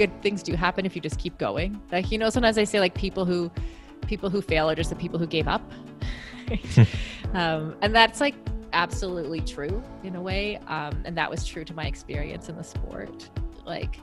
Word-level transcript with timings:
good 0.00 0.22
things 0.22 0.42
do 0.42 0.54
happen 0.54 0.86
if 0.86 0.96
you 0.96 1.02
just 1.02 1.18
keep 1.18 1.36
going. 1.36 1.78
Like 1.92 2.10
you 2.10 2.16
know, 2.16 2.30
sometimes 2.30 2.56
I 2.56 2.64
say 2.64 2.80
like 2.80 2.94
people 2.94 3.26
who 3.26 3.50
people 4.06 4.30
who 4.30 4.40
fail 4.40 4.70
are 4.70 4.74
just 4.74 4.88
the 4.88 4.96
people 4.96 5.18
who 5.18 5.26
gave 5.26 5.46
up, 5.46 5.60
um, 7.34 7.76
and 7.82 7.94
that's 7.94 8.18
like 8.18 8.34
absolutely 8.72 9.42
true 9.42 9.82
in 10.02 10.16
a 10.16 10.22
way. 10.22 10.56
Um, 10.68 11.02
and 11.04 11.14
that 11.18 11.30
was 11.30 11.44
true 11.44 11.66
to 11.66 11.74
my 11.74 11.84
experience 11.84 12.48
in 12.48 12.56
the 12.56 12.64
sport, 12.64 13.28
like 13.66 13.98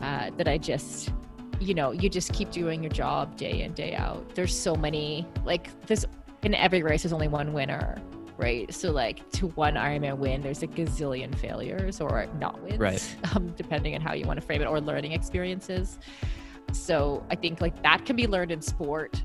uh, 0.00 0.30
that 0.36 0.46
I 0.46 0.58
just 0.58 1.12
you 1.58 1.74
know 1.74 1.90
you 1.90 2.08
just 2.08 2.32
keep 2.32 2.52
doing 2.52 2.84
your 2.84 2.92
job 2.92 3.36
day 3.36 3.62
in 3.62 3.72
day 3.72 3.96
out. 3.96 4.32
There's 4.36 4.56
so 4.56 4.76
many 4.76 5.26
like 5.44 5.68
this 5.88 6.06
in 6.44 6.54
every 6.54 6.84
race. 6.84 7.02
There's 7.02 7.12
only 7.12 7.26
one 7.26 7.52
winner 7.52 8.00
right? 8.38 8.72
So 8.72 8.90
like 8.90 9.28
to 9.32 9.48
one 9.48 9.74
Ironman 9.74 10.18
win, 10.18 10.42
there's 10.42 10.62
a 10.62 10.66
gazillion 10.66 11.34
failures 11.36 12.00
or 12.00 12.26
not 12.38 12.62
wins, 12.62 12.78
right? 12.78 13.16
Um, 13.34 13.48
depending 13.56 13.94
on 13.94 14.00
how 14.00 14.14
you 14.14 14.24
want 14.24 14.40
to 14.40 14.46
frame 14.46 14.62
it, 14.62 14.66
or 14.66 14.80
learning 14.80 15.12
experiences. 15.12 15.98
So 16.72 17.24
I 17.30 17.34
think 17.34 17.60
like 17.60 17.82
that 17.82 18.04
can 18.04 18.16
be 18.16 18.26
learned 18.26 18.52
in 18.52 18.60
sport 18.60 19.22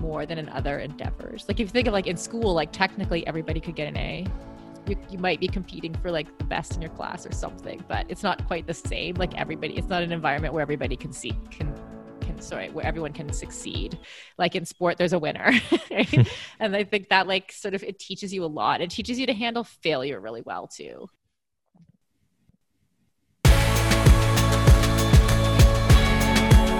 more 0.00 0.26
than 0.26 0.38
in 0.38 0.48
other 0.50 0.78
endeavors. 0.78 1.44
Like 1.48 1.60
if 1.60 1.68
you 1.68 1.72
think 1.72 1.86
of 1.88 1.92
like 1.92 2.06
in 2.06 2.16
school, 2.16 2.54
like 2.54 2.72
technically 2.72 3.26
everybody 3.26 3.60
could 3.60 3.74
get 3.74 3.88
an 3.88 3.96
A. 3.96 4.26
You, 4.86 4.96
you 5.10 5.18
might 5.18 5.38
be 5.38 5.48
competing 5.48 5.94
for 5.94 6.10
like 6.10 6.38
the 6.38 6.44
best 6.44 6.74
in 6.74 6.80
your 6.80 6.90
class 6.92 7.26
or 7.26 7.32
something, 7.32 7.84
but 7.88 8.06
it's 8.08 8.22
not 8.22 8.46
quite 8.46 8.66
the 8.66 8.74
same. 8.74 9.16
Like 9.16 9.38
everybody, 9.38 9.76
it's 9.76 9.88
not 9.88 10.02
an 10.02 10.12
environment 10.12 10.54
where 10.54 10.62
everybody 10.62 10.96
can 10.96 11.12
see 11.12 11.32
can 11.50 11.74
sorry 12.40 12.70
where 12.70 12.86
everyone 12.86 13.12
can 13.12 13.32
succeed. 13.32 13.98
Like 14.38 14.54
in 14.54 14.64
sport 14.64 14.96
there's 14.96 15.12
a 15.12 15.18
winner 15.18 15.52
right? 15.90 16.08
Hmm. 16.08 16.22
and 16.60 16.76
i 16.76 16.84
think 16.84 17.08
that 17.08 17.26
like 17.26 17.52
sort 17.52 17.74
of 17.74 17.82
it 17.82 17.98
teaches 17.98 18.32
you 18.32 18.44
a 18.44 18.46
lot. 18.46 18.80
It 18.80 18.90
teaches 18.90 19.18
you 19.18 19.26
to 19.26 19.34
handle 19.34 19.64
failure 19.64 20.20
really 20.20 20.42
well 20.42 20.68
too. 20.68 21.08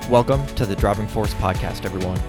Welcome 0.08 0.46
to 0.54 0.64
the 0.64 0.76
driving 0.76 1.06
force 1.06 1.34
podcast 1.34 1.84
everyone. 1.84 2.20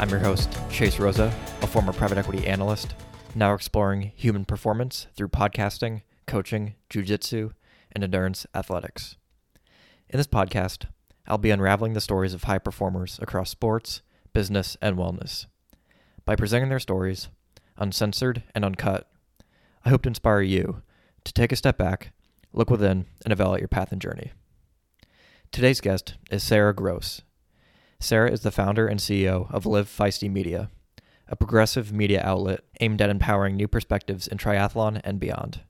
I'm 0.00 0.10
your 0.10 0.18
host 0.18 0.58
chase 0.70 0.98
rosa 0.98 1.34
a 1.62 1.66
former 1.66 1.92
private 1.92 2.18
equity 2.18 2.46
analyst 2.46 2.94
now 3.34 3.54
exploring 3.54 4.12
human 4.14 4.44
performance 4.44 5.06
through 5.16 5.28
podcasting 5.28 6.02
coaching 6.26 6.74
jiu-jitsu 6.90 7.50
and 7.92 8.04
endurance 8.04 8.46
athletics. 8.54 9.16
In 10.08 10.18
this 10.18 10.26
podcast 10.26 10.86
I'll 11.26 11.38
be 11.38 11.50
unraveling 11.50 11.94
the 11.94 12.00
stories 12.00 12.34
of 12.34 12.44
high 12.44 12.58
performers 12.58 13.18
across 13.22 13.50
sports, 13.50 14.02
business, 14.32 14.76
and 14.82 14.96
wellness. 14.96 15.46
By 16.24 16.36
presenting 16.36 16.68
their 16.68 16.80
stories, 16.80 17.28
uncensored 17.76 18.42
and 18.54 18.64
uncut, 18.64 19.08
I 19.84 19.90
hope 19.90 20.02
to 20.02 20.08
inspire 20.08 20.42
you 20.42 20.82
to 21.24 21.32
take 21.32 21.52
a 21.52 21.56
step 21.56 21.78
back, 21.78 22.12
look 22.52 22.70
within, 22.70 23.06
and 23.24 23.32
evaluate 23.32 23.60
your 23.60 23.68
path 23.68 23.92
and 23.92 24.00
journey. 24.00 24.32
Today's 25.50 25.80
guest 25.80 26.14
is 26.30 26.42
Sarah 26.42 26.74
Gross. 26.74 27.22
Sarah 28.00 28.30
is 28.30 28.40
the 28.40 28.50
founder 28.50 28.86
and 28.86 29.00
CEO 29.00 29.50
of 29.52 29.66
Live 29.66 29.88
Feisty 29.88 30.30
Media, 30.30 30.70
a 31.28 31.36
progressive 31.36 31.92
media 31.92 32.20
outlet 32.22 32.60
aimed 32.80 33.00
at 33.00 33.08
empowering 33.08 33.56
new 33.56 33.68
perspectives 33.68 34.26
in 34.26 34.36
triathlon 34.36 35.00
and 35.04 35.18
beyond. 35.18 35.60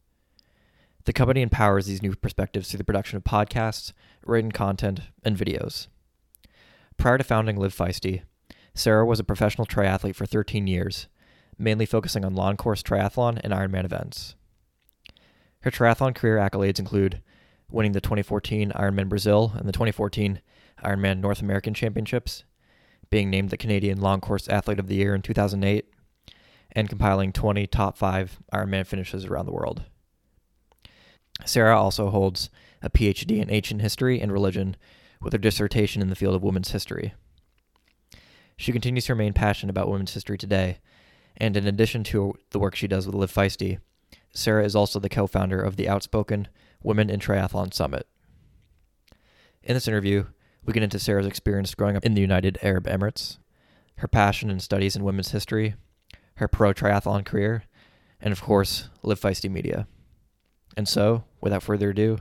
The 1.04 1.12
company 1.12 1.42
empowers 1.42 1.86
these 1.86 2.02
new 2.02 2.14
perspectives 2.14 2.70
through 2.70 2.78
the 2.78 2.84
production 2.84 3.18
of 3.18 3.24
podcasts, 3.24 3.92
written 4.24 4.52
content, 4.52 5.00
and 5.22 5.36
videos. 5.36 5.88
Prior 6.96 7.18
to 7.18 7.24
founding 7.24 7.56
Live 7.56 7.74
Feisty, 7.74 8.22
Sarah 8.74 9.04
was 9.04 9.20
a 9.20 9.24
professional 9.24 9.66
triathlete 9.66 10.16
for 10.16 10.24
13 10.24 10.66
years, 10.66 11.08
mainly 11.58 11.84
focusing 11.84 12.24
on 12.24 12.34
long 12.34 12.56
course 12.56 12.82
triathlon 12.82 13.38
and 13.44 13.52
Ironman 13.52 13.84
events. 13.84 14.34
Her 15.60 15.70
triathlon 15.70 16.14
career 16.14 16.38
accolades 16.38 16.78
include 16.78 17.20
winning 17.70 17.92
the 17.92 18.00
2014 18.00 18.72
Ironman 18.72 19.08
Brazil 19.08 19.52
and 19.56 19.68
the 19.68 19.72
2014 19.72 20.40
Ironman 20.82 21.20
North 21.20 21.42
American 21.42 21.74
Championships, 21.74 22.44
being 23.10 23.28
named 23.28 23.50
the 23.50 23.56
Canadian 23.56 24.00
Long 24.00 24.20
Course 24.20 24.48
Athlete 24.48 24.78
of 24.78 24.88
the 24.88 24.96
Year 24.96 25.14
in 25.14 25.22
2008, 25.22 25.86
and 26.72 26.88
compiling 26.88 27.32
20 27.32 27.66
top 27.66 27.98
5 27.98 28.40
Ironman 28.52 28.86
finishes 28.86 29.26
around 29.26 29.46
the 29.46 29.52
world. 29.52 29.84
Sarah 31.44 31.78
also 31.78 32.10
holds 32.10 32.50
a 32.82 32.90
PhD 32.90 33.40
in 33.40 33.50
ancient 33.50 33.80
history 33.80 34.20
and 34.20 34.32
religion 34.32 34.76
with 35.20 35.32
her 35.32 35.38
dissertation 35.38 36.02
in 36.02 36.10
the 36.10 36.16
field 36.16 36.34
of 36.34 36.42
women's 36.42 36.70
history. 36.70 37.14
She 38.56 38.72
continues 38.72 39.06
to 39.06 39.14
remain 39.14 39.32
passionate 39.32 39.70
about 39.70 39.90
women's 39.90 40.14
history 40.14 40.38
today, 40.38 40.78
and 41.36 41.56
in 41.56 41.66
addition 41.66 42.04
to 42.04 42.34
the 42.50 42.58
work 42.58 42.76
she 42.76 42.86
does 42.86 43.06
with 43.06 43.14
Live 43.14 43.32
Feisty, 43.32 43.78
Sarah 44.32 44.64
is 44.64 44.76
also 44.76 44.98
the 44.98 45.08
co 45.08 45.26
founder 45.26 45.60
of 45.60 45.76
the 45.76 45.88
Outspoken 45.88 46.48
Women 46.82 47.10
in 47.10 47.20
Triathlon 47.20 47.72
Summit. 47.72 48.06
In 49.62 49.74
this 49.74 49.88
interview, 49.88 50.26
we 50.64 50.72
get 50.72 50.82
into 50.82 50.98
Sarah's 50.98 51.26
experience 51.26 51.74
growing 51.74 51.96
up 51.96 52.04
in 52.04 52.14
the 52.14 52.20
United 52.20 52.58
Arab 52.62 52.86
Emirates, 52.86 53.38
her 53.96 54.08
passion 54.08 54.50
and 54.50 54.62
studies 54.62 54.96
in 54.96 55.04
women's 55.04 55.30
history, 55.30 55.74
her 56.36 56.48
pro 56.48 56.72
triathlon 56.72 57.24
career, 57.24 57.64
and 58.20 58.32
of 58.32 58.42
course, 58.42 58.88
Live 59.02 59.20
Feisty 59.20 59.50
Media. 59.50 59.86
And 60.76 60.88
so, 60.88 61.24
without 61.40 61.62
further 61.62 61.90
ado, 61.90 62.18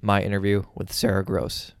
my 0.00 0.22
interview 0.22 0.64
with 0.74 0.92
Sarah 0.92 1.24
Gross. 1.24 1.72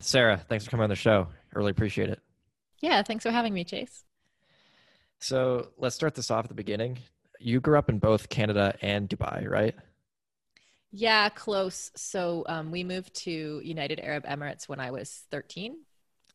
Sarah, 0.00 0.40
thanks 0.48 0.64
for 0.64 0.70
coming 0.70 0.84
on 0.84 0.90
the 0.90 0.96
show. 0.96 1.28
I 1.54 1.58
really 1.58 1.70
appreciate 1.70 2.10
it. 2.10 2.20
Yeah, 2.82 3.02
thanks 3.02 3.22
for 3.22 3.30
having 3.30 3.54
me, 3.54 3.64
Chase. 3.64 4.04
So 5.18 5.68
let's 5.78 5.94
start 5.94 6.14
this 6.14 6.30
off 6.30 6.44
at 6.44 6.48
the 6.48 6.54
beginning. 6.54 6.98
You 7.40 7.60
grew 7.60 7.78
up 7.78 7.88
in 7.88 7.98
both 7.98 8.28
Canada 8.28 8.74
and 8.82 9.08
Dubai, 9.08 9.48
right? 9.48 9.74
Yeah, 10.92 11.28
close. 11.30 11.90
So 11.96 12.44
um, 12.48 12.70
we 12.70 12.84
moved 12.84 13.14
to 13.24 13.60
United 13.64 14.00
Arab 14.00 14.24
Emirates 14.26 14.68
when 14.68 14.80
I 14.80 14.90
was 14.90 15.24
13. 15.30 15.76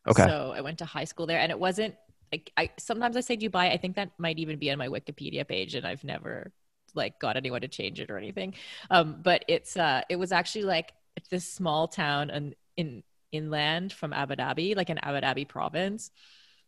Okay. 0.07 0.23
So 0.23 0.53
I 0.55 0.61
went 0.61 0.79
to 0.79 0.85
high 0.85 1.03
school 1.05 1.27
there, 1.27 1.39
and 1.39 1.51
it 1.51 1.59
wasn't 1.59 1.95
like 2.31 2.51
I 2.57 2.69
sometimes 2.77 3.17
I 3.17 3.21
say 3.21 3.37
Dubai. 3.37 3.71
I 3.71 3.77
think 3.77 3.95
that 3.95 4.11
might 4.17 4.39
even 4.39 4.57
be 4.57 4.71
on 4.71 4.77
my 4.77 4.87
Wikipedia 4.87 5.47
page, 5.47 5.75
and 5.75 5.85
I've 5.85 6.03
never 6.03 6.51
like 6.93 7.19
got 7.19 7.37
anyone 7.37 7.61
to 7.61 7.67
change 7.67 7.99
it 7.99 8.09
or 8.09 8.17
anything. 8.17 8.53
Um, 8.89 9.17
but 9.21 9.45
it's 9.47 9.77
uh, 9.77 10.01
it 10.09 10.17
was 10.17 10.31
actually 10.31 10.65
like 10.65 10.93
this 11.29 11.45
small 11.45 11.87
town 11.87 12.29
in, 12.29 12.55
in 12.77 13.03
inland 13.31 13.93
from 13.93 14.13
Abu 14.13 14.35
Dhabi, 14.35 14.75
like 14.75 14.89
in 14.89 14.97
Abu 14.99 15.25
Dhabi 15.25 15.47
province. 15.47 16.11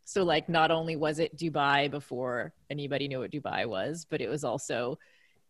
So 0.05 0.23
like 0.23 0.49
not 0.49 0.69
only 0.71 0.95
was 0.95 1.19
it 1.19 1.37
Dubai 1.37 1.89
before 1.89 2.53
anybody 2.69 3.07
knew 3.07 3.19
what 3.19 3.31
Dubai 3.31 3.65
was, 3.65 4.05
but 4.09 4.21
it 4.21 4.29
was 4.29 4.43
also 4.43 4.99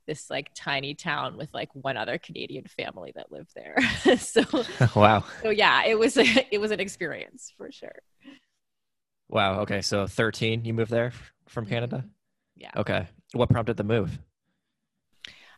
this 0.05 0.29
like 0.29 0.51
tiny 0.53 0.93
town 0.93 1.37
with 1.37 1.51
like 1.53 1.69
one 1.73 1.97
other 1.97 2.17
Canadian 2.17 2.65
family 2.65 3.13
that 3.15 3.31
lived 3.31 3.51
there. 3.55 3.77
so 4.17 4.43
wow. 4.95 5.23
So 5.41 5.49
yeah, 5.49 5.85
it 5.85 5.97
was 5.97 6.17
a, 6.17 6.25
it 6.51 6.59
was 6.59 6.71
an 6.71 6.79
experience 6.79 7.51
for 7.57 7.71
sure. 7.71 7.99
Wow. 9.29 9.61
Okay. 9.61 9.81
So 9.81 10.07
13, 10.07 10.65
you 10.65 10.73
moved 10.73 10.91
there 10.91 11.11
from 11.47 11.65
mm-hmm. 11.65 11.73
Canada? 11.73 12.05
Yeah. 12.55 12.71
Okay. 12.77 13.07
What 13.33 13.49
prompted 13.49 13.77
the 13.77 13.83
move? 13.83 14.19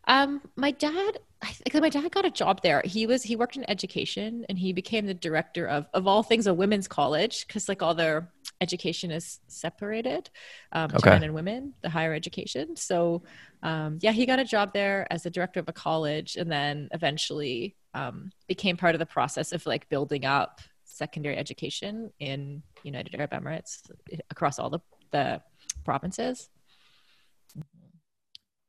Um, 0.07 0.41
my 0.55 0.71
dad, 0.71 1.17
I 1.41 1.47
think 1.47 1.81
my 1.81 1.89
dad 1.89 2.11
got 2.11 2.25
a 2.25 2.31
job 2.31 2.61
there. 2.61 2.81
He 2.85 3.07
was 3.07 3.23
he 3.23 3.35
worked 3.35 3.57
in 3.57 3.69
education 3.69 4.45
and 4.47 4.57
he 4.57 4.71
became 4.71 5.05
the 5.05 5.13
director 5.13 5.67
of 5.67 5.87
of 5.93 6.07
all 6.07 6.23
things 6.23 6.47
a 6.47 6.53
women's 6.53 6.87
college 6.87 7.45
because 7.47 7.67
like 7.67 7.81
all 7.81 7.95
their 7.95 8.31
education 8.61 9.11
is 9.11 9.39
separated 9.47 10.29
um, 10.71 10.85
okay. 10.85 10.97
to 10.99 11.09
men 11.09 11.23
and 11.23 11.33
women, 11.33 11.73
the 11.81 11.89
higher 11.89 12.13
education. 12.13 12.75
So 12.75 13.23
um, 13.63 13.99
yeah, 14.01 14.11
he 14.11 14.25
got 14.25 14.39
a 14.39 14.45
job 14.45 14.73
there 14.73 15.07
as 15.11 15.23
the 15.23 15.31
director 15.31 15.59
of 15.59 15.67
a 15.67 15.73
college 15.73 16.35
and 16.35 16.51
then 16.51 16.89
eventually 16.91 17.75
um, 17.93 18.31
became 18.47 18.77
part 18.77 18.95
of 18.95 18.99
the 18.99 19.05
process 19.05 19.51
of 19.51 19.65
like 19.65 19.89
building 19.89 20.25
up 20.25 20.61
secondary 20.95 21.37
education 21.37 22.11
in 22.19 22.63
United 22.83 23.13
Arab 23.15 23.31
Emirates 23.31 23.81
across 24.29 24.59
all 24.59 24.69
the, 24.69 24.79
the 25.11 25.41
provinces. 25.83 26.49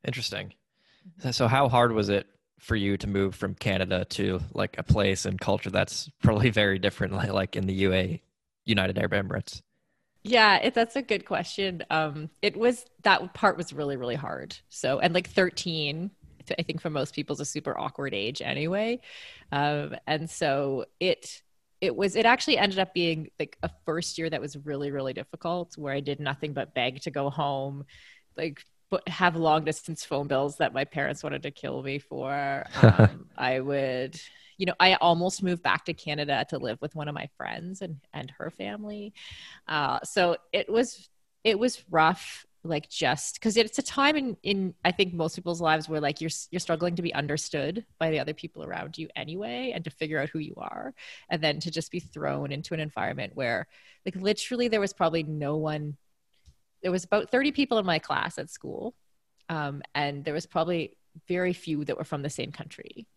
Interesting. 0.05 0.53
So, 1.31 1.47
how 1.47 1.69
hard 1.69 1.93
was 1.93 2.09
it 2.09 2.27
for 2.59 2.75
you 2.75 2.97
to 2.97 3.07
move 3.07 3.35
from 3.35 3.55
Canada 3.55 4.05
to 4.05 4.39
like 4.53 4.77
a 4.77 4.83
place 4.83 5.25
and 5.25 5.39
culture 5.39 5.69
that's 5.69 6.09
probably 6.21 6.49
very 6.49 6.79
different, 6.79 7.13
like 7.13 7.55
in 7.55 7.65
the 7.65 7.73
UA, 7.73 8.19
United 8.65 8.97
Arab 8.97 9.13
Emirates? 9.13 9.61
Yeah, 10.23 10.57
it, 10.57 10.73
that's 10.73 10.95
a 10.95 11.01
good 11.01 11.25
question. 11.25 11.83
Um, 11.89 12.29
it 12.41 12.57
was 12.57 12.85
that 13.03 13.33
part 13.33 13.57
was 13.57 13.71
really 13.71 13.95
really 13.95 14.15
hard. 14.15 14.57
So, 14.69 14.99
and 14.99 15.13
like 15.13 15.29
thirteen, 15.29 16.11
I 16.57 16.63
think 16.63 16.81
for 16.81 16.89
most 16.89 17.15
people 17.15 17.33
is 17.35 17.39
a 17.39 17.45
super 17.45 17.77
awkward 17.77 18.13
age 18.13 18.41
anyway, 18.41 18.99
um, 19.51 19.95
and 20.05 20.29
so 20.29 20.85
it 20.99 21.41
it 21.81 21.95
was 21.95 22.15
it 22.15 22.25
actually 22.25 22.57
ended 22.57 22.79
up 22.79 22.93
being 22.93 23.29
like 23.39 23.57
a 23.63 23.69
first 23.85 24.17
year 24.17 24.29
that 24.29 24.41
was 24.41 24.57
really 24.57 24.91
really 24.91 25.13
difficult 25.13 25.77
where 25.77 25.93
i 25.93 25.99
did 25.99 26.19
nothing 26.19 26.53
but 26.53 26.73
beg 26.73 27.01
to 27.01 27.11
go 27.11 27.29
home 27.29 27.85
like 28.35 28.63
but 28.89 29.07
have 29.09 29.35
long 29.35 29.65
distance 29.65 30.05
phone 30.05 30.27
bills 30.27 30.57
that 30.57 30.73
my 30.73 30.85
parents 30.85 31.21
wanted 31.21 31.43
to 31.43 31.51
kill 31.51 31.83
me 31.83 31.99
for. 31.99 32.65
Um, 32.81 33.29
i 33.37 33.59
would 33.59 34.19
you 34.57 34.65
know 34.65 34.73
i 34.79 34.95
almost 34.95 35.43
moved 35.43 35.61
back 35.61 35.85
to 35.85 35.93
canada 35.93 36.45
to 36.49 36.57
live 36.57 36.79
with 36.81 36.95
one 36.95 37.07
of 37.07 37.13
my 37.13 37.29
friends 37.37 37.81
and 37.81 37.97
and 38.13 38.31
her 38.37 38.49
family. 38.49 39.13
Uh, 39.67 39.99
so 40.03 40.37
it 40.51 40.71
was 40.71 41.09
it 41.43 41.59
was 41.59 41.83
rough 41.89 42.45
like 42.67 42.89
just 42.89 43.35
because 43.35 43.57
it's 43.57 43.79
a 43.79 43.83
time 43.83 44.15
in 44.15 44.37
in 44.43 44.73
I 44.85 44.91
think 44.91 45.13
most 45.13 45.35
people's 45.35 45.61
lives 45.61 45.89
where 45.89 46.01
like 46.01 46.21
you're 46.21 46.31
you're 46.51 46.59
struggling 46.59 46.95
to 46.95 47.01
be 47.01 47.13
understood 47.13 47.85
by 47.99 48.11
the 48.11 48.19
other 48.19 48.33
people 48.33 48.63
around 48.63 48.97
you 48.97 49.07
anyway, 49.15 49.71
and 49.73 49.83
to 49.83 49.89
figure 49.89 50.19
out 50.19 50.29
who 50.29 50.39
you 50.39 50.53
are, 50.57 50.93
and 51.29 51.41
then 51.41 51.59
to 51.61 51.71
just 51.71 51.91
be 51.91 51.99
thrown 51.99 52.51
into 52.51 52.73
an 52.73 52.79
environment 52.79 53.35
where 53.35 53.67
like 54.05 54.15
literally 54.15 54.67
there 54.67 54.79
was 54.79 54.93
probably 54.93 55.23
no 55.23 55.57
one. 55.57 55.97
There 56.83 56.91
was 56.91 57.03
about 57.03 57.31
thirty 57.31 57.51
people 57.51 57.79
in 57.79 57.85
my 57.85 57.99
class 57.99 58.37
at 58.37 58.49
school, 58.49 58.93
um, 59.49 59.81
and 59.95 60.23
there 60.23 60.33
was 60.33 60.45
probably 60.45 60.97
very 61.27 61.53
few 61.53 61.83
that 61.85 61.97
were 61.97 62.03
from 62.03 62.21
the 62.21 62.29
same 62.29 62.51
country. 62.51 63.07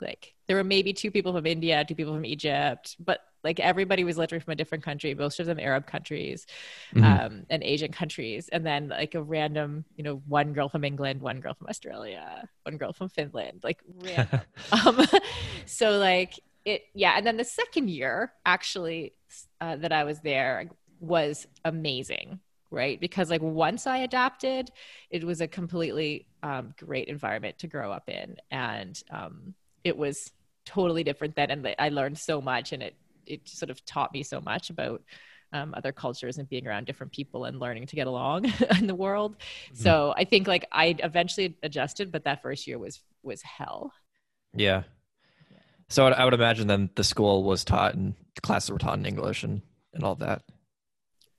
Like 0.00 0.34
there 0.46 0.56
were 0.56 0.64
maybe 0.64 0.92
two 0.92 1.10
people 1.10 1.32
from 1.32 1.46
India, 1.46 1.84
two 1.86 1.94
people 1.94 2.14
from 2.14 2.24
Egypt, 2.24 2.96
but 2.98 3.20
like 3.44 3.60
everybody 3.60 4.04
was 4.04 4.18
literally 4.18 4.40
from 4.40 4.52
a 4.52 4.56
different 4.56 4.84
country, 4.84 5.14
most 5.14 5.40
of 5.40 5.46
them 5.46 5.60
Arab 5.60 5.86
countries 5.86 6.46
mm-hmm. 6.94 7.04
um, 7.04 7.46
and 7.50 7.62
Asian 7.62 7.92
countries. 7.92 8.48
And 8.48 8.66
then 8.66 8.88
like 8.88 9.14
a 9.14 9.22
random, 9.22 9.84
you 9.96 10.04
know, 10.04 10.22
one 10.26 10.52
girl 10.52 10.68
from 10.68 10.84
England, 10.84 11.20
one 11.20 11.40
girl 11.40 11.54
from 11.54 11.68
Australia, 11.68 12.48
one 12.64 12.76
girl 12.76 12.92
from 12.92 13.08
Finland, 13.08 13.60
like 13.62 13.80
random. 14.02 14.40
um, 14.72 15.06
so 15.66 15.98
like 15.98 16.40
it, 16.64 16.82
yeah. 16.94 17.14
And 17.16 17.26
then 17.26 17.36
the 17.36 17.44
second 17.44 17.88
year 17.88 18.32
actually 18.44 19.12
uh, 19.60 19.76
that 19.76 19.92
I 19.92 20.04
was 20.04 20.20
there 20.20 20.68
was 21.00 21.46
amazing 21.64 22.40
right 22.70 23.00
because 23.00 23.30
like 23.30 23.40
once 23.40 23.86
i 23.86 23.98
adapted 23.98 24.70
it 25.10 25.24
was 25.24 25.40
a 25.40 25.48
completely 25.48 26.26
um, 26.42 26.74
great 26.76 27.08
environment 27.08 27.58
to 27.58 27.66
grow 27.66 27.90
up 27.90 28.08
in 28.08 28.36
and 28.50 29.02
um, 29.10 29.54
it 29.84 29.96
was 29.96 30.32
totally 30.64 31.02
different 31.02 31.34
then 31.34 31.50
and 31.50 31.74
i 31.78 31.88
learned 31.88 32.18
so 32.18 32.40
much 32.40 32.72
and 32.72 32.82
it 32.82 32.94
it 33.26 33.48
sort 33.48 33.70
of 33.70 33.84
taught 33.84 34.12
me 34.12 34.22
so 34.22 34.40
much 34.40 34.70
about 34.70 35.02
um, 35.52 35.74
other 35.76 35.92
cultures 35.92 36.38
and 36.38 36.48
being 36.48 36.66
around 36.66 36.86
different 36.86 37.12
people 37.12 37.44
and 37.44 37.58
learning 37.58 37.86
to 37.86 37.96
get 37.96 38.06
along 38.06 38.52
in 38.78 38.86
the 38.86 38.94
world. 38.94 39.36
Mm-hmm. 39.38 39.82
So 39.82 40.14
I 40.16 40.24
think 40.24 40.46
like 40.46 40.66
I 40.72 40.96
eventually 40.98 41.56
adjusted, 41.62 42.12
but 42.12 42.24
that 42.24 42.42
first 42.42 42.66
year 42.66 42.78
was 42.78 43.00
was 43.22 43.42
hell. 43.42 43.92
Yeah. 44.54 44.82
So 45.88 46.06
I 46.06 46.24
would 46.24 46.34
imagine 46.34 46.66
then 46.66 46.90
the 46.96 47.04
school 47.04 47.44
was 47.44 47.64
taught 47.64 47.94
and 47.94 48.14
classes 48.42 48.70
were 48.70 48.78
taught 48.78 48.98
in 48.98 49.06
English 49.06 49.42
and 49.42 49.62
and 49.94 50.04
all 50.04 50.16
that. 50.16 50.42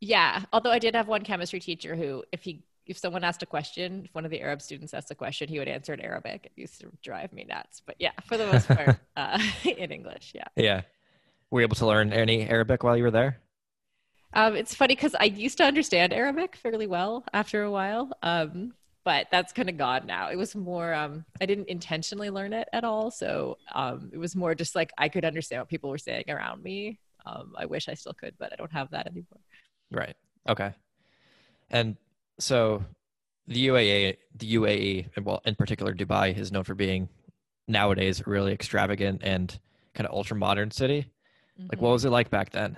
Yeah, 0.01 0.43
although 0.53 0.71
I 0.71 0.79
did 0.79 0.95
have 0.95 1.07
one 1.07 1.23
chemistry 1.23 1.59
teacher 1.59 1.93
who, 1.95 2.23
if 2.31 2.41
he 2.41 2.63
if 2.89 2.97
someone 2.97 3.23
asked 3.23 3.43
a 3.43 3.45
question, 3.45 4.01
if 4.05 4.15
one 4.15 4.25
of 4.25 4.31
the 4.31 4.41
Arab 4.41 4.63
students 4.63 4.95
asked 4.95 5.11
a 5.11 5.15
question, 5.15 5.47
he 5.47 5.59
would 5.59 5.67
answer 5.67 5.93
in 5.93 6.01
Arabic. 6.01 6.45
It 6.45 6.59
used 6.59 6.81
to 6.81 6.91
drive 7.03 7.31
me 7.31 7.45
nuts. 7.47 7.83
But 7.85 7.95
yeah, 7.99 8.13
for 8.25 8.35
the 8.35 8.47
most 8.47 8.67
part, 8.75 8.97
uh, 9.15 9.39
in 9.63 9.91
English. 9.91 10.31
Yeah. 10.33 10.45
Yeah. 10.55 10.81
Were 11.51 11.61
you 11.61 11.65
able 11.65 11.75
to 11.75 11.85
learn 11.85 12.11
any 12.11 12.49
Arabic 12.49 12.83
while 12.83 12.97
you 12.97 13.03
were 13.03 13.11
there? 13.11 13.37
Um, 14.33 14.55
it's 14.55 14.73
funny 14.73 14.95
because 14.95 15.15
I 15.19 15.25
used 15.25 15.57
to 15.59 15.63
understand 15.63 16.13
Arabic 16.13 16.55
fairly 16.55 16.87
well 16.87 17.23
after 17.31 17.63
a 17.63 17.71
while, 17.71 18.11
um, 18.23 18.73
but 19.03 19.27
that's 19.31 19.53
kind 19.53 19.69
of 19.69 19.77
gone 19.77 20.07
now. 20.07 20.29
It 20.29 20.35
was 20.35 20.55
more, 20.55 20.93
um, 20.93 21.25
I 21.39 21.45
didn't 21.45 21.69
intentionally 21.69 22.31
learn 22.31 22.53
it 22.53 22.67
at 22.73 22.83
all. 22.83 23.11
So 23.11 23.57
um, 23.73 24.09
it 24.11 24.17
was 24.17 24.35
more 24.35 24.55
just 24.55 24.75
like 24.75 24.91
I 24.97 25.09
could 25.09 25.25
understand 25.25 25.61
what 25.61 25.69
people 25.69 25.91
were 25.91 25.97
saying 25.99 26.25
around 26.29 26.63
me. 26.63 26.99
Um, 27.25 27.53
I 27.55 27.65
wish 27.65 27.87
I 27.87 27.93
still 27.93 28.13
could, 28.13 28.33
but 28.39 28.51
I 28.51 28.55
don't 28.55 28.71
have 28.71 28.89
that 28.91 29.05
anymore. 29.05 29.41
Right. 29.91 30.15
Okay. 30.47 30.73
And 31.71 31.95
so 32.39 32.83
the 33.47 33.67
UAE, 33.67 34.17
the 34.35 34.55
UAE, 34.55 35.09
and 35.15 35.25
well, 35.25 35.41
in 35.45 35.55
particular, 35.55 35.93
Dubai 35.93 36.37
is 36.37 36.51
known 36.51 36.63
for 36.63 36.75
being 36.75 37.09
nowadays 37.67 38.21
a 38.21 38.29
really 38.29 38.53
extravagant 38.53 39.21
and 39.23 39.59
kind 39.93 40.07
of 40.07 40.13
ultra 40.13 40.37
modern 40.37 40.71
city. 40.71 41.11
Mm-hmm. 41.59 41.69
Like, 41.71 41.81
what 41.81 41.91
was 41.91 42.05
it 42.05 42.09
like 42.09 42.29
back 42.29 42.51
then? 42.51 42.77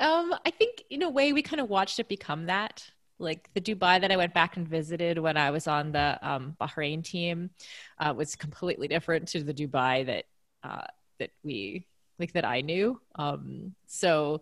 Um, 0.00 0.34
I 0.46 0.50
think 0.50 0.84
in 0.88 1.02
a 1.02 1.10
way 1.10 1.32
we 1.32 1.42
kind 1.42 1.60
of 1.60 1.68
watched 1.68 1.98
it 1.98 2.08
become 2.08 2.46
that. 2.46 2.84
Like 3.18 3.50
the 3.52 3.60
Dubai 3.60 4.00
that 4.00 4.10
I 4.10 4.16
went 4.16 4.32
back 4.32 4.56
and 4.56 4.66
visited 4.66 5.18
when 5.18 5.36
I 5.36 5.50
was 5.50 5.66
on 5.66 5.92
the 5.92 6.18
um, 6.22 6.56
Bahrain 6.58 7.04
team 7.04 7.50
uh, 7.98 8.14
was 8.16 8.34
completely 8.34 8.88
different 8.88 9.28
to 9.28 9.42
the 9.42 9.52
Dubai 9.52 10.06
that 10.06 10.24
uh, 10.62 10.86
that 11.18 11.30
we 11.42 11.86
like 12.18 12.32
that 12.32 12.46
I 12.46 12.62
knew. 12.62 12.98
Um, 13.16 13.74
so 13.86 14.40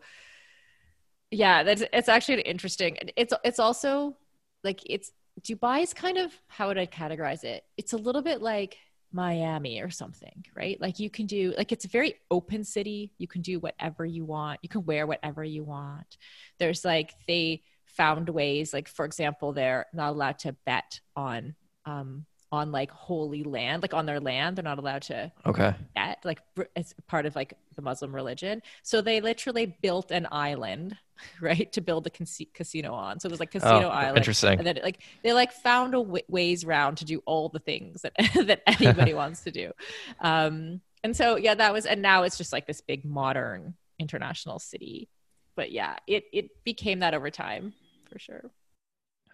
yeah, 1.30 1.62
that's 1.62 1.82
it's 1.92 2.08
actually 2.08 2.42
interesting. 2.42 2.96
It's 3.16 3.32
it's 3.44 3.58
also 3.58 4.16
like 4.64 4.80
it's 4.86 5.12
Dubai 5.42 5.82
is 5.82 5.94
kind 5.94 6.18
of 6.18 6.32
how 6.48 6.68
would 6.68 6.78
I 6.78 6.86
categorize 6.86 7.44
it? 7.44 7.64
It's 7.76 7.92
a 7.92 7.98
little 7.98 8.22
bit 8.22 8.42
like 8.42 8.76
Miami 9.12 9.80
or 9.80 9.90
something, 9.90 10.44
right? 10.54 10.80
Like 10.80 10.98
you 10.98 11.10
can 11.10 11.26
do 11.26 11.54
like 11.56 11.72
it's 11.72 11.84
a 11.84 11.88
very 11.88 12.14
open 12.30 12.64
city. 12.64 13.12
You 13.18 13.28
can 13.28 13.42
do 13.42 13.60
whatever 13.60 14.04
you 14.04 14.24
want. 14.24 14.60
You 14.62 14.68
can 14.68 14.84
wear 14.84 15.06
whatever 15.06 15.44
you 15.44 15.64
want. 15.64 16.16
There's 16.58 16.84
like 16.84 17.14
they 17.26 17.62
found 17.86 18.28
ways 18.28 18.72
like 18.72 18.86
for 18.86 19.04
example 19.04 19.52
they're 19.52 19.86
not 19.92 20.10
allowed 20.10 20.38
to 20.38 20.54
bet 20.66 21.00
on 21.16 21.54
um 21.84 22.26
on 22.50 22.72
like 22.72 22.90
holy 22.90 23.42
land, 23.42 23.82
like 23.82 23.94
on 23.94 24.06
their 24.06 24.20
land. 24.20 24.56
They're 24.56 24.64
not 24.64 24.78
allowed 24.78 25.02
to 25.02 25.32
okay 25.46 25.74
bet, 25.94 26.18
like 26.24 26.40
it's 26.76 26.94
part 27.06 27.26
of 27.26 27.36
like 27.36 27.54
the 27.76 27.82
Muslim 27.82 28.14
religion. 28.14 28.62
So 28.82 29.00
they 29.00 29.20
literally 29.20 29.76
built 29.82 30.10
an 30.10 30.26
island, 30.30 30.96
right, 31.40 31.70
to 31.72 31.80
build 31.80 32.06
a 32.06 32.10
casino 32.10 32.94
on. 32.94 33.20
So 33.20 33.26
it 33.26 33.30
was 33.30 33.40
like 33.40 33.50
casino 33.50 33.86
oh, 33.86 33.88
island. 33.88 34.18
Interesting. 34.18 34.58
And 34.58 34.66
then 34.66 34.78
like 34.82 35.00
they 35.22 35.32
like 35.32 35.52
found 35.52 35.94
a 35.94 35.98
w- 35.98 36.24
ways 36.28 36.64
round 36.64 36.98
to 36.98 37.04
do 37.04 37.22
all 37.26 37.48
the 37.48 37.58
things 37.58 38.02
that 38.02 38.12
that 38.46 38.62
anybody 38.66 39.14
wants 39.22 39.42
to 39.44 39.50
do. 39.50 39.72
Um, 40.20 40.80
and 41.04 41.16
so 41.16 41.36
yeah, 41.36 41.54
that 41.54 41.72
was, 41.72 41.86
and 41.86 42.02
now 42.02 42.24
it's 42.24 42.38
just 42.38 42.52
like 42.52 42.66
this 42.66 42.80
big 42.80 43.04
modern 43.04 43.74
international 43.98 44.58
city. 44.58 45.08
But 45.54 45.72
yeah, 45.72 45.96
it 46.06 46.24
it 46.32 46.64
became 46.64 47.00
that 47.00 47.14
over 47.14 47.30
time 47.30 47.72
for 48.10 48.18
sure. 48.18 48.50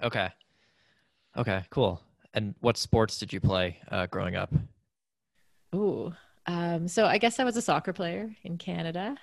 Okay. 0.02 0.28
Okay. 1.36 1.64
Cool. 1.70 2.00
And 2.34 2.54
what 2.60 2.76
sports 2.76 3.18
did 3.18 3.32
you 3.32 3.40
play 3.40 3.78
uh, 3.90 4.06
growing 4.06 4.34
up? 4.34 4.52
Ooh, 5.74 6.12
um, 6.46 6.88
so 6.88 7.06
I 7.06 7.18
guess 7.18 7.40
I 7.40 7.44
was 7.44 7.56
a 7.56 7.62
soccer 7.62 7.92
player 7.92 8.34
in 8.42 8.58
Canada. 8.58 9.16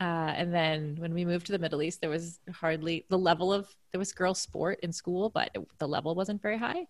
Uh, 0.00 0.32
and 0.34 0.52
then 0.52 0.96
when 0.98 1.14
we 1.14 1.24
moved 1.24 1.46
to 1.46 1.52
the 1.52 1.58
Middle 1.58 1.82
East, 1.82 2.00
there 2.00 2.10
was 2.10 2.40
hardly 2.52 3.06
the 3.08 3.18
level 3.18 3.52
of 3.52 3.68
there 3.92 3.98
was 3.98 4.12
girl 4.12 4.34
sport 4.34 4.80
in 4.82 4.92
school, 4.92 5.30
but 5.30 5.50
it, 5.54 5.60
the 5.78 5.86
level 5.86 6.14
wasn't 6.14 6.42
very 6.42 6.58
high. 6.58 6.86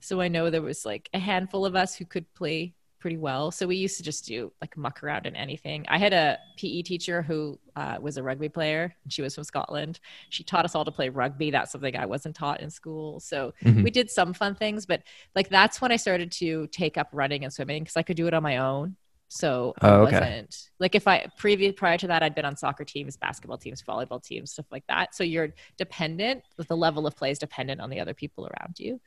So 0.00 0.20
I 0.20 0.28
know 0.28 0.48
there 0.48 0.62
was 0.62 0.86
like 0.86 1.08
a 1.12 1.18
handful 1.18 1.66
of 1.66 1.74
us 1.74 1.96
who 1.96 2.04
could 2.04 2.32
play 2.34 2.74
pretty 3.06 3.18
well. 3.18 3.52
So 3.52 3.68
we 3.68 3.76
used 3.76 3.98
to 3.98 4.02
just 4.02 4.26
do 4.26 4.50
like 4.60 4.76
muck 4.76 5.00
around 5.04 5.26
in 5.26 5.36
anything. 5.36 5.86
I 5.88 5.96
had 5.96 6.12
a 6.12 6.40
PE 6.56 6.82
teacher 6.82 7.22
who 7.22 7.56
uh, 7.76 7.98
was 8.00 8.16
a 8.16 8.22
rugby 8.24 8.48
player 8.48 8.92
and 9.04 9.12
she 9.12 9.22
was 9.22 9.32
from 9.32 9.44
Scotland. 9.44 10.00
She 10.30 10.42
taught 10.42 10.64
us 10.64 10.74
all 10.74 10.84
to 10.84 10.90
play 10.90 11.08
rugby. 11.08 11.52
That's 11.52 11.70
something 11.70 11.96
I 11.96 12.04
wasn't 12.04 12.34
taught 12.34 12.62
in 12.62 12.68
school. 12.68 13.20
So 13.20 13.54
mm-hmm. 13.62 13.84
we 13.84 13.92
did 13.92 14.10
some 14.10 14.34
fun 14.34 14.56
things, 14.56 14.86
but 14.86 15.04
like 15.36 15.48
that's 15.50 15.80
when 15.80 15.92
I 15.92 15.96
started 15.96 16.32
to 16.32 16.66
take 16.72 16.98
up 16.98 17.08
running 17.12 17.44
and 17.44 17.52
swimming 17.52 17.84
because 17.84 17.96
I 17.96 18.02
could 18.02 18.16
do 18.16 18.26
it 18.26 18.34
on 18.34 18.42
my 18.42 18.56
own. 18.56 18.96
So 19.28 19.72
oh, 19.82 19.88
I 19.88 20.02
wasn't 20.02 20.68
like 20.80 20.96
if 20.96 21.06
I 21.06 21.28
previous 21.38 21.74
prior 21.76 21.98
to 21.98 22.08
that 22.08 22.24
I'd 22.24 22.34
been 22.34 22.44
on 22.44 22.56
soccer 22.56 22.84
teams, 22.84 23.16
basketball 23.16 23.58
teams, 23.58 23.84
volleyball 23.84 24.20
teams, 24.20 24.50
stuff 24.50 24.66
like 24.72 24.84
that. 24.88 25.14
So 25.14 25.22
you're 25.22 25.54
dependent. 25.76 26.42
With 26.58 26.66
the 26.66 26.76
level 26.76 27.06
of 27.06 27.14
play 27.14 27.30
is 27.30 27.38
dependent 27.38 27.80
on 27.80 27.88
the 27.88 28.00
other 28.00 28.14
people 28.14 28.48
around 28.48 28.80
you. 28.80 29.00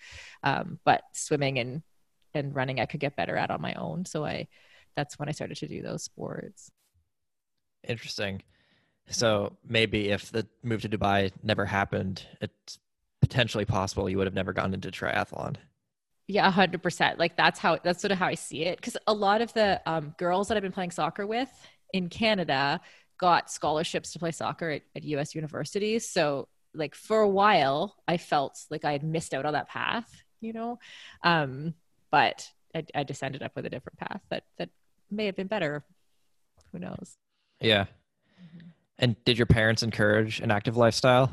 Um, 0.43 0.79
but 0.85 1.01
swimming 1.11 1.59
and 1.59 1.81
and 2.33 2.55
running 2.55 2.79
I 2.79 2.85
could 2.85 2.99
get 2.99 3.15
better 3.15 3.35
at 3.35 3.51
on 3.51 3.61
my 3.61 3.73
own. 3.73 4.05
So 4.05 4.25
I 4.25 4.47
that's 4.95 5.17
when 5.17 5.29
I 5.29 5.31
started 5.31 5.57
to 5.57 5.67
do 5.67 5.81
those 5.81 6.03
sports. 6.03 6.71
Interesting. 7.87 8.41
So 9.09 9.55
maybe 9.67 10.09
if 10.09 10.31
the 10.31 10.47
move 10.63 10.81
to 10.81 10.89
Dubai 10.89 11.31
never 11.43 11.65
happened, 11.65 12.25
it's 12.41 12.79
potentially 13.21 13.65
possible 13.65 14.09
you 14.09 14.17
would 14.17 14.27
have 14.27 14.33
never 14.33 14.53
gone 14.53 14.73
into 14.73 14.89
triathlon. 14.91 15.55
Yeah, 16.27 16.49
hundred 16.51 16.83
percent. 16.83 17.17
Like 17.17 17.35
that's 17.35 17.59
how 17.59 17.79
that's 17.83 18.01
sort 18.01 18.11
of 18.11 18.19
how 18.19 18.27
I 18.27 18.35
see 18.35 18.63
it. 18.65 18.77
Because 18.77 18.97
a 19.07 19.13
lot 19.13 19.41
of 19.41 19.51
the 19.53 19.81
um, 19.87 20.13
girls 20.17 20.47
that 20.47 20.57
I've 20.57 20.63
been 20.63 20.71
playing 20.71 20.91
soccer 20.91 21.25
with 21.25 21.49
in 21.91 22.09
Canada 22.09 22.79
got 23.19 23.51
scholarships 23.51 24.13
to 24.13 24.19
play 24.19 24.31
soccer 24.31 24.69
at, 24.69 24.83
at 24.95 25.03
U.S. 25.03 25.33
universities. 25.33 26.07
So 26.07 26.47
like 26.73 26.93
for 26.93 27.19
a 27.21 27.27
while, 27.29 27.95
I 28.07 28.17
felt 28.17 28.63
like 28.69 28.85
I 28.85 28.91
had 28.91 29.03
missed 29.03 29.33
out 29.33 29.45
on 29.45 29.53
that 29.53 29.69
path. 29.69 30.23
You 30.39 30.53
know, 30.53 30.79
um, 31.23 31.73
but 32.11 32.49
I, 32.75 32.83
I 32.95 33.03
just 33.03 33.23
ended 33.23 33.43
up 33.43 33.55
with 33.55 33.65
a 33.65 33.69
different 33.69 33.97
path 33.99 34.21
that 34.29 34.43
that 34.57 34.69
may 35.09 35.25
have 35.25 35.35
been 35.35 35.47
better. 35.47 35.83
Who 36.71 36.79
knows? 36.79 37.17
Yeah. 37.59 37.85
Mm-hmm. 38.41 38.67
And 38.99 39.15
did 39.25 39.37
your 39.37 39.47
parents 39.47 39.83
encourage 39.83 40.39
an 40.39 40.51
active 40.51 40.77
lifestyle? 40.77 41.31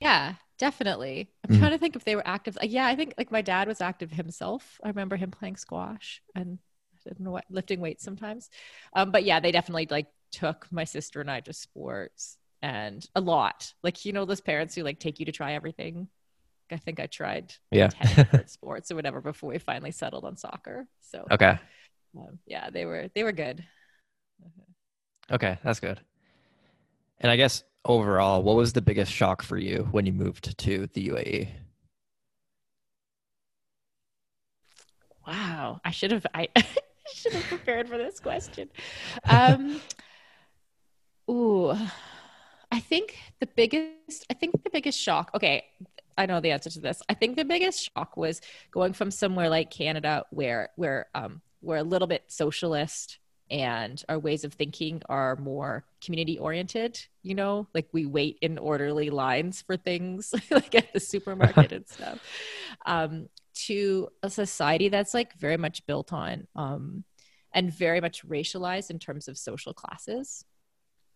Yeah, 0.00 0.34
definitely. 0.58 1.30
I'm 1.48 1.56
mm 1.56 1.58
trying 1.58 1.72
to 1.72 1.78
think 1.78 1.96
if 1.96 2.04
they 2.04 2.16
were 2.16 2.26
active. 2.26 2.58
Yeah, 2.62 2.86
I 2.86 2.96
think 2.96 3.14
like 3.16 3.30
my 3.30 3.42
dad 3.42 3.68
was 3.68 3.80
active 3.80 4.10
himself. 4.10 4.80
I 4.82 4.88
remember 4.88 5.16
him 5.16 5.30
playing 5.30 5.56
squash 5.56 6.22
and 6.34 6.58
I 7.06 7.10
don't 7.10 7.20
know 7.20 7.30
what 7.32 7.44
lifting 7.50 7.80
weights 7.80 8.04
sometimes. 8.04 8.50
Um, 8.94 9.10
but 9.10 9.24
yeah, 9.24 9.40
they 9.40 9.52
definitely 9.52 9.88
like 9.90 10.06
took 10.32 10.66
my 10.70 10.84
sister 10.84 11.20
and 11.20 11.30
I 11.30 11.40
to 11.40 11.52
sports 11.52 12.38
and 12.62 13.06
a 13.14 13.20
lot. 13.20 13.72
Like 13.82 14.04
you 14.04 14.12
know 14.12 14.24
those 14.24 14.40
parents 14.40 14.74
who 14.74 14.82
like 14.82 14.98
take 14.98 15.20
you 15.20 15.26
to 15.26 15.32
try 15.32 15.54
everything. 15.54 16.08
I 16.72 16.78
think 16.78 17.00
I 17.00 17.06
tried 17.06 17.54
yeah 17.70 17.90
sports 18.46 18.90
or 18.90 18.94
whatever 18.96 19.20
before 19.20 19.50
we 19.50 19.58
finally 19.58 19.92
settled 19.92 20.24
on 20.24 20.36
soccer. 20.36 20.86
So 21.00 21.26
okay, 21.30 21.58
um, 22.16 22.38
yeah, 22.46 22.70
they 22.70 22.84
were 22.84 23.08
they 23.14 23.24
were 23.24 23.32
good. 23.32 23.64
Okay, 25.30 25.58
that's 25.62 25.80
good. 25.80 26.00
And 27.20 27.30
I 27.30 27.36
guess 27.36 27.62
overall, 27.84 28.42
what 28.42 28.56
was 28.56 28.72
the 28.72 28.82
biggest 28.82 29.12
shock 29.12 29.42
for 29.42 29.56
you 29.56 29.88
when 29.92 30.06
you 30.06 30.12
moved 30.12 30.58
to 30.58 30.88
the 30.92 31.08
UAE? 31.08 31.48
Wow, 35.26 35.80
I 35.84 35.90
should 35.90 36.10
have 36.10 36.26
I 36.34 36.48
should 37.14 37.32
have 37.32 37.44
prepared 37.44 37.88
for 37.88 37.96
this 37.96 38.18
question. 38.20 38.68
Um, 39.28 39.80
ooh, 41.30 41.72
I 42.70 42.80
think 42.80 43.18
the 43.40 43.46
biggest 43.46 44.26
I 44.30 44.34
think 44.34 44.62
the 44.64 44.70
biggest 44.70 44.98
shock. 44.98 45.30
Okay, 45.34 45.64
I 46.16 46.26
know 46.26 46.40
the 46.40 46.50
answer 46.50 46.70
to 46.70 46.80
this. 46.80 47.02
I 47.08 47.14
think 47.14 47.36
the 47.36 47.44
biggest 47.44 47.90
shock 47.94 48.16
was 48.16 48.40
going 48.70 48.92
from 48.92 49.10
somewhere 49.10 49.48
like 49.48 49.70
Canada 49.70 50.24
where 50.30 50.70
where 50.76 51.06
um 51.14 51.40
we're 51.62 51.76
a 51.76 51.82
little 51.82 52.08
bit 52.08 52.24
socialist 52.28 53.18
and 53.52 54.02
our 54.08 54.18
ways 54.18 54.44
of 54.44 54.54
thinking 54.54 55.02
are 55.08 55.36
more 55.36 55.84
community 56.02 56.38
oriented 56.38 56.98
you 57.22 57.34
know 57.34 57.68
like 57.74 57.86
we 57.92 58.06
wait 58.06 58.38
in 58.40 58.58
orderly 58.58 59.10
lines 59.10 59.62
for 59.62 59.76
things 59.76 60.34
like 60.50 60.74
at 60.74 60.92
the 60.92 60.98
supermarket 60.98 61.70
and 61.70 61.86
stuff 61.88 62.18
um, 62.86 63.28
to 63.54 64.08
a 64.22 64.30
society 64.30 64.88
that's 64.88 65.14
like 65.14 65.34
very 65.34 65.58
much 65.58 65.86
built 65.86 66.12
on 66.12 66.46
um, 66.56 67.04
and 67.52 67.72
very 67.72 68.00
much 68.00 68.26
racialized 68.26 68.90
in 68.90 68.98
terms 68.98 69.28
of 69.28 69.36
social 69.36 69.74
classes 69.74 70.44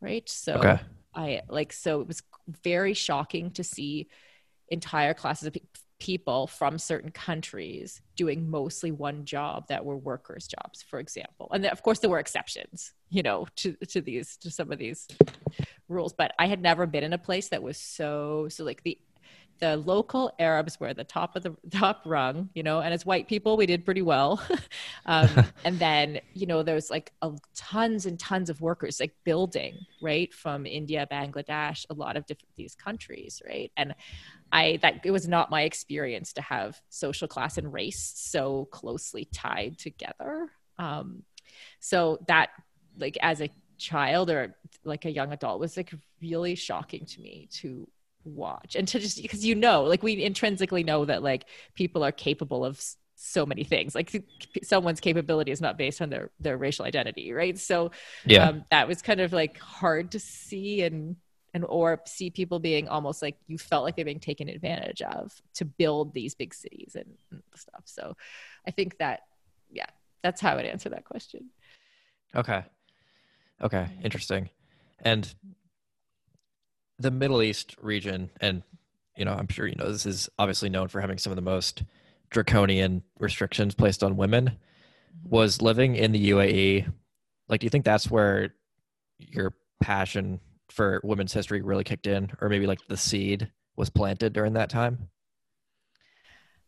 right 0.01 0.29
so 0.29 0.55
okay. 0.55 0.79
i 1.15 1.41
like 1.49 1.73
so 1.73 2.01
it 2.03 2.07
was 2.07 2.23
very 2.63 2.93
shocking 2.93 3.51
to 3.51 3.65
see 3.65 4.09
entire 4.69 5.15
classes 5.15 5.47
of 5.47 5.55
pe- 5.55 5.61
people 5.99 6.47
from 6.47 6.79
certain 6.79 7.11
countries 7.11 8.03
doing 8.17 8.51
mostly 8.51 8.91
one 8.93 9.25
job 9.25 9.67
that 9.69 9.85
were 9.85 9.97
workers 9.97 10.47
jobs 10.47 10.83
for 10.83 10.99
example. 10.99 11.49
And 11.53 11.67
of 11.67 11.83
course 11.83 12.01
there 12.01 12.11
were 12.11 12.19
exceptions 12.19 12.93
you 13.09 13.23
know 13.23 13.47
to 13.57 13.75
to 13.89 14.01
these 14.01 14.37
to 14.39 14.51
some 14.51 14.73
of 14.73 14.79
these 14.79 15.09
rules. 15.89 16.13
But 16.13 16.33
i 16.39 16.47
had 16.47 16.61
never 16.61 16.87
been 16.87 17.05
in 17.05 17.13
a 17.13 17.19
place 17.19 17.49
that 17.49 17.63
was 17.63 17.79
so 17.79 18.49
so 18.51 18.65
like 18.65 18.83
the 18.83 18.99
the 19.59 19.77
local 19.77 20.33
Arabs 20.39 20.79
were 20.79 20.95
the 20.95 21.05
top 21.05 21.37
of 21.37 21.43
the 21.43 21.57
top 21.71 22.03
rung, 22.05 22.51
you 22.55 22.63
know, 22.63 22.81
and 22.81 22.93
as 22.93 23.07
white 23.07 23.29
people, 23.29 23.57
we 23.57 23.67
did 23.67 23.85
pretty 23.85 24.03
well. 24.03 24.43
um, 25.07 25.29
and 25.65 25.79
then, 25.79 26.21
you 26.35 26.47
know, 26.47 26.63
there's 26.63 26.91
like 26.91 27.13
a, 27.23 27.33
tons 27.55 28.07
and 28.07 28.19
tons 28.19 28.51
of 28.51 28.61
workers 28.61 29.01
like 29.01 29.15
building, 29.25 29.79
right, 30.01 30.33
from 30.33 30.67
India, 30.67 31.07
Bangladesh, 31.11 31.87
a 31.91 31.95
lot 31.95 32.17
of 32.17 32.27
different 32.27 32.55
these 32.57 32.75
countries, 32.75 33.43
right. 33.47 33.73
And 33.77 33.95
I 34.53 34.79
that 34.83 35.01
it 35.05 35.11
was 35.11 35.27
not 35.27 35.51
my 35.51 35.63
experience 35.63 36.33
to 36.35 36.43
have 36.43 36.81
social 36.89 37.27
class 37.27 37.59
and 37.59 37.73
race 37.73 38.13
so 38.15 38.67
closely 38.71 39.27
tied 39.33 39.79
together. 39.79 40.51
Um, 40.79 41.25
so 41.81 42.19
that 42.29 42.51
like 42.99 43.17
as 43.21 43.41
a 43.41 43.51
child 43.79 44.31
or 44.31 44.57
like 44.85 45.05
a 45.05 45.11
young 45.11 45.33
adult 45.33 45.61
was 45.61 45.77
like 45.77 45.93
really 46.21 46.55
shocking 46.55 47.05
to 47.05 47.21
me 47.21 47.49
to 47.53 47.89
watch 48.27 48.77
and 48.77 48.89
to 48.89 48.99
just 48.99 49.21
because 49.21 49.45
you 49.45 49.55
know 49.55 49.85
like 49.85 50.03
we 50.03 50.23
intrinsically 50.23 50.83
know 50.83 51.05
that 51.05 51.23
like 51.23 51.45
people 51.75 52.05
are 52.05 52.13
capable 52.13 52.65
of 52.65 52.83
so 53.15 53.47
many 53.47 53.65
things 53.65 53.95
like 53.95 54.25
someone's 54.63 55.01
capability 55.01 55.51
is 55.51 55.61
not 55.61 55.79
based 55.79 56.03
on 56.03 56.11
their 56.11 56.31
their 56.39 56.59
racial 56.59 56.85
identity 56.85 57.33
right 57.33 57.59
so 57.59 57.91
yeah 58.27 58.49
um, 58.49 58.65
that 58.71 58.87
was 58.87 59.01
kind 59.01 59.21
of 59.21 59.33
like 59.33 59.59
hard 59.59 60.11
to 60.11 60.21
see 60.21 60.83
and 60.83 61.17
and 61.57 61.65
or 61.71 62.03
see 62.05 62.29
people 62.29 62.59
being 62.59 62.87
almost 62.87 63.23
like 63.23 63.39
you 63.47 63.57
felt 63.57 63.83
like 63.83 63.97
they're 63.97 64.05
being 64.05 64.21
taken 64.21 64.47
advantage 64.47 65.01
of 65.01 65.33
to 65.55 65.65
build 65.65 66.13
these 66.13 66.35
big 66.35 66.53
cities 66.53 66.95
and, 66.95 67.07
and 67.31 67.43
stuff. 67.55 67.81
So 67.87 68.15
I 68.67 68.71
think 68.73 68.99
that 68.99 69.21
yeah, 69.73 69.87
that's 70.23 70.43
how 70.43 70.53
I 70.53 70.57
would 70.57 70.67
answer 70.67 70.91
that 70.91 71.07
question. 71.07 71.49
Okay. 72.35 72.63
Okay, 73.63 73.89
interesting. 74.03 74.51
And 75.01 75.35
the 76.99 77.11
Middle 77.11 77.43
East 77.43 77.77
region, 77.81 78.31
and 78.41 78.63
you 79.17 79.25
know, 79.25 79.33
I'm 79.33 79.49
sure 79.49 79.67
you 79.67 79.77
know 79.77 79.91
this 79.91 80.07
is 80.07 80.29
obviously 80.39 80.69
known 80.69 80.89
for 80.89 81.01
having 81.01 81.19
some 81.19 81.33
of 81.33 81.37
the 81.37 81.43
most 81.43 81.83
draconian 82.31 83.03
restrictions 83.19 83.75
placed 83.75 84.03
on 84.03 84.17
women. 84.17 84.47
Mm-hmm. 84.47 85.29
Was 85.29 85.63
living 85.63 85.97
in 85.97 86.13
the 86.13 86.31
UAE, 86.31 86.93
like, 87.49 87.61
do 87.61 87.67
you 87.67 87.71
think 87.71 87.85
that's 87.85 88.11
where 88.11 88.55
your 89.19 89.55
passion 89.81 90.41
for 90.69 91.01
women's 91.05 91.33
history 91.33 91.63
really 91.63 91.85
kicked 91.85 92.07
in, 92.07 92.31
or 92.41 92.49
maybe 92.49 92.67
like 92.67 92.81
the 92.89 92.97
seed 92.97 93.51
was 93.77 93.91
planted 93.91 94.33
during 94.33 94.55
that 94.55 94.71
time? 94.71 95.09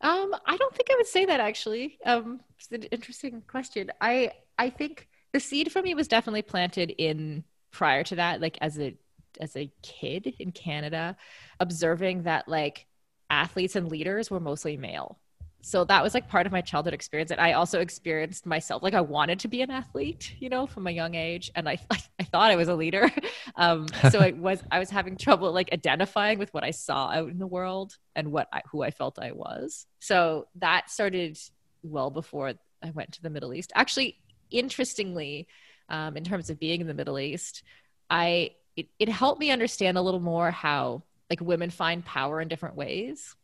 Um, 0.00 0.34
I 0.46 0.56
don't 0.56 0.74
think 0.74 0.90
I 0.90 0.96
would 0.96 1.06
say 1.06 1.24
that 1.24 1.40
actually. 1.40 1.98
Um, 2.04 2.40
it's 2.56 2.70
an 2.70 2.84
interesting 2.84 3.42
question. 3.46 3.90
I 4.00 4.32
I 4.56 4.70
think 4.70 5.08
the 5.32 5.40
seed 5.40 5.72
for 5.72 5.82
me 5.82 5.94
was 5.94 6.08
definitely 6.08 6.42
planted 6.42 6.90
in 6.98 7.44
prior 7.70 8.04
to 8.04 8.16
that, 8.16 8.40
like 8.40 8.58
as 8.60 8.78
a 8.78 8.96
as 9.40 9.56
a 9.56 9.70
kid 9.82 10.34
in 10.38 10.52
Canada, 10.52 11.16
observing 11.60 12.24
that 12.24 12.48
like 12.48 12.86
athletes 13.30 13.76
and 13.76 13.88
leaders 13.88 14.30
were 14.30 14.40
mostly 14.40 14.76
male. 14.76 15.18
So 15.62 15.84
that 15.84 16.02
was 16.02 16.14
like 16.14 16.28
part 16.28 16.46
of 16.46 16.52
my 16.52 16.60
childhood 16.60 16.94
experience. 16.94 17.30
And 17.30 17.40
i 17.40 17.52
also 17.52 17.80
experienced 17.80 18.46
myself 18.46 18.82
like 18.82 18.94
i 18.94 19.00
wanted 19.00 19.40
to 19.40 19.48
be 19.48 19.60
an 19.60 19.70
athlete 19.70 20.34
you 20.38 20.48
know 20.48 20.66
from 20.66 20.86
a 20.86 20.90
young 20.90 21.14
age. 21.14 21.50
And 21.54 21.68
i 21.68 21.78
i 21.90 22.24
thought 22.24 22.50
i 22.50 22.56
was 22.56 22.68
a 22.68 22.74
leader. 22.74 23.10
Um, 23.56 23.88
so 24.12 24.20
it 24.30 24.36
was 24.36 24.62
i 24.70 24.78
was 24.78 24.88
having 24.88 25.16
trouble 25.16 25.50
like 25.50 25.72
identifying 25.72 26.38
with 26.38 26.54
what 26.54 26.62
i 26.62 26.70
saw 26.70 27.08
out 27.08 27.28
in 27.28 27.38
the 27.38 27.46
world 27.46 27.96
and 28.14 28.30
what 28.30 28.46
I, 28.52 28.62
who 28.70 28.82
i 28.82 28.90
felt 28.90 29.18
i 29.18 29.32
was. 29.32 29.86
So 29.98 30.46
that 30.56 30.90
started 30.90 31.38
well 31.82 32.10
before 32.10 32.54
i 32.82 32.90
went 32.90 33.12
to 33.12 33.22
the 33.22 33.30
middle 33.30 33.52
east. 33.52 33.72
Actually 33.74 34.16
interestingly 34.50 35.48
um, 35.88 36.16
in 36.16 36.24
terms 36.24 36.50
of 36.50 36.60
being 36.60 36.80
in 36.80 36.86
the 36.86 36.94
middle 36.94 37.18
east 37.18 37.62
i 38.08 38.50
it, 38.78 38.86
it 38.98 39.08
helped 39.08 39.40
me 39.40 39.50
understand 39.50 39.98
a 39.98 40.02
little 40.02 40.20
more 40.20 40.50
how 40.50 41.02
like 41.28 41.40
women 41.40 41.70
find 41.70 42.04
power 42.04 42.40
in 42.40 42.48
different 42.48 42.76
ways 42.76 43.34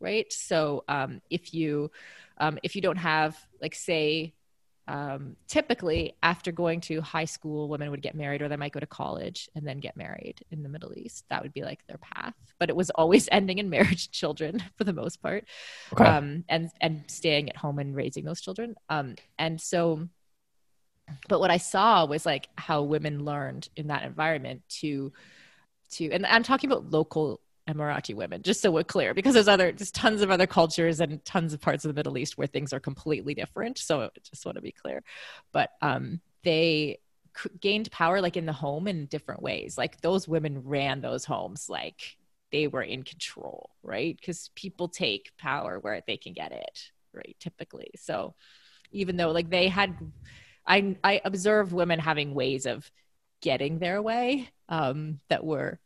right? 0.00 0.32
So 0.32 0.84
um, 0.88 1.20
if 1.30 1.54
you 1.54 1.90
um, 2.38 2.58
if 2.62 2.74
you 2.74 2.82
don't 2.82 2.96
have 2.96 3.36
like 3.60 3.74
say 3.74 4.32
um, 4.88 5.36
typically 5.46 6.14
after 6.22 6.50
going 6.50 6.80
to 6.80 7.00
high 7.00 7.26
school 7.26 7.68
women 7.68 7.92
would 7.92 8.02
get 8.02 8.16
married 8.16 8.42
or 8.42 8.48
they 8.48 8.56
might 8.56 8.72
go 8.72 8.80
to 8.80 8.86
college 8.86 9.48
and 9.54 9.64
then 9.64 9.78
get 9.78 9.96
married 9.96 10.40
in 10.50 10.64
the 10.64 10.68
middle 10.68 10.92
east. 10.96 11.26
That 11.28 11.42
would 11.42 11.52
be 11.52 11.62
like 11.62 11.86
their 11.86 11.98
path. 11.98 12.34
But 12.58 12.70
it 12.70 12.76
was 12.76 12.90
always 12.90 13.28
ending 13.32 13.58
in 13.58 13.70
marriage 13.70 14.06
and 14.06 14.12
children 14.12 14.62
for 14.76 14.84
the 14.84 14.92
most 14.92 15.22
part 15.22 15.44
okay. 15.92 16.04
um, 16.04 16.44
and 16.48 16.70
and 16.80 17.04
staying 17.06 17.50
at 17.50 17.56
home 17.56 17.78
and 17.78 17.94
raising 17.94 18.24
those 18.24 18.40
children. 18.40 18.74
Um, 18.88 19.14
and 19.38 19.60
so 19.60 20.08
but 21.28 21.40
what 21.40 21.50
i 21.50 21.56
saw 21.56 22.04
was 22.04 22.26
like 22.26 22.48
how 22.56 22.82
women 22.82 23.24
learned 23.24 23.68
in 23.76 23.88
that 23.88 24.04
environment 24.04 24.62
to 24.68 25.12
to 25.90 26.10
and 26.10 26.26
i'm 26.26 26.42
talking 26.42 26.70
about 26.70 26.90
local 26.90 27.40
Emirati 27.68 28.14
women, 28.14 28.42
just 28.42 28.60
so 28.60 28.70
we're 28.70 28.82
clear, 28.82 29.14
because 29.14 29.34
there's 29.34 29.48
other, 29.48 29.70
there's 29.70 29.90
tons 29.90 30.22
of 30.22 30.30
other 30.30 30.46
cultures 30.46 31.00
and 31.00 31.24
tons 31.24 31.52
of 31.52 31.60
parts 31.60 31.84
of 31.84 31.88
the 31.88 31.94
Middle 31.94 32.18
East 32.18 32.36
where 32.36 32.46
things 32.46 32.72
are 32.72 32.80
completely 32.80 33.34
different. 33.34 33.78
So 33.78 34.02
I 34.02 34.08
just 34.28 34.44
want 34.44 34.56
to 34.56 34.62
be 34.62 34.72
clear. 34.72 35.02
But 35.52 35.70
um, 35.80 36.20
they 36.42 36.98
gained 37.60 37.90
power 37.90 38.20
like 38.20 38.36
in 38.36 38.46
the 38.46 38.52
home 38.52 38.88
in 38.88 39.06
different 39.06 39.42
ways. 39.42 39.78
Like 39.78 40.00
those 40.00 40.26
women 40.26 40.62
ran 40.64 41.00
those 41.00 41.24
homes 41.24 41.68
like 41.68 42.16
they 42.50 42.66
were 42.66 42.82
in 42.82 43.02
control, 43.02 43.70
right? 43.82 44.16
Because 44.18 44.50
people 44.54 44.88
take 44.88 45.30
power 45.38 45.78
where 45.78 46.02
they 46.06 46.16
can 46.16 46.32
get 46.32 46.52
it, 46.52 46.90
right? 47.12 47.36
Typically. 47.38 47.90
So 47.96 48.34
even 48.90 49.16
though 49.16 49.30
like 49.30 49.50
they 49.50 49.68
had, 49.68 49.96
I, 50.66 50.96
I 51.02 51.20
observed 51.24 51.72
women 51.72 51.98
having 51.98 52.34
ways 52.34 52.66
of 52.66 52.90
getting 53.40 53.78
their 53.78 54.02
way 54.02 54.48
um, 54.68 55.20
that 55.28 55.44
were 55.44 55.78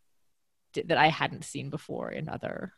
that 0.75 0.99
I 0.99 1.09
hadn't 1.09 1.45
seen 1.45 1.71
before 1.71 2.11
in 2.11 2.29
other 2.29 2.73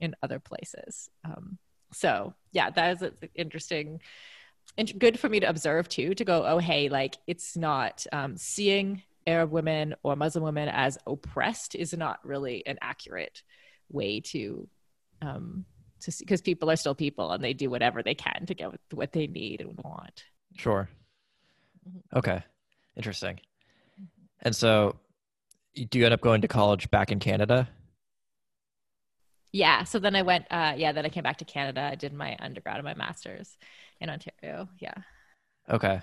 in 0.00 0.14
other 0.22 0.38
places. 0.38 1.10
Um, 1.24 1.58
so 1.92 2.34
yeah, 2.52 2.70
that 2.70 3.02
is 3.02 3.10
interesting 3.34 4.00
and 4.78 4.98
good 4.98 5.18
for 5.18 5.28
me 5.28 5.40
to 5.40 5.48
observe 5.48 5.88
too. 5.88 6.14
To 6.14 6.24
go, 6.24 6.44
oh 6.46 6.58
hey, 6.58 6.88
like 6.88 7.16
it's 7.26 7.56
not 7.56 8.06
um, 8.12 8.36
seeing 8.36 9.02
Arab 9.26 9.50
women 9.50 9.94
or 10.02 10.16
Muslim 10.16 10.44
women 10.44 10.68
as 10.68 10.98
oppressed 11.06 11.74
is 11.74 11.92
not 11.92 12.24
really 12.24 12.66
an 12.66 12.78
accurate 12.80 13.42
way 13.90 14.20
to 14.20 14.68
um, 15.20 15.64
to 16.00 16.10
see 16.10 16.24
because 16.24 16.40
people 16.40 16.70
are 16.70 16.76
still 16.76 16.94
people 16.94 17.32
and 17.32 17.42
they 17.42 17.52
do 17.52 17.70
whatever 17.70 18.02
they 18.02 18.14
can 18.14 18.46
to 18.46 18.54
get 18.54 18.70
what 18.92 19.12
they 19.12 19.26
need 19.26 19.60
and 19.60 19.78
want. 19.82 20.24
Sure. 20.56 20.88
Mm-hmm. 21.88 22.18
Okay. 22.18 22.42
Interesting. 22.96 23.40
And 24.42 24.54
so 24.54 24.96
do 25.74 25.98
you 25.98 26.04
end 26.04 26.14
up 26.14 26.20
going 26.20 26.42
to 26.42 26.48
college 26.48 26.90
back 26.90 27.10
in 27.10 27.18
Canada? 27.18 27.68
Yeah. 29.52 29.84
So 29.84 29.98
then 29.98 30.16
I 30.16 30.22
went, 30.22 30.46
uh, 30.50 30.74
yeah, 30.76 30.92
then 30.92 31.04
I 31.04 31.08
came 31.08 31.22
back 31.22 31.38
to 31.38 31.44
Canada. 31.44 31.88
I 31.92 31.94
did 31.94 32.12
my 32.12 32.36
undergrad 32.40 32.76
and 32.76 32.84
my 32.84 32.94
master's 32.94 33.56
in 34.00 34.10
Ontario. 34.10 34.68
Yeah. 34.78 34.94
Okay. 35.70 36.00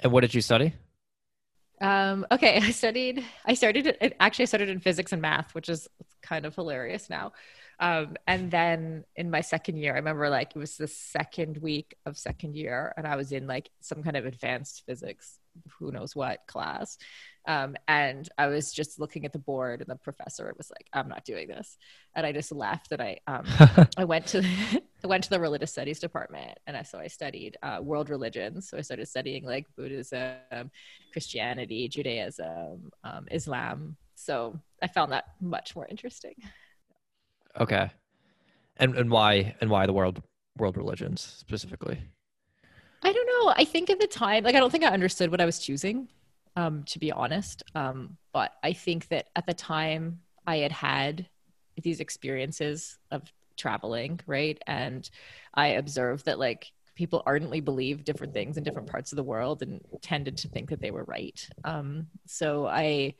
And 0.00 0.12
what 0.12 0.20
did 0.20 0.34
you 0.34 0.40
study? 0.40 0.74
Um, 1.80 2.26
okay. 2.30 2.56
I 2.62 2.70
studied, 2.70 3.24
I 3.44 3.54
started, 3.54 4.14
actually 4.20 4.44
I 4.44 4.46
started 4.46 4.68
in 4.68 4.80
physics 4.80 5.12
and 5.12 5.22
math, 5.22 5.54
which 5.54 5.68
is 5.68 5.88
kind 6.22 6.44
of 6.46 6.54
hilarious 6.54 7.08
now. 7.08 7.32
Um, 7.80 8.16
and 8.26 8.50
then 8.50 9.04
in 9.14 9.30
my 9.30 9.40
second 9.40 9.76
year, 9.76 9.92
I 9.92 9.98
remember 9.98 10.28
like 10.28 10.52
it 10.54 10.58
was 10.58 10.76
the 10.76 10.88
second 10.88 11.58
week 11.58 11.96
of 12.06 12.18
second 12.18 12.56
year 12.56 12.92
and 12.96 13.06
I 13.06 13.16
was 13.16 13.30
in 13.32 13.46
like 13.46 13.70
some 13.80 14.02
kind 14.02 14.16
of 14.16 14.26
advanced 14.26 14.82
physics 14.84 15.38
who 15.78 15.92
knows 15.92 16.14
what 16.14 16.40
class. 16.46 16.98
Um, 17.46 17.76
and 17.86 18.28
I 18.36 18.48
was 18.48 18.72
just 18.72 19.00
looking 19.00 19.24
at 19.24 19.32
the 19.32 19.38
board, 19.38 19.80
and 19.80 19.88
the 19.88 19.96
professor 19.96 20.52
was 20.58 20.70
like, 20.70 20.86
"I'm 20.92 21.08
not 21.08 21.24
doing 21.24 21.48
this," 21.48 21.78
and 22.14 22.26
I 22.26 22.32
just 22.32 22.52
left. 22.52 22.92
And 22.92 23.00
I 23.00 23.18
um, 23.26 23.46
I 23.96 24.04
went 24.04 24.26
to 24.28 24.42
I 25.04 25.06
went 25.06 25.24
to 25.24 25.30
the 25.30 25.40
religious 25.40 25.72
studies 25.72 25.98
department, 25.98 26.58
and 26.66 26.76
I, 26.76 26.82
so 26.82 26.98
I 26.98 27.06
studied 27.06 27.56
uh, 27.62 27.78
world 27.80 28.10
religions. 28.10 28.68
So 28.68 28.76
I 28.76 28.82
started 28.82 29.08
studying 29.08 29.44
like 29.44 29.66
Buddhism, 29.76 30.70
Christianity, 31.12 31.88
Judaism, 31.88 32.90
um, 33.02 33.26
Islam. 33.30 33.96
So 34.14 34.60
I 34.82 34.88
found 34.88 35.12
that 35.12 35.24
much 35.40 35.74
more 35.74 35.86
interesting. 35.86 36.34
Okay, 37.58 37.90
and 38.76 38.96
and 38.96 39.10
why 39.10 39.54
and 39.60 39.70
why 39.70 39.86
the 39.86 39.92
world 39.92 40.22
world 40.56 40.76
religions 40.76 41.20
specifically? 41.20 41.98
I 43.02 43.12
don't 43.12 43.26
know. 43.26 43.54
I 43.56 43.64
think 43.64 43.90
at 43.90 44.00
the 44.00 44.06
time, 44.06 44.44
like 44.44 44.54
I 44.54 44.60
don't 44.60 44.70
think 44.70 44.84
I 44.84 44.88
understood 44.88 45.30
what 45.30 45.40
I 45.40 45.44
was 45.44 45.58
choosing 45.58 46.08
um, 46.58 46.82
to 46.84 46.98
be 46.98 47.12
honest. 47.12 47.62
Um, 47.76 48.16
but 48.32 48.52
I 48.64 48.72
think 48.72 49.08
that 49.08 49.28
at 49.36 49.46
the 49.46 49.54
time 49.54 50.20
I 50.44 50.56
had 50.56 50.72
had 50.72 51.28
these 51.80 52.00
experiences 52.00 52.98
of 53.12 53.32
traveling, 53.56 54.18
right? 54.26 54.58
And 54.66 55.08
I 55.54 55.68
observed 55.68 56.24
that 56.24 56.40
like 56.40 56.72
people 56.96 57.22
ardently 57.26 57.60
believe 57.60 58.04
different 58.04 58.34
things 58.34 58.56
in 58.56 58.64
different 58.64 58.90
parts 58.90 59.12
of 59.12 59.16
the 59.16 59.22
world 59.22 59.62
and 59.62 59.80
tended 60.02 60.36
to 60.38 60.48
think 60.48 60.70
that 60.70 60.80
they 60.80 60.90
were 60.90 61.04
right. 61.04 61.48
Um, 61.62 62.08
so 62.26 62.66
I, 62.66 63.14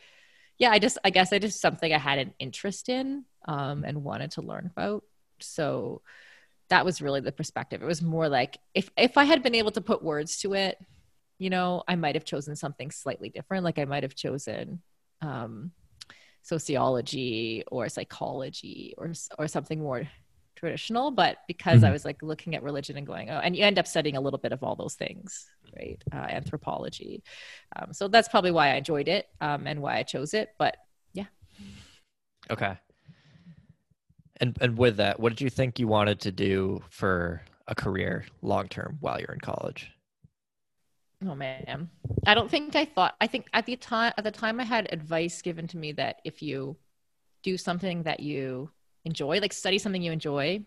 yeah, 0.59 0.71
I 0.71 0.79
just, 0.79 0.99
I 1.05 1.11
guess 1.11 1.33
I 1.33 1.39
just 1.39 1.61
something 1.61 1.93
I 1.93 1.99
had 1.99 2.19
an 2.19 2.35
interest 2.39 2.89
in 2.89 3.25
um, 3.47 3.85
and 3.85 4.05
wanted 4.05 4.33
to 4.33 4.43
learn 4.43 4.67
about. 4.67 5.05
So 5.41 6.03
that 6.69 6.85
was 6.85 7.01
really 7.01 7.21
the 7.21 7.33
perspective. 7.33 7.83
It 7.83 7.87
was 7.87 8.03
more 8.03 8.29
like 8.29 8.59
if 8.75 8.91
if 8.97 9.17
I 9.17 9.25
had 9.25 9.43
been 9.43 9.55
able 9.55 9.71
to 9.73 9.81
put 9.81 10.03
words 10.03 10.39
to 10.41 10.55
it, 10.55 10.79
you 11.39 11.51
know, 11.51 11.83
I 11.89 11.97
might 11.97 12.15
have 12.15 12.25
chosen 12.25 12.57
something 12.57 12.91
slightly 12.91 13.29
different. 13.31 13.65
Like 13.65 13.79
I 13.79 13.85
might 13.85 14.03
have 14.03 14.15
chosen 14.15 14.83
um, 15.23 15.73
sociology 16.43 17.65
or 17.71 17.89
psychology 17.89 18.95
or 18.99 19.13
or 19.39 19.49
something 19.49 19.81
more 19.81 20.09
traditional. 20.59 21.11
But 21.11 21.39
because 21.47 21.79
mm-hmm. 21.79 21.87
I 21.87 21.91
was 21.91 22.05
like 22.05 22.23
looking 22.23 22.55
at 22.55 22.63
religion 22.63 22.97
and 22.97 23.07
going, 23.07 23.31
oh, 23.31 23.39
and 23.39 23.57
you 23.57 23.65
end 23.65 23.79
up 23.79 23.87
studying 23.87 24.17
a 24.17 24.21
little 24.21 24.39
bit 24.39 24.53
of 24.53 24.63
all 24.63 24.77
those 24.77 24.95
things, 24.95 25.47
right? 25.77 26.03
Uh, 26.13 26.17
anthropology. 26.17 27.23
Um, 27.77 27.93
so 27.93 28.09
that's 28.09 28.29
probably 28.29 28.51
why 28.51 28.71
I 28.71 28.75
enjoyed 28.75 29.09
it 29.09 29.29
um, 29.41 29.67
and 29.67 29.81
why 29.81 29.97
I 29.97 30.03
chose 30.03 30.35
it. 30.35 30.51
But 30.59 30.77
yeah. 31.13 31.27
Okay. 32.51 32.77
And 34.41 34.57
and 34.61 34.79
with 34.79 34.97
that, 34.99 35.19
what 35.19 35.31
did 35.31 35.41
you 35.41 35.51
think 35.51 35.79
you 35.79 35.89
wanted 35.89 36.21
to 36.21 36.33
do 36.33 36.83
for 36.91 37.43
a 37.67 37.75
career 37.75 38.25
long 38.43 38.69
term 38.69 38.99
while 39.01 39.19
you're 39.19 39.35
in 39.35 39.41
college? 39.41 39.91
Oh 41.27 41.35
man. 41.35 41.91
I 42.27 42.35
don't 42.35 42.51
think 42.51 42.77
I 42.77 42.85
thought 42.85 43.17
I 43.21 43.27
think 43.27 43.47
at 43.53 43.67
the 43.67 43.77
time 43.77 44.13
at 44.17 44.25
the 44.25 44.31
time 44.31 44.61
I 44.61 44.65
had 44.65 44.89
advice 44.93 45.43
given 45.43 45.67
to 45.69 45.77
me 45.77 45.93
that 45.93 46.21
if 46.25 46.43
you 46.43 46.77
do 47.43 47.57
something 47.57 48.05
that 48.05 48.21
you 48.21 48.71
enjoy, 49.05 49.41
like 49.41 49.53
study 49.53 49.79
something 49.79 50.03
you 50.03 50.13
enjoy, 50.13 50.65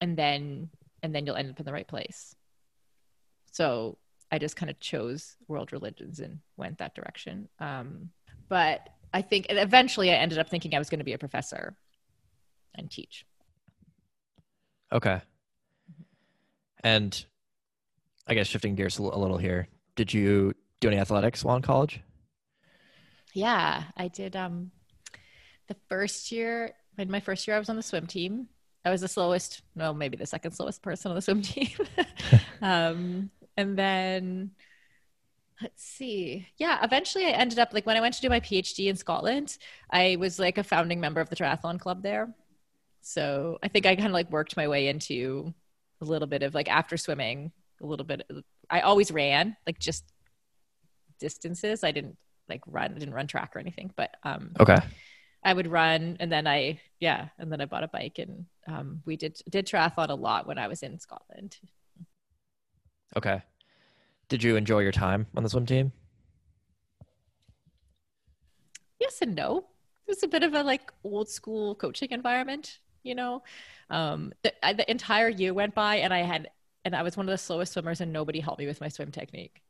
and 0.00 0.16
then 0.16 0.70
and 1.02 1.14
then 1.14 1.26
you'll 1.26 1.36
end 1.36 1.50
up 1.50 1.58
in 1.58 1.66
the 1.66 1.72
right 1.72 1.86
place. 1.86 2.34
So 3.52 3.98
I 4.32 4.38
just 4.38 4.56
kind 4.56 4.70
of 4.70 4.80
chose 4.80 5.36
world 5.48 5.72
religions 5.72 6.18
and 6.18 6.40
went 6.56 6.78
that 6.78 6.94
direction. 6.94 7.48
Um, 7.60 8.10
but 8.48 8.88
I 9.12 9.22
think 9.22 9.46
eventually 9.48 10.10
I 10.10 10.14
ended 10.14 10.38
up 10.38 10.48
thinking 10.48 10.74
I 10.74 10.78
was 10.78 10.90
going 10.90 10.98
to 10.98 11.04
be 11.04 11.12
a 11.12 11.18
professor 11.18 11.76
and 12.74 12.90
teach. 12.90 13.24
Okay. 14.92 15.20
And 16.82 17.24
I 18.26 18.34
guess 18.34 18.46
shifting 18.46 18.74
gears 18.74 18.98
a 18.98 19.02
little 19.02 19.38
here, 19.38 19.68
did 19.94 20.12
you 20.12 20.54
do 20.80 20.88
any 20.88 20.98
athletics 20.98 21.44
while 21.44 21.56
in 21.56 21.62
college? 21.62 22.00
Yeah, 23.34 23.84
I 23.96 24.08
did. 24.08 24.36
Um, 24.36 24.70
the 25.68 25.76
first 25.88 26.32
year, 26.32 26.72
in 26.98 27.10
my 27.10 27.20
first 27.20 27.46
year, 27.46 27.56
I 27.56 27.58
was 27.58 27.68
on 27.68 27.76
the 27.76 27.82
swim 27.82 28.06
team. 28.06 28.48
I 28.84 28.90
was 28.90 29.00
the 29.00 29.08
slowest, 29.08 29.62
no, 29.74 29.94
maybe 29.94 30.16
the 30.16 30.26
second 30.26 30.52
slowest 30.52 30.82
person 30.82 31.10
on 31.10 31.14
the 31.14 31.22
swim 31.22 31.42
team. 31.42 31.70
um, 32.62 33.30
and 33.56 33.78
then 33.78 34.50
let's 35.62 35.82
see. 35.82 36.48
Yeah, 36.56 36.78
eventually 36.82 37.26
I 37.26 37.30
ended 37.30 37.58
up 37.58 37.72
like 37.72 37.86
when 37.86 37.96
I 37.96 38.00
went 38.00 38.14
to 38.14 38.20
do 38.20 38.28
my 38.28 38.40
PhD 38.40 38.86
in 38.86 38.96
Scotland, 38.96 39.56
I 39.90 40.16
was 40.18 40.38
like 40.38 40.58
a 40.58 40.64
founding 40.64 41.00
member 41.00 41.20
of 41.20 41.30
the 41.30 41.36
triathlon 41.36 41.78
club 41.78 42.02
there. 42.02 42.34
So 43.00 43.58
I 43.62 43.68
think 43.68 43.86
I 43.86 43.94
kind 43.96 44.08
of 44.08 44.12
like 44.12 44.30
worked 44.30 44.56
my 44.56 44.68
way 44.68 44.88
into 44.88 45.52
a 46.00 46.04
little 46.04 46.28
bit 46.28 46.42
of 46.42 46.54
like 46.54 46.68
after 46.68 46.96
swimming, 46.96 47.52
a 47.82 47.86
little 47.86 48.06
bit 48.06 48.22
I 48.70 48.80
always 48.80 49.10
ran 49.10 49.56
like 49.66 49.78
just 49.78 50.04
distances. 51.18 51.84
I 51.84 51.92
didn't 51.92 52.16
like 52.48 52.62
run, 52.66 52.94
I 52.94 52.98
didn't 52.98 53.14
run 53.14 53.26
track 53.26 53.54
or 53.54 53.58
anything, 53.58 53.92
but 53.96 54.10
um 54.24 54.52
okay. 54.60 54.78
I 55.44 55.52
would 55.52 55.66
run 55.66 56.16
and 56.20 56.32
then 56.32 56.46
I 56.46 56.80
yeah, 57.00 57.28
and 57.38 57.52
then 57.52 57.60
I 57.60 57.66
bought 57.66 57.84
a 57.84 57.88
bike 57.88 58.18
and 58.18 58.46
um 58.66 59.02
we 59.04 59.16
did 59.16 59.40
did 59.50 59.66
triathlon 59.66 60.08
a 60.08 60.14
lot 60.14 60.46
when 60.46 60.58
I 60.58 60.68
was 60.68 60.82
in 60.82 60.98
Scotland. 60.98 61.58
Okay. 63.16 63.42
Did 64.28 64.42
you 64.42 64.56
enjoy 64.56 64.80
your 64.80 64.92
time 64.92 65.26
on 65.36 65.42
the 65.42 65.50
swim 65.50 65.66
team? 65.66 65.92
Yes 68.98 69.20
and 69.20 69.34
no. 69.34 69.66
It 70.06 70.10
was 70.10 70.22
a 70.22 70.28
bit 70.28 70.42
of 70.42 70.54
a 70.54 70.62
like 70.62 70.92
old 71.04 71.28
school 71.28 71.74
coaching 71.74 72.10
environment, 72.10 72.78
you 73.02 73.14
know. 73.14 73.42
Um 73.90 74.32
the, 74.42 74.52
the 74.62 74.90
entire 74.90 75.28
year 75.28 75.52
went 75.52 75.74
by 75.74 75.96
and 75.96 76.14
I 76.14 76.22
had 76.22 76.48
and 76.86 76.96
I 76.96 77.02
was 77.02 77.16
one 77.16 77.28
of 77.28 77.32
the 77.32 77.38
slowest 77.38 77.74
swimmers 77.74 78.00
and 78.00 78.12
nobody 78.12 78.40
helped 78.40 78.60
me 78.60 78.66
with 78.66 78.80
my 78.80 78.88
swim 78.88 79.10
technique. 79.10 79.62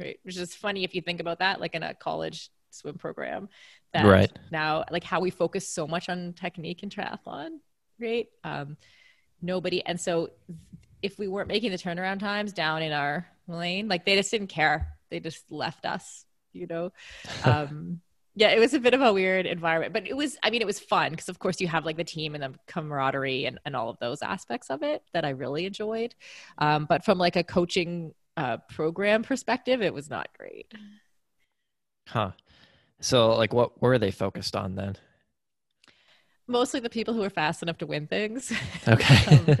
Right. 0.00 0.18
Which 0.22 0.38
is 0.38 0.54
funny 0.54 0.82
if 0.84 0.94
you 0.94 1.02
think 1.02 1.20
about 1.20 1.40
that, 1.40 1.60
like 1.60 1.74
in 1.74 1.82
a 1.82 1.92
college 1.94 2.50
swim 2.74 2.98
program. 2.98 3.48
That 3.92 4.06
right. 4.06 4.30
now, 4.50 4.84
like 4.90 5.04
how 5.04 5.20
we 5.20 5.30
focus 5.30 5.68
so 5.68 5.86
much 5.86 6.08
on 6.08 6.32
technique 6.32 6.82
in 6.82 6.88
triathlon, 6.88 7.58
right? 8.00 8.28
Um, 8.44 8.76
nobody. 9.40 9.84
And 9.84 10.00
so 10.00 10.30
if 11.02 11.18
we 11.18 11.28
weren't 11.28 11.48
making 11.48 11.70
the 11.70 11.78
turnaround 11.78 12.20
times 12.20 12.52
down 12.52 12.82
in 12.82 12.92
our 12.92 13.26
lane, 13.48 13.88
like 13.88 14.04
they 14.06 14.16
just 14.16 14.30
didn't 14.30 14.48
care. 14.48 14.96
They 15.10 15.20
just 15.20 15.50
left 15.50 15.84
us, 15.84 16.24
you 16.52 16.66
know? 16.66 16.92
Um, 17.44 18.00
yeah, 18.34 18.48
it 18.48 18.58
was 18.58 18.72
a 18.72 18.80
bit 18.80 18.94
of 18.94 19.02
a 19.02 19.12
weird 19.12 19.44
environment, 19.44 19.92
but 19.92 20.08
it 20.08 20.16
was, 20.16 20.38
I 20.42 20.48
mean, 20.48 20.62
it 20.62 20.66
was 20.66 20.80
fun 20.80 21.10
because, 21.10 21.28
of 21.28 21.38
course, 21.38 21.60
you 21.60 21.68
have 21.68 21.84
like 21.84 21.98
the 21.98 22.04
team 22.04 22.34
and 22.34 22.42
the 22.42 22.54
camaraderie 22.66 23.44
and, 23.44 23.58
and 23.66 23.76
all 23.76 23.90
of 23.90 23.98
those 23.98 24.22
aspects 24.22 24.70
of 24.70 24.82
it 24.82 25.02
that 25.12 25.26
I 25.26 25.30
really 25.30 25.66
enjoyed. 25.66 26.14
Um, 26.56 26.86
but 26.88 27.04
from 27.04 27.18
like 27.18 27.36
a 27.36 27.44
coaching 27.44 28.14
uh, 28.38 28.56
program 28.70 29.22
perspective, 29.22 29.82
it 29.82 29.92
was 29.92 30.08
not 30.08 30.28
great. 30.38 30.72
Huh. 32.08 32.30
So, 33.02 33.34
like, 33.34 33.52
what 33.52 33.80
were 33.82 33.98
they 33.98 34.10
focused 34.10 34.56
on 34.56 34.76
then? 34.76 34.96
Mostly 36.46 36.80
the 36.80 36.90
people 36.90 37.14
who 37.14 37.20
were 37.20 37.30
fast 37.30 37.62
enough 37.62 37.78
to 37.78 37.86
win 37.86 38.06
things. 38.06 38.52
Okay. 38.86 39.36
um, 39.48 39.58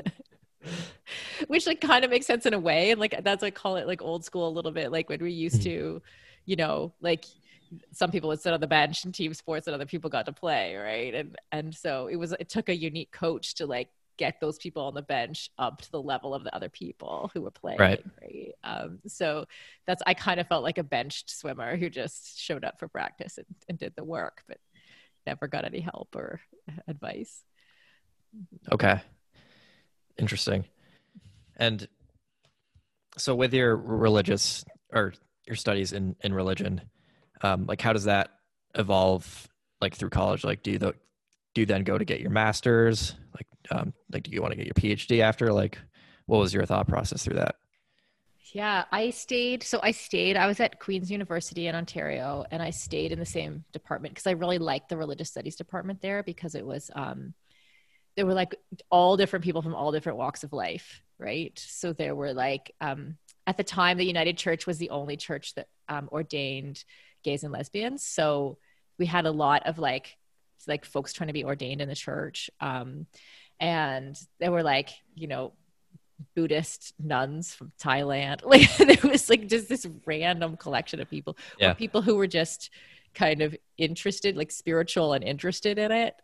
which 1.48 1.66
like 1.66 1.80
kind 1.80 2.04
of 2.04 2.10
makes 2.10 2.26
sense 2.26 2.46
in 2.46 2.54
a 2.54 2.58
way. 2.58 2.90
And 2.90 3.00
like, 3.00 3.22
that's, 3.24 3.42
I 3.42 3.50
call 3.50 3.76
it 3.76 3.86
like 3.86 4.00
old 4.00 4.24
school 4.24 4.48
a 4.48 4.50
little 4.50 4.70
bit, 4.70 4.92
like 4.92 5.08
when 5.08 5.20
we 5.20 5.32
used 5.32 5.60
mm. 5.60 5.64
to, 5.64 6.02
you 6.46 6.56
know, 6.56 6.92
like 7.00 7.24
some 7.92 8.10
people 8.10 8.28
would 8.28 8.40
sit 8.40 8.52
on 8.52 8.60
the 8.60 8.66
bench 8.66 9.04
in 9.04 9.12
team 9.12 9.34
sports 9.34 9.66
and 9.66 9.74
other 9.74 9.86
people 9.86 10.10
got 10.10 10.26
to 10.26 10.32
play 10.32 10.76
right 10.76 11.14
and 11.14 11.36
and 11.52 11.74
so 11.74 12.06
it 12.06 12.16
was 12.16 12.32
it 12.32 12.48
took 12.48 12.68
a 12.68 12.76
unique 12.76 13.10
coach 13.12 13.54
to 13.54 13.64
like 13.64 13.88
get 14.18 14.40
those 14.40 14.58
people 14.58 14.84
on 14.84 14.94
the 14.94 15.02
bench 15.02 15.50
up 15.58 15.80
to 15.80 15.90
the 15.90 16.02
level 16.02 16.34
of 16.34 16.44
the 16.44 16.54
other 16.54 16.68
people 16.68 17.30
who 17.34 17.42
were 17.42 17.50
playing 17.50 17.78
right, 17.78 18.04
right? 18.20 18.52
Um, 18.64 18.98
so 19.06 19.46
that's 19.86 20.02
i 20.06 20.14
kind 20.14 20.40
of 20.40 20.46
felt 20.46 20.62
like 20.62 20.78
a 20.78 20.84
benched 20.84 21.30
swimmer 21.30 21.76
who 21.76 21.88
just 21.88 22.38
showed 22.38 22.64
up 22.64 22.78
for 22.78 22.88
practice 22.88 23.38
and, 23.38 23.46
and 23.68 23.78
did 23.78 23.92
the 23.96 24.04
work 24.04 24.42
but 24.46 24.58
never 25.26 25.46
got 25.46 25.64
any 25.64 25.80
help 25.80 26.14
or 26.16 26.40
advice. 26.88 27.44
Okay. 28.72 29.00
Interesting. 30.18 30.64
And 31.56 31.86
so 33.18 33.34
with 33.34 33.52
your 33.52 33.76
religious 33.76 34.64
or 34.92 35.14
your 35.46 35.56
studies 35.56 35.92
in 35.92 36.16
in 36.22 36.32
religion 36.32 36.80
um, 37.42 37.66
like 37.66 37.80
how 37.80 37.92
does 37.92 38.04
that 38.04 38.30
evolve 38.74 39.48
like 39.80 39.94
through 39.94 40.10
college? 40.10 40.44
Like 40.44 40.62
do 40.62 40.72
you 40.72 40.78
the, 40.78 40.94
do 41.54 41.62
you 41.62 41.66
then 41.66 41.84
go 41.84 41.98
to 41.98 42.04
get 42.04 42.20
your 42.20 42.30
master's? 42.30 43.14
Like 43.34 43.46
um, 43.70 43.92
like 44.10 44.24
do 44.24 44.30
you 44.30 44.42
want 44.42 44.52
to 44.52 44.56
get 44.56 44.66
your 44.66 44.96
phd 44.96 45.20
after? 45.20 45.52
Like 45.52 45.78
what 46.26 46.38
was 46.38 46.54
your 46.54 46.66
thought 46.66 46.88
process 46.88 47.24
through 47.24 47.36
that? 47.36 47.56
Yeah 48.54 48.84
i 48.92 49.08
stayed 49.08 49.62
so 49.62 49.80
i 49.82 49.92
stayed 49.92 50.36
i 50.36 50.46
was 50.46 50.60
at 50.60 50.78
queen's 50.78 51.10
university 51.10 51.68
in 51.68 51.74
ontario 51.74 52.44
and 52.50 52.60
i 52.60 52.68
stayed 52.68 53.10
in 53.10 53.18
the 53.18 53.24
same 53.24 53.64
department 53.72 54.12
because 54.12 54.26
i 54.26 54.32
really 54.32 54.58
liked 54.58 54.90
the 54.90 54.96
religious 54.98 55.30
studies 55.30 55.56
department 55.56 56.02
there 56.02 56.22
because 56.22 56.54
it 56.54 56.66
was 56.66 56.90
um 56.94 57.32
there 58.14 58.26
were 58.26 58.34
like 58.34 58.54
all 58.90 59.16
different 59.16 59.42
people 59.42 59.62
from 59.62 59.74
all 59.74 59.90
different 59.90 60.18
walks 60.18 60.44
of 60.44 60.52
life 60.52 61.00
right? 61.22 61.58
So 61.58 61.92
there 61.92 62.14
were 62.14 62.34
like 62.34 62.74
um 62.80 63.16
at 63.46 63.56
the 63.56 63.64
time 63.64 63.96
the 63.96 64.04
united 64.04 64.36
church 64.36 64.66
was 64.66 64.78
the 64.78 64.90
only 64.90 65.16
church 65.16 65.54
that 65.54 65.68
um, 65.88 66.08
ordained 66.12 66.84
gays 67.22 67.44
and 67.44 67.52
lesbians. 67.52 68.04
So 68.04 68.58
we 68.98 69.06
had 69.06 69.26
a 69.26 69.30
lot 69.30 69.66
of 69.66 69.78
like 69.78 70.16
like 70.68 70.84
folks 70.84 71.12
trying 71.12 71.28
to 71.28 71.32
be 71.32 71.44
ordained 71.44 71.80
in 71.80 71.88
the 71.88 71.94
church. 71.94 72.50
Um, 72.60 73.06
and 73.60 74.18
they 74.40 74.48
were 74.48 74.62
like, 74.62 74.90
you 75.14 75.26
know, 75.28 75.52
Buddhist 76.34 76.94
nuns 76.98 77.54
from 77.54 77.72
Thailand. 77.82 78.40
Like 78.44 78.76
there 78.76 79.10
was 79.10 79.28
like 79.28 79.48
just 79.48 79.68
this 79.68 79.86
random 80.06 80.56
collection 80.56 81.00
of 81.00 81.08
people, 81.10 81.36
Yeah. 81.58 81.70
or 81.70 81.74
people 81.74 82.02
who 82.02 82.16
were 82.16 82.26
just 82.26 82.70
kind 83.14 83.42
of 83.42 83.54
interested, 83.78 84.36
like 84.36 84.50
spiritual 84.50 85.12
and 85.12 85.22
interested 85.24 85.78
in 85.78 85.92
it. 85.92 86.14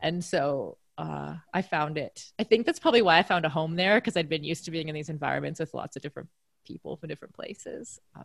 And 0.00 0.24
so 0.24 0.78
uh, 0.98 1.36
I 1.54 1.62
found 1.62 1.98
it. 1.98 2.30
I 2.38 2.44
think 2.44 2.66
that's 2.66 2.78
probably 2.78 3.02
why 3.02 3.18
I 3.18 3.22
found 3.22 3.44
a 3.44 3.48
home 3.48 3.76
there 3.76 4.00
because 4.00 4.16
I'd 4.16 4.28
been 4.28 4.44
used 4.44 4.64
to 4.66 4.70
being 4.70 4.88
in 4.88 4.94
these 4.94 5.08
environments 5.08 5.60
with 5.60 5.74
lots 5.74 5.96
of 5.96 6.02
different 6.02 6.28
people 6.66 6.96
from 6.96 7.08
different 7.08 7.34
places. 7.34 7.98
Um, 8.14 8.24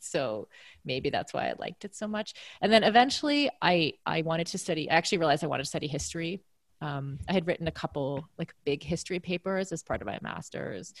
so 0.00 0.48
maybe 0.84 1.10
that's 1.10 1.32
why 1.32 1.48
I 1.48 1.54
liked 1.58 1.84
it 1.84 1.94
so 1.94 2.06
much. 2.06 2.34
And 2.60 2.72
then 2.72 2.82
eventually, 2.82 3.50
I 3.62 3.94
I 4.04 4.22
wanted 4.22 4.48
to 4.48 4.58
study. 4.58 4.90
I 4.90 4.94
actually 4.94 5.18
realized 5.18 5.44
I 5.44 5.48
wanted 5.48 5.64
to 5.64 5.68
study 5.68 5.86
history. 5.86 6.42
Um, 6.80 7.18
I 7.28 7.32
had 7.32 7.46
written 7.46 7.68
a 7.68 7.72
couple 7.72 8.28
like 8.38 8.54
big 8.64 8.82
history 8.82 9.18
papers 9.18 9.72
as 9.72 9.82
part 9.82 10.02
of 10.02 10.06
my 10.06 10.18
master's, 10.22 10.92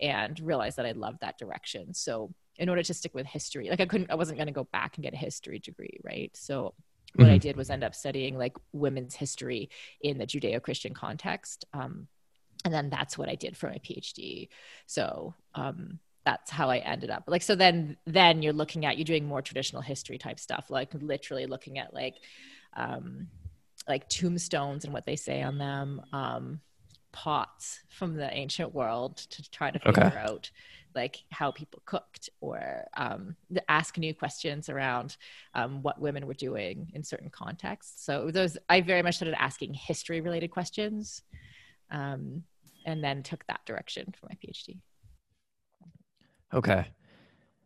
and 0.00 0.38
realized 0.40 0.76
that 0.76 0.86
I 0.86 0.92
loved 0.92 1.20
that 1.20 1.38
direction. 1.38 1.94
So 1.94 2.34
in 2.58 2.68
order 2.68 2.82
to 2.82 2.94
stick 2.94 3.14
with 3.14 3.26
history, 3.26 3.70
like 3.70 3.80
I 3.80 3.86
couldn't, 3.86 4.10
I 4.10 4.14
wasn't 4.14 4.36
going 4.38 4.48
to 4.48 4.52
go 4.52 4.68
back 4.72 4.96
and 4.96 5.02
get 5.02 5.14
a 5.14 5.16
history 5.16 5.58
degree, 5.58 5.98
right? 6.04 6.30
So 6.36 6.74
what 7.14 7.30
I 7.30 7.38
Mhm. 7.38 7.40
did 7.40 7.56
was 7.56 7.70
end 7.70 7.82
up 7.82 7.94
studying 7.94 8.36
like 8.36 8.56
women's 8.72 9.14
history 9.14 9.70
in 10.02 10.18
the 10.18 10.26
Judeo-Christian 10.26 10.92
context. 10.92 11.64
Um, 11.72 12.08
and 12.64 12.72
then 12.72 12.90
that's 12.90 13.16
what 13.16 13.30
I 13.30 13.34
did 13.34 13.56
for 13.56 13.68
my 13.68 13.78
PhD. 13.78 14.48
So 14.86 15.34
um, 15.54 15.98
that's 16.24 16.50
how 16.50 16.70
I 16.70 16.78
ended 16.78 17.10
up. 17.10 17.24
Like 17.26 17.42
so 17.42 17.54
then 17.54 17.96
then 18.06 18.42
you're 18.42 18.52
looking 18.52 18.86
at 18.86 18.96
you're 18.96 19.04
doing 19.04 19.26
more 19.26 19.42
traditional 19.42 19.82
history 19.82 20.18
type 20.18 20.38
stuff, 20.38 20.70
like 20.70 20.92
literally 20.94 21.46
looking 21.46 21.78
at 21.78 21.94
like 21.94 22.16
um, 22.76 23.28
like 23.88 24.08
tombstones 24.08 24.84
and 24.84 24.92
what 24.92 25.06
they 25.06 25.16
say 25.16 25.42
on 25.42 25.58
them, 25.58 26.00
um, 26.12 26.60
pots 27.12 27.80
from 27.88 28.14
the 28.16 28.32
ancient 28.32 28.74
world 28.74 29.16
to 29.18 29.50
try 29.50 29.70
to 29.70 29.78
figure 29.78 30.02
Okay. 30.02 30.16
out 30.16 30.50
like 30.94 31.22
how 31.30 31.50
people 31.50 31.82
cooked 31.86 32.28
or 32.40 32.84
um, 32.96 33.34
ask 33.68 33.96
new 33.98 34.14
questions 34.14 34.68
around 34.68 35.16
um, 35.54 35.82
what 35.82 36.00
women 36.00 36.26
were 36.26 36.34
doing 36.34 36.90
in 36.94 37.02
certain 37.02 37.30
contexts. 37.30 38.04
So 38.04 38.30
those 38.30 38.58
I 38.68 38.80
very 38.82 39.02
much 39.02 39.16
started 39.16 39.40
asking 39.40 39.74
history 39.74 40.20
related 40.20 40.50
questions, 40.50 41.22
um, 41.90 42.44
and 42.84 43.02
then 43.02 43.22
took 43.22 43.46
that 43.46 43.64
direction 43.66 44.12
for 44.18 44.26
my 44.26 44.36
PhD. 44.36 44.80
Okay. 46.54 46.86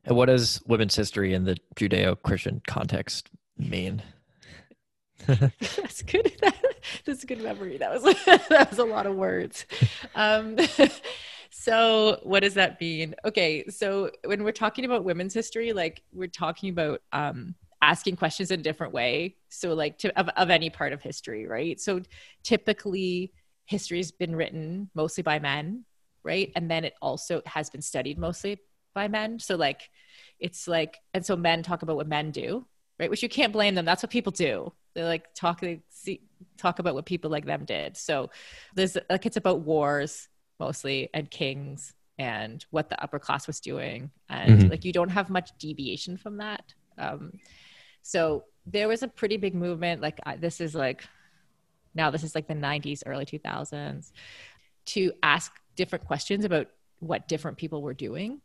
And 0.04 0.16
what 0.16 0.26
does 0.26 0.62
women's 0.66 0.94
history 0.94 1.34
in 1.34 1.44
the 1.44 1.56
Judeo-Christian 1.74 2.62
context 2.66 3.28
mean? 3.58 4.02
That's 5.26 6.02
good. 6.02 6.32
That's 7.04 7.24
a 7.24 7.26
good 7.26 7.42
memory. 7.42 7.78
That 7.78 7.90
was 7.90 8.02
that 8.48 8.70
was 8.70 8.78
a 8.78 8.84
lot 8.84 9.06
of 9.06 9.16
words. 9.16 9.66
Um, 10.14 10.56
so 11.50 12.20
what 12.22 12.40
does 12.40 12.54
that 12.54 12.80
mean? 12.80 13.14
Okay, 13.24 13.66
so 13.68 14.10
when 14.24 14.44
we're 14.44 14.52
talking 14.52 14.84
about 14.84 15.04
women's 15.04 15.34
history, 15.34 15.72
like 15.72 16.02
we're 16.12 16.28
talking 16.28 16.70
about 16.70 17.00
um, 17.12 17.56
asking 17.82 18.16
questions 18.16 18.52
in 18.52 18.60
a 18.60 18.62
different 18.62 18.92
way. 18.92 19.36
So 19.48 19.74
like 19.74 19.98
to, 19.98 20.16
of 20.18 20.28
of 20.36 20.50
any 20.50 20.70
part 20.70 20.92
of 20.92 21.02
history, 21.02 21.46
right? 21.46 21.80
So 21.80 22.02
typically, 22.44 23.32
history's 23.64 24.12
been 24.12 24.36
written 24.36 24.90
mostly 24.94 25.22
by 25.22 25.40
men, 25.40 25.84
right? 26.22 26.52
And 26.54 26.70
then 26.70 26.84
it 26.84 26.94
also 27.02 27.42
has 27.46 27.68
been 27.68 27.82
studied 27.82 28.18
mostly 28.18 28.60
by 28.96 29.06
men. 29.06 29.38
So 29.38 29.54
like, 29.54 29.90
it's 30.40 30.66
like, 30.66 30.98
and 31.14 31.24
so 31.24 31.36
men 31.36 31.62
talk 31.62 31.82
about 31.82 31.96
what 31.96 32.08
men 32.08 32.32
do, 32.32 32.66
right? 32.98 33.10
Which 33.10 33.22
you 33.22 33.28
can't 33.28 33.52
blame 33.52 33.76
them. 33.76 33.84
That's 33.84 34.02
what 34.02 34.10
people 34.10 34.32
do. 34.32 34.72
They 34.94 35.04
like 35.04 35.32
talk, 35.34 35.60
they 35.60 35.82
see, 35.90 36.22
talk 36.56 36.80
about 36.80 36.94
what 36.94 37.04
people 37.04 37.30
like 37.30 37.44
them 37.44 37.64
did. 37.66 37.96
So 37.96 38.30
there's 38.74 38.96
like, 39.08 39.26
it's 39.26 39.36
about 39.36 39.60
wars 39.60 40.28
mostly 40.58 41.10
and 41.14 41.30
kings 41.30 41.94
and 42.18 42.64
what 42.70 42.88
the 42.88 43.00
upper 43.00 43.18
class 43.18 43.46
was 43.46 43.60
doing. 43.60 44.10
And 44.30 44.62
Mhm. 44.62 44.70
like, 44.70 44.84
you 44.86 44.92
don't 44.92 45.10
have 45.10 45.28
much 45.28 45.50
deviation 45.58 46.16
from 46.16 46.38
that. 46.38 46.74
Um, 46.96 47.32
so 48.00 48.44
there 48.64 48.88
was 48.88 49.02
a 49.02 49.08
pretty 49.08 49.36
big 49.36 49.54
movement. 49.54 50.00
Like 50.00 50.18
I, 50.24 50.36
this 50.36 50.60
is 50.62 50.74
like, 50.74 51.04
now 51.94 52.10
this 52.10 52.24
is 52.24 52.34
like 52.34 52.48
the 52.48 52.54
90s, 52.54 53.02
early 53.04 53.26
2000s 53.26 54.12
to 54.86 55.12
ask 55.22 55.52
different 55.74 56.06
questions 56.06 56.44
about 56.46 56.68
what 57.00 57.28
different 57.28 57.58
people 57.58 57.82
were 57.82 57.94
doing 57.94 58.40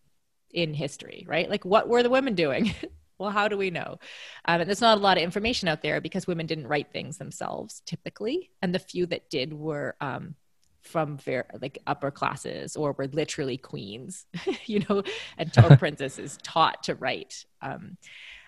in 0.53 0.73
history, 0.73 1.25
right? 1.27 1.49
Like, 1.49 1.65
what 1.65 1.87
were 1.87 2.03
the 2.03 2.09
women 2.09 2.35
doing? 2.35 2.73
well, 3.17 3.29
how 3.29 3.47
do 3.47 3.57
we 3.57 3.69
know? 3.69 3.97
Um, 4.45 4.61
and 4.61 4.67
there's 4.67 4.81
not 4.81 4.97
a 4.97 5.01
lot 5.01 5.17
of 5.17 5.23
information 5.23 5.67
out 5.67 5.81
there 5.81 6.01
because 6.01 6.27
women 6.27 6.47
didn't 6.47 6.67
write 6.67 6.91
things 6.91 7.17
themselves 7.17 7.81
typically, 7.85 8.51
and 8.61 8.73
the 8.73 8.79
few 8.79 9.05
that 9.07 9.29
did 9.29 9.53
were 9.53 9.95
um, 10.01 10.35
from 10.81 11.17
very 11.17 11.43
like 11.61 11.79
upper 11.85 12.11
classes 12.11 12.75
or 12.75 12.93
were 12.93 13.07
literally 13.07 13.57
queens, 13.57 14.25
you 14.65 14.83
know, 14.89 15.03
and 15.37 15.51
or 15.63 15.77
princesses 15.77 16.37
taught 16.43 16.83
to 16.83 16.95
write. 16.95 17.45
Um, 17.61 17.97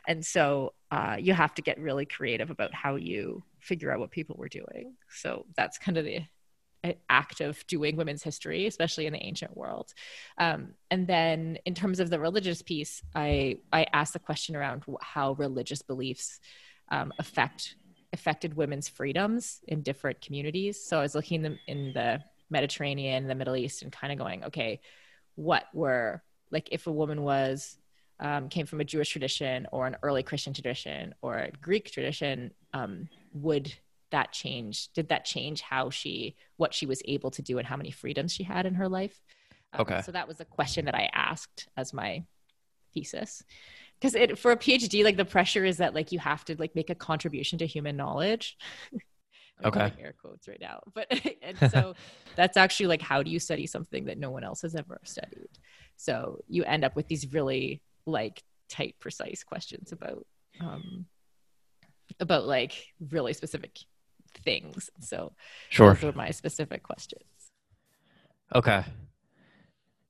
and 0.08 0.26
so 0.26 0.74
uh, 0.92 1.16
you 1.20 1.34
have 1.34 1.54
to 1.56 1.62
get 1.62 1.80
really 1.80 2.06
creative 2.06 2.50
about 2.50 2.74
how 2.74 2.96
you 2.96 3.44
figure 3.60 3.92
out 3.92 4.00
what 4.00 4.12
people 4.12 4.36
were 4.38 4.50
doing. 4.50 4.96
So 5.10 5.46
that's 5.56 5.78
kind 5.78 5.98
of 5.98 6.04
the 6.04 6.22
act 7.10 7.42
of 7.42 7.66
doing 7.68 7.96
women's 7.96 8.24
history, 8.24 8.66
especially 8.68 9.06
in 9.06 9.14
the 9.14 9.24
ancient 9.24 9.56
world. 9.56 9.94
Um, 10.38 10.74
and 10.92 11.08
then 11.08 11.58
in 11.66 11.74
terms 11.74 12.00
of 12.00 12.10
the 12.10 12.20
religious 12.20 12.62
piece, 12.62 13.02
I 13.16 13.60
I 13.72 13.86
asked 13.94 14.14
the 14.14 14.20
question 14.20 14.56
around 14.56 14.84
how 15.02 15.34
religious 15.34 15.82
beliefs 15.82 16.40
um, 16.90 17.14
affect 17.20 17.76
affected 18.12 18.56
women's 18.56 18.88
freedoms 18.88 19.62
in 19.68 19.82
different 19.82 20.22
communities. 20.22 20.84
So 20.84 21.00
I 21.00 21.02
was 21.02 21.16
looking 21.16 21.42
them 21.42 21.58
in 21.68 21.94
the 21.94 22.22
Mediterranean, 22.50 23.28
the 23.28 23.36
Middle 23.36 23.56
East, 23.56 23.82
and 23.82 23.92
kind 23.92 24.14
of 24.14 24.20
going, 24.20 24.44
okay, 24.44 24.80
what 25.36 25.66
were 25.74 26.22
like 26.52 26.70
if 26.72 26.88
a 26.88 26.92
woman 26.92 27.24
was 27.24 27.78
um, 28.20 28.50
came 28.50 28.66
from 28.66 28.80
a 28.80 28.86
Jewish 28.86 29.10
tradition 29.10 29.68
or 29.72 29.88
an 29.88 29.98
early 30.04 30.22
Christian 30.22 30.54
tradition 30.54 31.16
or 31.22 31.38
a 31.38 31.52
Greek 31.52 31.92
tradition, 31.92 32.52
um, 32.74 33.10
would 33.34 33.74
that 34.14 34.32
change? 34.32 34.88
Did 34.94 35.10
that 35.10 35.26
change 35.26 35.62
how 35.62 35.90
she, 35.90 36.36
what 36.58 36.74
she 36.74 36.86
was 36.86 37.02
able 37.06 37.30
to 37.32 37.42
do 37.42 37.58
and 37.58 37.68
how 37.68 37.78
many 37.78 37.92
freedoms 37.92 38.32
she 38.32 38.44
had 38.44 38.66
in 38.66 38.76
her 38.76 38.88
life? 38.88 39.22
Um, 39.74 39.82
Okay. 39.82 40.02
So 40.02 40.12
that 40.14 40.28
was 40.28 40.40
a 40.40 40.46
question 40.46 40.86
that 40.86 40.96
I 40.96 41.10
asked 41.14 41.68
as 41.76 41.94
my 41.94 42.24
thesis. 42.94 43.44
Because 44.00 44.16
it 44.16 44.38
for 44.38 44.52
a 44.52 44.58
PhD, 44.58 45.04
like 45.04 45.18
the 45.18 45.26
pressure 45.26 45.66
is 45.66 45.78
that 45.78 45.94
like 45.94 46.12
you 46.12 46.20
have 46.20 46.44
to 46.46 46.56
like 46.58 46.76
make 46.76 46.90
a 46.90 46.96
contribution 46.96 47.60
to 47.60 47.68
human 47.68 47.96
knowledge. 47.98 48.58
I'm 49.64 49.68
Okay. 49.68 49.94
air 50.00 50.14
quotes 50.20 50.48
right 50.48 50.60
now, 50.60 50.82
but 50.94 51.08
and 51.42 51.58
so 51.70 51.96
that's 52.36 52.58
actually 52.58 52.88
like 52.88 53.02
how 53.02 53.24
do 53.24 53.32
you 53.32 53.40
study 53.40 53.66
something 53.68 54.06
that 54.06 54.18
no 54.18 54.30
one 54.32 54.44
else 54.44 54.62
has 54.64 54.76
ever 54.76 55.00
studied? 55.04 55.50
So 55.96 56.40
you 56.48 56.64
end 56.64 56.84
up 56.84 56.96
with 56.96 57.08
these 57.08 57.32
really 57.34 57.82
like 58.06 58.44
tight, 58.70 58.96
precise 59.00 59.44
questions 59.44 59.92
about 59.92 60.26
um, 60.60 61.06
about 62.20 62.46
like 62.46 62.74
really 63.12 63.34
specific 63.34 63.78
things. 64.40 64.90
So 65.00 65.34
Sure. 65.70 65.94
those 65.94 66.04
were 66.04 66.12
my 66.14 66.32
specific 66.32 66.84
questions. 66.84 67.24
Okay. 68.54 68.84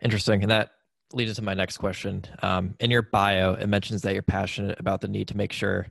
Interesting. 0.02 0.42
And 0.42 0.52
that 0.52 0.72
leads 1.14 1.32
into 1.32 1.44
my 1.44 1.54
next 1.54 1.78
question. 1.78 2.24
Um, 2.42 2.76
in 2.80 2.92
your 2.92 3.04
bio, 3.04 3.54
it 3.54 3.68
mentions 3.68 4.02
that 4.02 4.14
you're 4.14 4.22
passionate 4.24 4.80
about 4.80 5.02
the 5.02 5.08
need 5.08 5.28
to 5.30 5.38
make 5.38 5.54
sure 5.54 5.88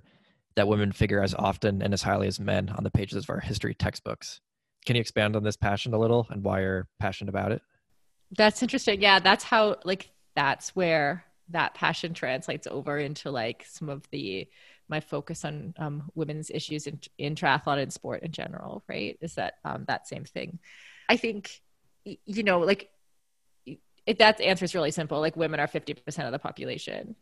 that 0.57 0.69
women 0.69 0.93
figure 0.93 1.23
as 1.23 1.35
often 1.35 1.81
and 1.81 1.95
as 1.95 2.03
highly 2.03 2.27
as 2.27 2.39
men 2.39 2.69
on 2.71 2.85
the 2.85 2.91
pages 2.91 3.25
of 3.25 3.31
our 3.31 3.41
history 3.41 3.75
textbooks. 3.75 4.41
Can 4.85 4.97
you 4.97 5.01
expand 5.01 5.37
on 5.37 5.45
this 5.45 5.57
passion 5.57 5.95
a 5.95 5.99
little 5.99 6.27
and 6.31 6.43
why 6.43 6.61
you're 6.61 6.89
passionate 6.99 7.31
about 7.31 7.53
it? 7.53 7.63
That's 8.37 8.63
interesting. 8.63 9.01
Yeah, 9.01 9.19
that's 9.21 9.45
how 9.45 9.77
like 9.85 10.11
that's 10.35 10.75
where 10.75 11.25
that 11.51 11.75
passion 11.75 12.15
translates 12.15 12.67
over 12.67 12.99
into 12.99 13.31
like 13.31 13.65
some 13.69 13.89
of 13.89 14.09
the 14.11 14.49
my 14.93 15.01
focus 15.01 15.45
on 15.45 15.75
um, 15.79 16.11
women's 16.15 16.51
issues 16.51 16.87
in, 16.87 17.01
in 17.19 17.35
triathlon 17.35 17.83
and 17.83 17.93
sport 17.93 18.23
in 18.23 18.31
general. 18.31 18.85
Right? 18.89 19.19
Is 19.21 19.35
that 19.35 19.55
um, 19.65 19.85
that 19.89 20.07
same 20.07 20.25
thing? 20.25 20.59
I 21.09 21.17
think 21.17 21.51
you 22.05 22.43
know 22.43 22.61
like 22.61 22.91
it, 24.07 24.19
that 24.19 24.41
answer 24.41 24.65
is 24.65 24.75
really 24.75 24.91
simple. 24.91 25.19
Like 25.19 25.37
women 25.37 25.59
are 25.59 25.67
fifty 25.67 25.95
percent 25.95 26.27
of 26.27 26.33
the 26.33 26.39
population, 26.39 27.17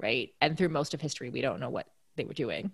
right? 0.00 0.30
And 0.40 0.56
through 0.56 0.70
most 0.70 0.94
of 0.94 1.00
history, 1.00 1.28
we 1.28 1.42
don't 1.42 1.60
know 1.60 1.70
what 1.70 1.88
they 2.16 2.24
were 2.24 2.34
doing. 2.34 2.70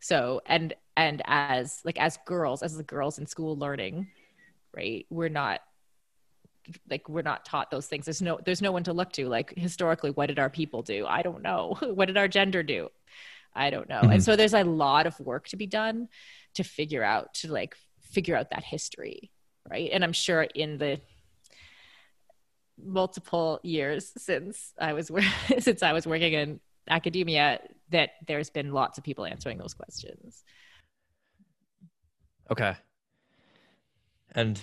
So 0.00 0.40
and 0.46 0.74
and 0.96 1.22
as 1.26 1.82
like 1.84 2.00
as 2.00 2.18
girls, 2.24 2.62
as 2.62 2.76
the 2.76 2.82
girls 2.82 3.18
in 3.18 3.26
school 3.26 3.56
learning, 3.56 4.08
right? 4.74 5.06
We're 5.10 5.28
not 5.28 5.60
like 6.88 7.08
we're 7.08 7.22
not 7.22 7.44
taught 7.44 7.70
those 7.70 7.86
things 7.86 8.06
there's 8.06 8.22
no 8.22 8.38
there's 8.44 8.62
no 8.62 8.72
one 8.72 8.84
to 8.84 8.92
look 8.92 9.12
to 9.12 9.28
like 9.28 9.52
historically 9.56 10.10
what 10.10 10.26
did 10.26 10.38
our 10.38 10.50
people 10.50 10.82
do 10.82 11.06
i 11.06 11.22
don't 11.22 11.42
know 11.42 11.76
what 11.82 12.06
did 12.06 12.16
our 12.16 12.28
gender 12.28 12.62
do 12.62 12.88
i 13.54 13.70
don't 13.70 13.88
know 13.88 14.00
Mhm. 14.02 14.14
and 14.14 14.24
so 14.24 14.36
there's 14.36 14.54
a 14.54 14.64
lot 14.64 15.06
of 15.06 15.18
work 15.20 15.48
to 15.48 15.56
be 15.56 15.66
done 15.66 16.08
to 16.54 16.62
figure 16.64 17.02
out 17.02 17.34
to 17.34 17.52
like 17.52 17.76
figure 18.00 18.36
out 18.36 18.50
that 18.50 18.64
history 18.64 19.30
right 19.70 19.90
and 19.92 20.02
i'm 20.04 20.12
sure 20.12 20.42
in 20.42 20.78
the 20.78 21.00
multiple 22.82 23.60
years 23.62 24.12
since 24.16 24.72
i 24.80 24.92
was 24.92 25.10
since 25.58 25.82
i 25.82 25.92
was 25.92 26.06
working 26.06 26.32
in 26.32 26.60
academia 26.88 27.60
that 27.90 28.10
there's 28.26 28.50
been 28.50 28.72
lots 28.72 28.98
of 28.98 29.04
people 29.04 29.24
answering 29.24 29.58
those 29.58 29.74
questions 29.74 30.42
Okay. 32.50 32.76
And 34.32 34.60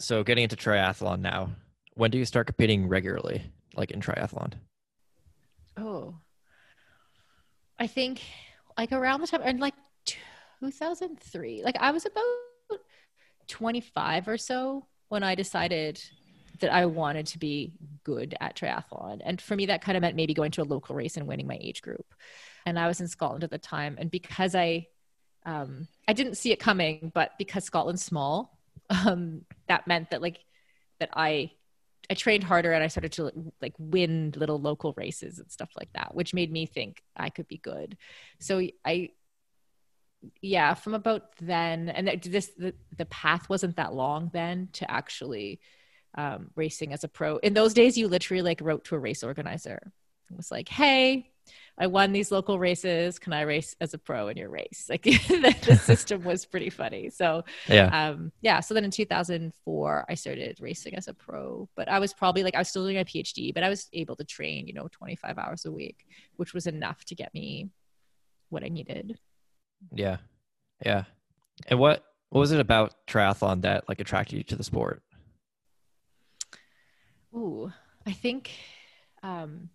so 0.00 0.24
getting 0.24 0.42
into 0.42 0.56
triathlon 0.56 1.20
now, 1.20 1.50
when 1.94 2.10
do 2.10 2.18
you 2.18 2.24
start 2.24 2.48
competing 2.48 2.88
regularly, 2.88 3.44
like 3.76 3.92
in 3.92 4.00
triathlon? 4.00 4.54
Oh, 5.76 6.16
I 7.78 7.86
think 7.86 8.22
like 8.76 8.92
around 8.92 9.20
the 9.20 9.26
time 9.26 9.42
in 9.42 9.58
like 9.58 9.74
2003, 10.60 11.62
like 11.64 11.76
I 11.78 11.90
was 11.90 12.06
about 12.06 12.80
25 13.48 14.28
or 14.28 14.38
so 14.38 14.86
when 15.08 15.22
I 15.22 15.34
decided 15.34 16.02
that 16.60 16.72
I 16.72 16.86
wanted 16.86 17.26
to 17.28 17.38
be 17.38 17.72
good 18.04 18.34
at 18.40 18.56
triathlon. 18.56 19.20
And 19.24 19.40
for 19.40 19.54
me, 19.54 19.66
that 19.66 19.80
kind 19.80 19.96
of 19.96 20.02
meant 20.02 20.16
maybe 20.16 20.34
going 20.34 20.50
to 20.52 20.62
a 20.62 20.64
local 20.64 20.94
race 20.94 21.16
and 21.16 21.26
winning 21.26 21.46
my 21.46 21.58
age 21.60 21.82
group. 21.82 22.06
And 22.66 22.78
I 22.78 22.88
was 22.88 23.00
in 23.00 23.08
Scotland 23.08 23.44
at 23.44 23.50
the 23.50 23.58
time. 23.58 23.96
And 23.98 24.10
because 24.10 24.54
I, 24.54 24.88
um, 25.46 25.86
I 26.06 26.12
didn't 26.12 26.36
see 26.36 26.52
it 26.52 26.58
coming, 26.58 27.12
but 27.14 27.32
because 27.38 27.64
Scotland's 27.64 28.04
small, 28.04 28.58
um, 28.90 29.42
that 29.68 29.86
meant 29.86 30.10
that 30.10 30.22
like, 30.22 30.44
that 30.98 31.10
I, 31.12 31.52
I 32.10 32.14
trained 32.14 32.44
harder 32.44 32.72
and 32.72 32.82
I 32.82 32.86
started 32.86 33.12
to 33.12 33.52
like 33.60 33.74
win 33.78 34.32
little 34.36 34.60
local 34.60 34.94
races 34.96 35.38
and 35.38 35.50
stuff 35.50 35.70
like 35.76 35.92
that, 35.92 36.14
which 36.14 36.32
made 36.32 36.50
me 36.50 36.64
think 36.64 37.02
I 37.16 37.28
could 37.28 37.48
be 37.48 37.58
good. 37.58 37.98
So 38.38 38.62
I, 38.84 39.10
yeah, 40.40 40.74
from 40.74 40.94
about 40.94 41.36
then, 41.40 41.88
and 41.90 42.08
this 42.22 42.50
the, 42.56 42.74
the 42.96 43.04
path 43.06 43.48
wasn't 43.48 43.76
that 43.76 43.94
long 43.94 44.30
then 44.32 44.68
to 44.72 44.90
actually 44.90 45.60
um, 46.16 46.50
racing 46.56 46.92
as 46.92 47.04
a 47.04 47.08
pro. 47.08 47.36
In 47.36 47.54
those 47.54 47.74
days, 47.74 47.98
you 47.98 48.08
literally 48.08 48.42
like 48.42 48.60
wrote 48.60 48.84
to 48.86 48.96
a 48.96 48.98
race 48.98 49.22
organizer. 49.22 49.92
It 50.30 50.36
was 50.36 50.50
like, 50.50 50.68
"Hey, 50.68 51.30
I 51.78 51.86
won 51.86 52.12
these 52.12 52.30
local 52.32 52.58
races. 52.58 53.18
Can 53.18 53.32
I 53.32 53.42
race 53.42 53.76
as 53.80 53.94
a 53.94 53.98
pro 53.98 54.28
in 54.28 54.36
your 54.36 54.50
race?" 54.50 54.86
Like 54.88 55.02
the, 55.02 55.12
the 55.66 55.76
system 55.76 56.24
was 56.24 56.44
pretty 56.44 56.70
funny. 56.70 57.10
So 57.10 57.44
yeah, 57.68 58.08
um, 58.08 58.32
yeah. 58.40 58.60
So 58.60 58.74
then 58.74 58.84
in 58.84 58.90
2004, 58.90 60.06
I 60.08 60.14
started 60.14 60.58
racing 60.60 60.94
as 60.94 61.08
a 61.08 61.14
pro. 61.14 61.68
But 61.76 61.88
I 61.88 61.98
was 61.98 62.12
probably 62.12 62.42
like 62.42 62.54
I 62.54 62.58
was 62.58 62.68
still 62.68 62.84
doing 62.84 62.96
my 62.96 63.04
PhD, 63.04 63.54
but 63.54 63.62
I 63.62 63.68
was 63.68 63.88
able 63.92 64.16
to 64.16 64.24
train, 64.24 64.66
you 64.66 64.74
know, 64.74 64.88
25 64.90 65.38
hours 65.38 65.64
a 65.64 65.72
week, 65.72 66.06
which 66.36 66.54
was 66.54 66.66
enough 66.66 67.04
to 67.06 67.14
get 67.14 67.32
me 67.34 67.70
what 68.48 68.64
I 68.64 68.68
needed. 68.68 69.18
Yeah, 69.92 70.18
yeah. 70.84 71.04
And 71.66 71.78
what 71.78 72.04
what 72.30 72.40
was 72.40 72.52
it 72.52 72.60
about 72.60 72.94
triathlon 73.06 73.62
that 73.62 73.88
like 73.88 74.00
attracted 74.00 74.36
you 74.36 74.42
to 74.44 74.56
the 74.56 74.64
sport? 74.64 75.02
Ooh, 77.34 77.72
I 78.06 78.12
think 78.12 78.50
um, 79.22 79.70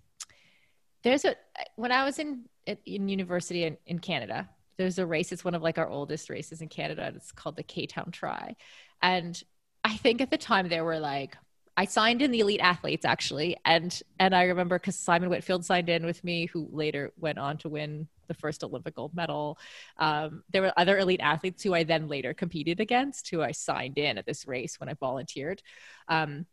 there's 1.03 1.25
a 1.25 1.35
when 1.75 1.91
I 1.91 2.05
was 2.05 2.19
in 2.19 2.45
in 2.85 3.09
university 3.09 3.65
in, 3.65 3.77
in 3.85 3.99
Canada, 3.99 4.49
there's 4.77 4.99
a 4.99 5.05
race. 5.05 5.31
It's 5.31 5.45
one 5.45 5.55
of 5.55 5.61
like 5.61 5.77
our 5.77 5.89
oldest 5.89 6.29
races 6.29 6.61
in 6.61 6.69
Canada. 6.69 7.11
It's 7.15 7.31
called 7.31 7.55
the 7.55 7.63
K 7.63 7.85
Town 7.85 8.11
Tri, 8.11 8.55
and 9.01 9.41
I 9.83 9.95
think 9.97 10.21
at 10.21 10.31
the 10.31 10.37
time 10.37 10.69
there 10.69 10.85
were 10.85 10.99
like 10.99 11.37
I 11.75 11.85
signed 11.85 12.21
in 12.21 12.31
the 12.31 12.39
elite 12.39 12.61
athletes 12.61 13.05
actually, 13.05 13.57
and 13.65 13.99
and 14.19 14.35
I 14.35 14.43
remember 14.43 14.77
because 14.77 14.97
Simon 14.97 15.29
Whitfield 15.29 15.65
signed 15.65 15.89
in 15.89 16.05
with 16.05 16.23
me, 16.23 16.45
who 16.45 16.69
later 16.71 17.11
went 17.17 17.39
on 17.39 17.57
to 17.59 17.69
win 17.69 18.07
the 18.27 18.33
first 18.33 18.63
Olympic 18.63 18.95
gold 18.95 19.13
medal. 19.13 19.57
Um, 19.97 20.43
there 20.51 20.61
were 20.61 20.73
other 20.77 20.97
elite 20.97 21.19
athletes 21.21 21.63
who 21.63 21.73
I 21.73 21.83
then 21.83 22.07
later 22.07 22.33
competed 22.33 22.79
against, 22.79 23.29
who 23.29 23.41
I 23.41 23.51
signed 23.51 23.97
in 23.97 24.17
at 24.17 24.25
this 24.25 24.47
race 24.47 24.79
when 24.79 24.87
I 24.87 24.93
volunteered. 24.93 25.61
Um, 26.07 26.45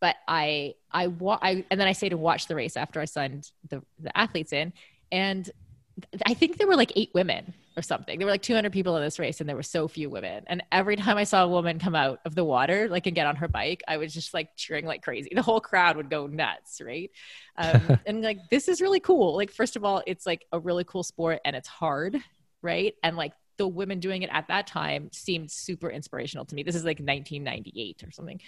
but 0.00 0.16
I 0.26 0.74
I, 0.90 1.08
wa- 1.08 1.38
I 1.40 1.64
and 1.70 1.80
then 1.80 1.88
I 1.88 1.92
stayed 1.92 2.10
to 2.10 2.16
watch 2.16 2.46
the 2.46 2.54
race 2.54 2.76
after 2.76 3.00
I 3.00 3.04
signed 3.04 3.50
the 3.68 3.82
the 3.98 4.16
athletes 4.16 4.52
in, 4.52 4.72
and 5.12 5.50
I 6.26 6.34
think 6.34 6.58
there 6.58 6.66
were 6.66 6.76
like 6.76 6.92
eight 6.96 7.10
women 7.14 7.54
or 7.76 7.82
something. 7.82 8.18
There 8.18 8.26
were 8.26 8.32
like 8.32 8.42
200 8.42 8.72
people 8.72 8.96
in 8.96 9.02
this 9.02 9.18
race, 9.18 9.40
and 9.40 9.48
there 9.48 9.56
were 9.56 9.62
so 9.62 9.88
few 9.88 10.10
women. 10.10 10.44
And 10.46 10.62
every 10.72 10.96
time 10.96 11.16
I 11.16 11.24
saw 11.24 11.44
a 11.44 11.48
woman 11.48 11.78
come 11.78 11.94
out 11.94 12.20
of 12.24 12.34
the 12.34 12.44
water, 12.44 12.88
like 12.88 13.06
and 13.06 13.14
get 13.14 13.26
on 13.26 13.36
her 13.36 13.48
bike, 13.48 13.82
I 13.88 13.96
was 13.96 14.12
just 14.12 14.34
like 14.34 14.50
cheering 14.56 14.86
like 14.86 15.02
crazy. 15.02 15.30
The 15.32 15.42
whole 15.42 15.60
crowd 15.60 15.96
would 15.96 16.10
go 16.10 16.26
nuts, 16.26 16.80
right? 16.84 17.10
Um, 17.56 17.98
and 18.06 18.22
like 18.22 18.38
this 18.50 18.68
is 18.68 18.80
really 18.80 19.00
cool. 19.00 19.36
Like 19.36 19.50
first 19.50 19.76
of 19.76 19.84
all, 19.84 20.02
it's 20.06 20.26
like 20.26 20.44
a 20.52 20.58
really 20.58 20.84
cool 20.84 21.02
sport, 21.02 21.40
and 21.44 21.54
it's 21.56 21.68
hard, 21.68 22.16
right? 22.62 22.94
And 23.02 23.16
like 23.16 23.32
the 23.58 23.68
women 23.68 24.00
doing 24.00 24.22
it 24.22 24.30
at 24.32 24.48
that 24.48 24.66
time 24.66 25.10
seemed 25.12 25.50
super 25.50 25.90
inspirational 25.90 26.44
to 26.46 26.54
me. 26.54 26.62
This 26.62 26.74
is 26.74 26.84
like 26.84 26.98
1998 26.98 28.04
or 28.04 28.10
something. 28.10 28.40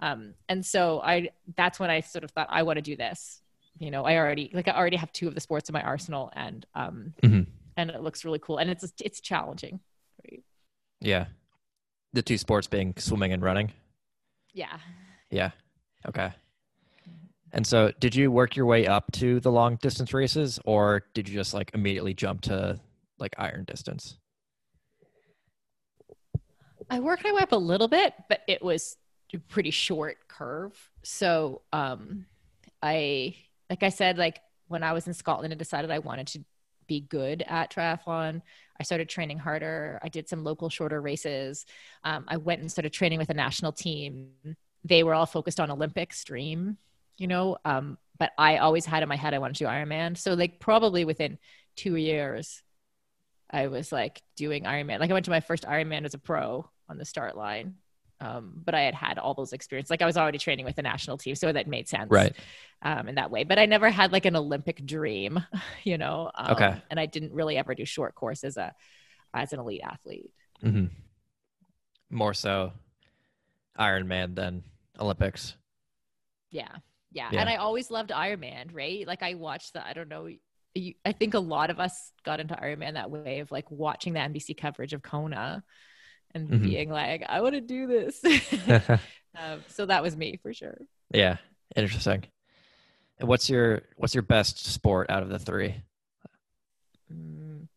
Um, 0.00 0.34
and 0.48 0.64
so 0.64 1.00
I, 1.00 1.30
that's 1.56 1.78
when 1.78 1.90
I 1.90 2.00
sort 2.00 2.24
of 2.24 2.30
thought 2.30 2.48
I 2.50 2.62
want 2.64 2.78
to 2.78 2.82
do 2.82 2.96
this. 2.96 3.40
You 3.78 3.90
know, 3.90 4.04
I 4.04 4.16
already 4.16 4.50
like 4.52 4.68
I 4.68 4.72
already 4.72 4.96
have 4.96 5.12
two 5.12 5.28
of 5.28 5.34
the 5.34 5.40
sports 5.40 5.68
in 5.68 5.72
my 5.72 5.82
arsenal, 5.82 6.30
and 6.36 6.64
um, 6.76 7.12
mm-hmm. 7.22 7.42
and 7.76 7.90
it 7.90 8.02
looks 8.02 8.24
really 8.24 8.38
cool, 8.38 8.58
and 8.58 8.70
it's 8.70 8.92
it's 9.02 9.20
challenging. 9.20 9.80
Right? 10.24 10.44
Yeah, 11.00 11.26
the 12.12 12.22
two 12.22 12.38
sports 12.38 12.68
being 12.68 12.94
swimming 12.96 13.32
and 13.32 13.42
running. 13.42 13.72
Yeah. 14.52 14.78
Yeah. 15.30 15.50
Okay. 16.06 16.32
And 17.52 17.66
so, 17.66 17.92
did 17.98 18.14
you 18.14 18.30
work 18.30 18.56
your 18.56 18.66
way 18.66 18.86
up 18.86 19.10
to 19.12 19.40
the 19.40 19.50
long 19.50 19.76
distance 19.76 20.14
races, 20.14 20.58
or 20.64 21.02
did 21.14 21.28
you 21.28 21.34
just 21.34 21.52
like 21.52 21.70
immediately 21.74 22.14
jump 22.14 22.42
to 22.42 22.80
like 23.18 23.34
iron 23.38 23.64
distance? 23.64 24.16
I 26.90 27.00
worked 27.00 27.24
my 27.24 27.32
way 27.32 27.42
up 27.42 27.52
a 27.52 27.56
little 27.56 27.88
bit, 27.88 28.14
but 28.28 28.40
it 28.46 28.62
was 28.62 28.96
pretty 29.48 29.70
short 29.70 30.16
curve. 30.28 30.76
So 31.02 31.62
um, 31.72 32.26
I, 32.82 33.34
like 33.70 33.82
I 33.82 33.88
said, 33.88 34.18
like 34.18 34.40
when 34.68 34.82
I 34.82 34.92
was 34.92 35.06
in 35.06 35.14
Scotland 35.14 35.52
and 35.52 35.58
decided 35.58 35.90
I 35.90 35.98
wanted 35.98 36.28
to 36.28 36.44
be 36.86 37.00
good 37.00 37.42
at 37.46 37.72
triathlon, 37.72 38.42
I 38.78 38.82
started 38.82 39.08
training 39.08 39.38
harder. 39.38 39.98
I 40.02 40.08
did 40.08 40.28
some 40.28 40.44
local 40.44 40.68
shorter 40.68 41.00
races. 41.00 41.64
Um, 42.02 42.24
I 42.28 42.36
went 42.36 42.60
and 42.60 42.70
started 42.70 42.92
training 42.92 43.18
with 43.18 43.30
a 43.30 43.34
national 43.34 43.72
team. 43.72 44.30
They 44.84 45.02
were 45.02 45.14
all 45.14 45.26
focused 45.26 45.60
on 45.60 45.70
Olympic 45.70 46.12
stream, 46.12 46.76
you 47.16 47.26
know, 47.26 47.56
um, 47.64 47.98
but 48.18 48.32
I 48.38 48.58
always 48.58 48.84
had 48.84 49.02
in 49.02 49.08
my 49.08 49.16
head 49.16 49.34
I 49.34 49.38
wanted 49.38 49.56
to 49.56 49.64
do 49.64 49.68
Ironman. 49.68 50.16
So 50.16 50.34
like 50.34 50.60
probably 50.60 51.04
within 51.04 51.38
two 51.76 51.96
years, 51.96 52.62
I 53.50 53.68
was 53.68 53.92
like 53.92 54.22
doing 54.36 54.64
Ironman. 54.64 55.00
Like 55.00 55.10
I 55.10 55.14
went 55.14 55.24
to 55.26 55.30
my 55.30 55.40
first 55.40 55.64
Ironman 55.64 56.04
as 56.04 56.14
a 56.14 56.18
pro 56.18 56.68
on 56.88 56.98
the 56.98 57.04
start 57.04 57.36
line 57.36 57.74
um, 58.20 58.52
but 58.64 58.74
I 58.74 58.82
had 58.82 58.94
had 58.94 59.18
all 59.18 59.34
those 59.34 59.52
experiences. 59.52 59.90
Like 59.90 60.02
I 60.02 60.06
was 60.06 60.16
already 60.16 60.38
training 60.38 60.64
with 60.64 60.76
the 60.76 60.82
national 60.82 61.18
team, 61.18 61.34
so 61.34 61.52
that 61.52 61.66
made 61.66 61.88
sense, 61.88 62.10
right? 62.10 62.34
Um, 62.82 63.08
in 63.08 63.16
that 63.16 63.30
way. 63.30 63.44
But 63.44 63.58
I 63.58 63.66
never 63.66 63.90
had 63.90 64.12
like 64.12 64.24
an 64.24 64.36
Olympic 64.36 64.84
dream, 64.86 65.44
you 65.84 65.98
know. 65.98 66.30
Um, 66.34 66.52
okay. 66.52 66.82
And 66.90 66.98
I 66.98 67.06
didn't 67.06 67.32
really 67.32 67.56
ever 67.56 67.74
do 67.74 67.84
short 67.84 68.14
course 68.14 68.44
as 68.44 68.56
a 68.56 68.72
as 69.32 69.52
an 69.52 69.60
elite 69.60 69.82
athlete. 69.84 70.30
Mm-hmm. 70.64 70.86
More 72.10 72.34
so, 72.34 72.72
Ironman 73.78 74.34
than 74.34 74.62
Olympics. 74.98 75.56
Yeah. 76.50 76.68
yeah, 77.10 77.28
yeah. 77.32 77.40
And 77.40 77.48
I 77.48 77.56
always 77.56 77.90
loved 77.90 78.10
Ironman, 78.10 78.68
right? 78.72 79.06
Like 79.06 79.22
I 79.22 79.34
watched 79.34 79.72
the. 79.72 79.86
I 79.86 79.92
don't 79.92 80.08
know. 80.08 80.28
I 81.04 81.12
think 81.12 81.34
a 81.34 81.40
lot 81.40 81.70
of 81.70 81.78
us 81.78 82.12
got 82.24 82.40
into 82.40 82.54
Ironman 82.54 82.94
that 82.94 83.10
way 83.10 83.40
of 83.40 83.52
like 83.52 83.70
watching 83.70 84.12
the 84.12 84.20
NBC 84.20 84.56
coverage 84.56 84.92
of 84.92 85.02
Kona 85.02 85.62
and 86.34 86.48
mm-hmm. 86.48 86.62
being 86.62 86.90
like, 86.90 87.24
I 87.28 87.40
want 87.40 87.54
to 87.54 87.60
do 87.60 87.86
this. 87.86 88.20
um, 89.38 89.62
so 89.68 89.86
that 89.86 90.02
was 90.02 90.16
me 90.16 90.38
for 90.42 90.52
sure. 90.52 90.78
Yeah, 91.12 91.36
interesting. 91.76 92.24
And 93.18 93.28
what's 93.28 93.48
your 93.48 93.82
what's 93.96 94.14
your 94.14 94.22
best 94.22 94.64
sport 94.66 95.08
out 95.08 95.22
of 95.22 95.28
the 95.28 95.38
three? 95.38 95.76
Mm, 97.12 97.68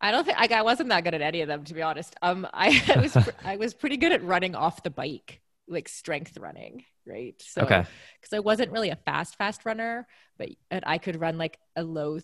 I 0.00 0.10
don't 0.10 0.24
think 0.24 0.38
I, 0.38 0.58
I 0.58 0.62
wasn't 0.62 0.88
that 0.88 1.04
good 1.04 1.14
at 1.14 1.20
any 1.20 1.42
of 1.42 1.48
them 1.48 1.64
to 1.64 1.74
be 1.74 1.82
honest. 1.82 2.14
Um, 2.22 2.46
I, 2.54 2.82
I 2.94 3.00
was 3.00 3.16
I 3.44 3.56
was 3.56 3.74
pretty 3.74 3.98
good 3.98 4.12
at 4.12 4.24
running 4.24 4.54
off 4.54 4.82
the 4.82 4.90
bike, 4.90 5.42
like 5.68 5.88
strength 5.88 6.38
running, 6.38 6.84
right? 7.06 7.34
So, 7.42 7.62
okay, 7.62 7.84
because 8.20 8.32
I 8.32 8.38
wasn't 8.38 8.72
really 8.72 8.90
a 8.90 8.96
fast 8.96 9.36
fast 9.36 9.66
runner, 9.66 10.06
but 10.38 10.48
I 10.70 10.96
could 10.96 11.20
run 11.20 11.36
like 11.36 11.58
a 11.76 11.82
low 11.82 12.18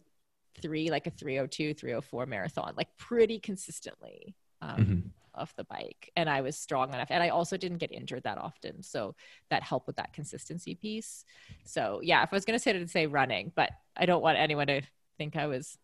three, 0.62 0.90
like 0.90 1.06
a 1.06 1.10
302, 1.10 1.74
304 1.74 2.26
marathon, 2.26 2.74
like 2.76 2.88
pretty 2.96 3.40
consistently. 3.40 4.36
Um, 4.62 4.76
mm-hmm 4.76 5.08
off 5.34 5.54
the 5.56 5.64
bike 5.64 6.10
and 6.16 6.28
I 6.28 6.40
was 6.40 6.56
strong 6.56 6.92
enough. 6.92 7.10
And 7.10 7.22
I 7.22 7.30
also 7.30 7.56
didn't 7.56 7.78
get 7.78 7.92
injured 7.92 8.24
that 8.24 8.38
often. 8.38 8.82
So 8.82 9.14
that 9.50 9.62
helped 9.62 9.86
with 9.86 9.96
that 9.96 10.12
consistency 10.12 10.74
piece. 10.74 11.24
So 11.64 12.00
yeah, 12.02 12.22
if 12.22 12.30
I 12.32 12.36
was 12.36 12.44
going 12.44 12.58
to 12.58 12.62
say 12.62 12.72
it, 12.72 12.76
I'd 12.76 12.90
say 12.90 13.06
running, 13.06 13.52
but 13.54 13.70
I 13.96 14.06
don't 14.06 14.22
want 14.22 14.38
anyone 14.38 14.66
to 14.68 14.82
think 15.18 15.36
I 15.36 15.46
was 15.46 15.78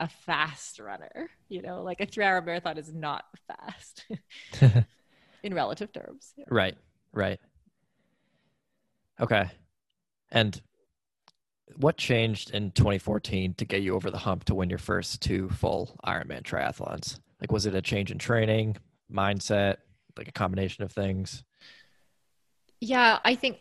a 0.00 0.08
fast 0.08 0.78
runner. 0.78 1.30
You 1.48 1.62
know, 1.62 1.82
like 1.82 2.00
a 2.00 2.06
three 2.06 2.24
hour 2.24 2.40
marathon 2.40 2.78
is 2.78 2.92
not 2.92 3.24
fast 3.46 4.06
in 5.42 5.54
relative 5.54 5.92
terms. 5.92 6.32
Yeah. 6.36 6.44
Right, 6.48 6.76
right. 7.12 7.40
Okay. 9.20 9.50
And 10.30 10.60
what 11.76 11.96
changed 11.96 12.50
in 12.50 12.70
2014 12.72 13.54
to 13.54 13.64
get 13.64 13.82
you 13.82 13.94
over 13.94 14.10
the 14.10 14.18
hump 14.18 14.44
to 14.44 14.54
win 14.54 14.70
your 14.70 14.78
first 14.78 15.22
two 15.22 15.48
full 15.50 15.98
Ironman 16.04 16.42
triathlons? 16.42 17.20
Like, 17.44 17.52
was 17.52 17.66
it 17.66 17.74
a 17.74 17.82
change 17.82 18.10
in 18.10 18.16
training, 18.16 18.78
mindset, 19.12 19.76
like 20.16 20.28
a 20.28 20.32
combination 20.32 20.82
of 20.82 20.92
things? 20.92 21.44
Yeah, 22.80 23.18
I 23.22 23.34
think 23.34 23.58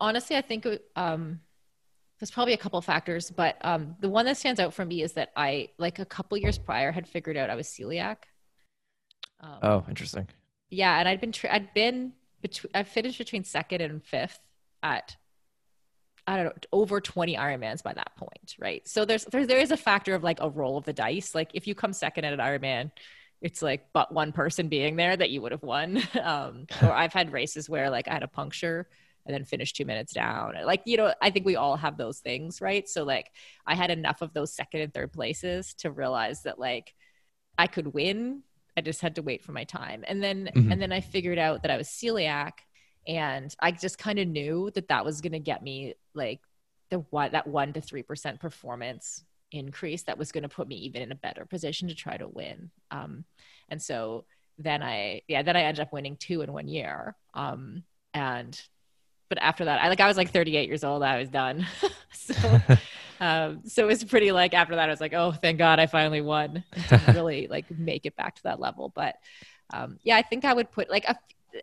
honestly, 0.00 0.34
I 0.36 0.40
think 0.40 0.66
um, 0.96 1.38
there's 2.18 2.32
probably 2.32 2.54
a 2.54 2.56
couple 2.56 2.82
factors, 2.82 3.30
but 3.30 3.56
um, 3.60 3.94
the 4.00 4.08
one 4.08 4.26
that 4.26 4.36
stands 4.36 4.58
out 4.58 4.74
for 4.74 4.84
me 4.84 5.02
is 5.02 5.12
that 5.12 5.30
I, 5.36 5.68
like 5.78 6.00
a 6.00 6.04
couple 6.04 6.38
years 6.38 6.58
prior, 6.58 6.90
had 6.90 7.06
figured 7.06 7.36
out 7.36 7.50
I 7.50 7.54
was 7.54 7.68
celiac. 7.68 8.16
Um, 9.38 9.58
oh, 9.62 9.84
interesting. 9.88 10.26
Yeah, 10.68 10.98
and 10.98 11.08
I'd 11.08 11.20
been 11.20 11.30
tra- 11.30 11.54
I'd 11.54 11.72
been 11.72 12.14
between 12.42 12.72
I 12.74 12.82
finished 12.82 13.18
between 13.18 13.44
second 13.44 13.80
and 13.80 14.04
fifth 14.04 14.40
at 14.82 15.14
I 16.26 16.34
don't 16.34 16.46
know 16.46 16.52
over 16.72 17.00
20 17.00 17.36
Ironmans 17.36 17.84
by 17.84 17.92
that 17.92 18.10
point, 18.16 18.56
right? 18.58 18.86
So 18.88 19.04
there's 19.04 19.24
there, 19.26 19.46
there 19.46 19.58
is 19.58 19.70
a 19.70 19.76
factor 19.76 20.16
of 20.16 20.24
like 20.24 20.40
a 20.40 20.50
roll 20.50 20.76
of 20.76 20.84
the 20.84 20.92
dice. 20.92 21.32
Like 21.32 21.52
if 21.54 21.68
you 21.68 21.76
come 21.76 21.92
second 21.92 22.24
at 22.24 22.32
an 22.32 22.40
Ironman, 22.40 22.90
it's 23.40 23.62
like 23.62 23.86
but 23.92 24.12
one 24.12 24.32
person 24.32 24.68
being 24.68 24.96
there 24.96 25.16
that 25.16 25.30
you 25.30 25.40
would 25.42 25.52
have 25.52 25.62
won. 25.62 26.02
Um, 26.22 26.66
or 26.82 26.92
I've 26.92 27.12
had 27.12 27.32
races 27.32 27.68
where 27.68 27.90
like 27.90 28.08
I 28.08 28.12
had 28.12 28.22
a 28.22 28.28
puncture 28.28 28.88
and 29.26 29.34
then 29.34 29.44
finished 29.44 29.76
two 29.76 29.84
minutes 29.84 30.12
down. 30.12 30.54
Like, 30.64 30.82
you 30.86 30.96
know, 30.96 31.12
I 31.20 31.30
think 31.30 31.46
we 31.46 31.56
all 31.56 31.76
have 31.76 31.96
those 31.96 32.18
things, 32.18 32.60
right? 32.60 32.88
So 32.88 33.04
like 33.04 33.30
I 33.66 33.74
had 33.74 33.90
enough 33.90 34.22
of 34.22 34.32
those 34.32 34.52
second 34.52 34.80
and 34.80 34.92
third 34.94 35.12
places 35.12 35.74
to 35.78 35.90
realize 35.90 36.42
that 36.42 36.58
like 36.58 36.94
I 37.58 37.66
could 37.66 37.94
win. 37.94 38.42
I 38.76 38.80
just 38.80 39.00
had 39.00 39.16
to 39.16 39.22
wait 39.22 39.42
for 39.42 39.52
my 39.52 39.64
time. 39.64 40.04
And 40.06 40.22
then 40.22 40.50
mm-hmm. 40.54 40.72
and 40.72 40.80
then 40.80 40.92
I 40.92 41.00
figured 41.00 41.38
out 41.38 41.62
that 41.62 41.70
I 41.70 41.76
was 41.76 41.88
celiac 41.88 42.52
and 43.06 43.54
I 43.60 43.72
just 43.72 43.98
kind 43.98 44.18
of 44.18 44.28
knew 44.28 44.70
that 44.74 44.88
that 44.88 45.04
was 45.04 45.20
going 45.20 45.32
to 45.32 45.38
get 45.38 45.62
me 45.62 45.94
like 46.14 46.40
the 46.90 46.98
one 47.10 47.32
that 47.32 47.46
1 47.46 47.72
to 47.74 47.80
3% 47.80 48.40
performance 48.40 49.24
increase 49.52 50.02
that 50.04 50.18
was 50.18 50.32
going 50.32 50.42
to 50.42 50.48
put 50.48 50.68
me 50.68 50.76
even 50.76 51.02
in 51.02 51.12
a 51.12 51.16
better 51.16 51.44
position 51.44 51.88
to 51.88 51.94
try 51.94 52.16
to 52.16 52.28
win. 52.28 52.70
Um, 52.90 53.24
and 53.68 53.80
so 53.80 54.24
then 54.58 54.82
I, 54.82 55.22
yeah, 55.28 55.42
then 55.42 55.56
I 55.56 55.62
ended 55.62 55.80
up 55.80 55.92
winning 55.92 56.16
two 56.16 56.42
in 56.42 56.52
one 56.52 56.68
year. 56.68 57.16
Um, 57.34 57.84
and, 58.14 58.60
but 59.28 59.38
after 59.38 59.64
that, 59.64 59.80
I 59.82 59.88
like, 59.88 60.00
I 60.00 60.08
was 60.08 60.16
like 60.16 60.32
38 60.32 60.68
years 60.68 60.84
old. 60.84 61.02
I 61.02 61.18
was 61.18 61.28
done. 61.28 61.66
so, 62.12 62.60
um, 63.20 63.62
so 63.66 63.84
it 63.84 63.86
was 63.86 64.04
pretty 64.04 64.32
like, 64.32 64.54
after 64.54 64.76
that, 64.76 64.88
I 64.88 64.92
was 64.92 65.00
like, 65.00 65.14
oh, 65.14 65.32
thank 65.32 65.58
God 65.58 65.78
I 65.78 65.86
finally 65.86 66.20
won 66.20 66.64
really 67.08 67.46
like 67.48 67.70
make 67.70 68.06
it 68.06 68.16
back 68.16 68.36
to 68.36 68.42
that 68.44 68.60
level. 68.60 68.92
But, 68.94 69.16
um, 69.72 69.98
yeah, 70.02 70.16
I 70.16 70.22
think 70.22 70.44
I 70.44 70.52
would 70.52 70.70
put 70.70 70.90
like 70.90 71.04
a, 71.04 71.16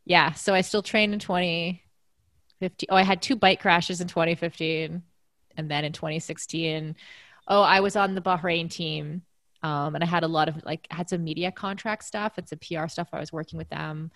Yeah. 0.05 0.33
So 0.33 0.53
I 0.53 0.61
still 0.61 0.81
trained 0.81 1.13
in 1.13 1.19
2015. 1.19 2.87
Oh, 2.89 2.95
I 2.95 3.03
had 3.03 3.21
two 3.21 3.35
bike 3.35 3.61
crashes 3.61 4.01
in 4.01 4.07
2015 4.07 5.03
and 5.57 5.69
then 5.69 5.85
in 5.85 5.91
2016 5.91 6.95
oh 7.47 7.61
i 7.61 7.79
was 7.79 7.95
on 7.95 8.15
the 8.15 8.21
bahrain 8.21 8.69
team 8.69 9.21
um, 9.63 9.95
and 9.95 10.03
i 10.03 10.07
had 10.07 10.23
a 10.23 10.27
lot 10.27 10.49
of 10.49 10.63
like 10.65 10.87
had 10.91 11.09
some 11.09 11.23
media 11.23 11.51
contract 11.51 12.03
stuff 12.03 12.37
and 12.37 12.47
some 12.47 12.59
pr 12.59 12.87
stuff. 12.87 13.09
I 13.13 13.19
was 13.19 13.31
working 13.33 13.57
with 13.57 13.69
them 13.69 14.11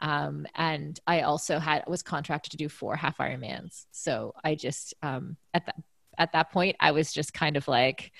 um, 0.00 0.46
and 0.54 0.98
i 1.06 1.22
also 1.22 1.58
had 1.58 1.84
was 1.86 2.02
contracted 2.02 2.52
to 2.52 2.56
do 2.56 2.68
four 2.68 2.96
half 2.96 3.18
ironmans. 3.18 3.86
So 3.90 4.34
i 4.44 4.54
just 4.54 4.94
um, 5.02 5.36
at 5.54 5.66
that 5.66 5.76
at 6.18 6.32
that 6.32 6.52
point 6.52 6.76
i 6.78 6.90
was 6.92 7.12
just 7.12 7.32
kind 7.32 7.56
of 7.56 7.66
like 7.66 8.12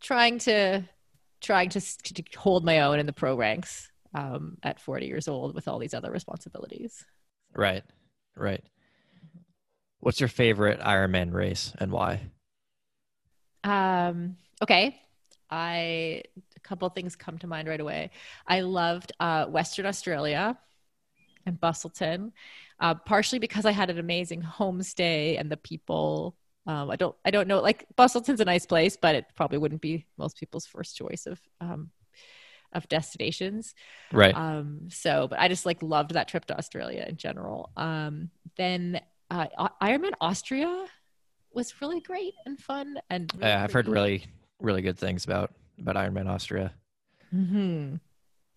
trying 0.00 0.38
to 0.38 0.84
trying 1.40 1.68
to, 1.68 1.80
to 1.80 2.22
hold 2.36 2.64
my 2.64 2.80
own 2.80 2.98
in 2.98 3.06
the 3.06 3.12
pro 3.12 3.36
ranks 3.36 3.90
um, 4.14 4.56
at 4.62 4.80
40 4.80 5.06
years 5.06 5.28
old 5.28 5.54
with 5.54 5.68
all 5.68 5.78
these 5.78 5.92
other 5.92 6.10
responsibilities. 6.10 7.04
Right. 7.54 7.84
Right 8.36 8.64
What's 10.04 10.20
your 10.20 10.28
favorite 10.28 10.80
Ironman 10.80 11.32
race 11.32 11.72
and 11.78 11.90
why? 11.90 12.20
Um, 13.64 14.36
okay. 14.62 15.00
I 15.48 16.22
a 16.54 16.60
couple 16.62 16.86
things 16.90 17.16
come 17.16 17.38
to 17.38 17.46
mind 17.46 17.68
right 17.68 17.80
away. 17.80 18.10
I 18.46 18.60
loved 18.60 19.12
uh, 19.18 19.46
Western 19.46 19.86
Australia 19.86 20.58
and 21.46 21.58
Busselton, 21.58 22.32
uh, 22.80 22.96
partially 22.96 23.38
because 23.38 23.64
I 23.64 23.70
had 23.70 23.88
an 23.88 23.98
amazing 23.98 24.42
homestay 24.42 25.40
and 25.40 25.50
the 25.50 25.56
people. 25.56 26.36
Um, 26.66 26.90
I 26.90 26.96
don't, 26.96 27.16
I 27.24 27.30
don't 27.30 27.48
know. 27.48 27.62
Like 27.62 27.86
Busselton's 27.96 28.40
a 28.40 28.44
nice 28.44 28.66
place, 28.66 28.98
but 29.00 29.14
it 29.14 29.24
probably 29.34 29.56
wouldn't 29.56 29.80
be 29.80 30.04
most 30.18 30.36
people's 30.36 30.66
first 30.66 30.96
choice 30.96 31.24
of 31.24 31.40
um, 31.62 31.88
of 32.74 32.86
destinations. 32.90 33.74
Right. 34.12 34.36
Um, 34.36 34.88
so, 34.90 35.28
but 35.30 35.38
I 35.38 35.48
just 35.48 35.64
like 35.64 35.82
loved 35.82 36.12
that 36.12 36.28
trip 36.28 36.44
to 36.46 36.58
Australia 36.58 37.06
in 37.08 37.16
general. 37.16 37.70
Um, 37.74 38.28
then 38.58 39.00
uh, 39.30 39.68
Ironman 39.82 40.12
Austria 40.20 40.86
was 41.52 41.80
really 41.80 42.00
great 42.00 42.34
and 42.46 42.58
fun. 42.58 42.98
And 43.10 43.32
really 43.34 43.46
yeah, 43.46 43.62
I've 43.62 43.72
heard 43.72 43.88
really, 43.88 44.26
really 44.60 44.82
good 44.82 44.98
things 44.98 45.24
about 45.24 45.52
about 45.78 45.96
Ironman 45.96 46.28
Austria. 46.28 46.72
Mm-hmm. 47.34 47.96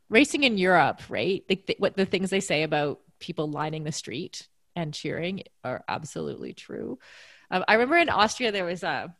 Racing 0.10 0.44
in 0.44 0.58
Europe, 0.58 1.02
right? 1.10 1.44
Like 1.50 1.66
the, 1.66 1.76
what 1.80 1.98
the 1.98 2.06
things 2.06 2.30
they 2.30 2.40
say 2.40 2.64
about 2.64 3.00
people 3.20 3.50
lining 3.50 3.84
the 3.84 3.92
street 3.92 4.48
and 4.76 4.94
cheering 4.94 5.44
are 5.64 5.84
absolutely 5.88 6.54
true. 6.54 7.00
Um, 7.50 7.64
I 7.68 7.74
remember 7.74 7.98
in 7.98 8.10
Austria 8.10 8.52
there 8.52 8.66
was 8.66 8.84
a 8.84 9.14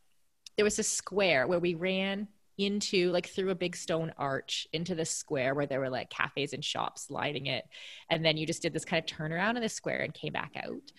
there 0.56 0.66
was 0.66 0.80
a 0.80 0.84
square 0.84 1.48
where 1.48 1.60
we 1.60 1.76
ran 1.76 2.28
into 2.58 3.12
like 3.12 3.28
through 3.28 3.52
a 3.52 3.56
big 3.56 3.76
stone 3.76 4.12
arch 4.18 4.68
into 4.74 4.96
the 4.96 5.06
square 5.06 5.54
where 5.54 5.68
there 5.68 5.80
were 5.80 5.90
like 5.90 6.10
cafes 6.10 6.54
and 6.54 6.66
shops 6.66 7.12
lining 7.12 7.46
it 7.46 7.64
and 8.10 8.26
then 8.26 8.36
you 8.36 8.48
just 8.48 8.64
did 8.64 8.74
this 8.74 8.84
kind 8.84 9.00
of 9.00 9.18
turnaround 9.18 9.56
in 9.56 9.62
the 9.62 9.70
square 9.70 10.00
and 10.00 10.16
came 10.16 10.34
back 10.34 10.54
out 10.56 10.92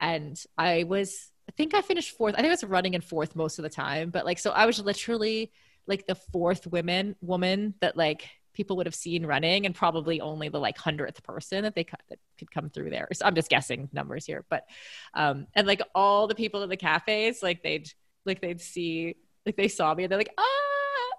and 0.00 0.42
I 0.56 0.84
was 0.84 1.30
I 1.48 1.52
think 1.52 1.74
I 1.74 1.80
finished 1.80 2.16
fourth. 2.16 2.34
I 2.34 2.38
think 2.38 2.48
I 2.48 2.50
was 2.50 2.64
running 2.64 2.94
in 2.94 3.00
fourth 3.00 3.36
most 3.36 3.58
of 3.58 3.62
the 3.62 3.68
time, 3.68 4.10
but 4.10 4.24
like 4.24 4.38
so 4.38 4.50
I 4.50 4.66
was 4.66 4.80
literally 4.80 5.52
like 5.86 6.06
the 6.06 6.14
fourth 6.14 6.66
woman 6.66 7.16
woman 7.20 7.74
that 7.80 7.96
like 7.96 8.28
people 8.52 8.76
would 8.76 8.86
have 8.86 8.94
seen 8.94 9.24
running 9.26 9.66
and 9.66 9.74
probably 9.74 10.20
only 10.20 10.48
the 10.48 10.58
like 10.58 10.78
hundredth 10.78 11.22
person 11.22 11.62
that 11.62 11.74
they 11.74 11.86
that 12.08 12.18
could 12.38 12.50
come 12.50 12.70
through 12.70 12.90
there. 12.90 13.06
So 13.12 13.26
I'm 13.26 13.34
just 13.34 13.50
guessing 13.50 13.88
numbers 13.92 14.26
here, 14.26 14.44
but 14.48 14.66
um 15.14 15.46
and 15.54 15.66
like 15.66 15.82
all 15.94 16.26
the 16.26 16.34
people 16.34 16.62
in 16.62 16.68
the 16.68 16.76
cafes 16.76 17.42
like 17.42 17.62
they'd 17.62 17.88
like 18.24 18.40
they'd 18.40 18.60
see 18.60 19.16
like 19.44 19.56
they 19.56 19.68
saw 19.68 19.94
me 19.94 20.04
and 20.04 20.10
they're 20.10 20.18
like 20.18 20.34
ah 20.38 20.42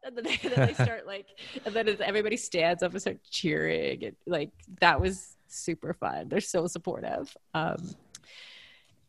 and 0.04 0.18
then 0.18 0.24
they, 0.26 0.40
and 0.44 0.54
then 0.54 0.68
they 0.68 0.74
start 0.74 1.06
like 1.08 1.28
and 1.66 1.74
then 1.74 1.96
everybody 2.02 2.38
stands 2.38 2.84
up 2.84 2.92
and 2.92 3.02
start 3.02 3.20
cheering 3.30 4.04
and 4.04 4.16
like 4.26 4.52
that 4.82 5.00
was 5.00 5.38
super 5.48 5.94
fun. 5.94 6.28
They're 6.28 6.42
so 6.42 6.68
supportive. 6.68 7.36
Um 7.54 7.78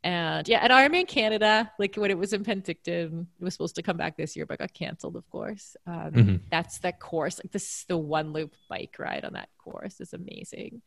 and 0.08 0.48
yeah, 0.48 0.64
at 0.64 0.70
Ironman 0.70 1.06
Canada, 1.06 1.70
like 1.78 1.94
when 1.96 2.10
it 2.10 2.16
was 2.16 2.32
in 2.32 2.42
Penticton, 2.42 3.26
it 3.38 3.44
was 3.44 3.52
supposed 3.52 3.74
to 3.74 3.82
come 3.82 3.98
back 3.98 4.16
this 4.16 4.36
year, 4.36 4.46
but 4.46 4.58
got 4.58 4.72
canceled, 4.72 5.16
of 5.16 5.28
course. 5.28 5.76
Um, 5.86 6.12
mm-hmm. 6.12 6.36
That's 6.50 6.78
the 6.78 6.92
course. 6.92 7.38
Like 7.38 7.52
this, 7.52 7.84
the 7.88 7.98
one 7.98 8.32
loop 8.32 8.54
bike 8.70 8.96
ride 8.98 9.26
on 9.26 9.34
that 9.34 9.50
course 9.58 10.00
is 10.00 10.14
amazing, 10.14 10.80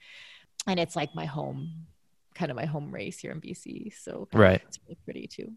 and 0.66 0.80
it's 0.80 0.96
like 0.96 1.14
my 1.14 1.26
home, 1.26 1.86
kind 2.34 2.50
of 2.50 2.58
my 2.58 2.66
home 2.66 2.92
race 2.92 3.20
here 3.20 3.32
in 3.32 3.40
BC. 3.40 3.94
So 3.94 4.28
right, 4.34 4.60
it's 4.68 4.80
really 4.88 4.98
pretty 5.06 5.28
too. 5.28 5.54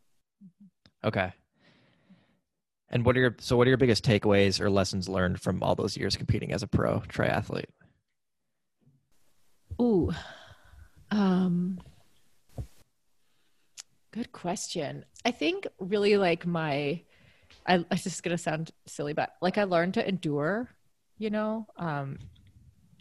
Okay. 1.03 1.33
And 2.90 3.03
what 3.03 3.16
are 3.16 3.20
your 3.20 3.35
so 3.40 3.57
what 3.57 3.66
are 3.66 3.70
your 3.70 3.79
biggest 3.79 4.05
takeaways 4.05 4.61
or 4.61 4.68
lessons 4.68 5.09
learned 5.09 5.40
from 5.40 5.62
all 5.62 5.74
those 5.74 5.96
years 5.96 6.18
competing 6.18 6.53
as 6.53 6.62
a 6.62 6.66
pro 6.66 7.00
triathlete? 7.00 7.64
Ooh, 9.81 10.12
um, 11.11 11.81
Good 14.14 14.31
question. 14.31 15.05
I 15.24 15.33
think 15.33 15.66
really 15.80 16.16
like 16.16 16.47
my, 16.47 17.03
I, 17.66 17.84
it's 17.91 18.05
just 18.05 18.22
gonna 18.22 18.39
sound 18.39 18.70
silly, 18.86 19.12
but 19.12 19.32
like 19.43 19.59
I 19.59 19.64
learned 19.64 19.95
to 19.95 20.09
endure, 20.09 20.70
you 21.18 21.30
know, 21.30 21.66
um, 21.76 22.20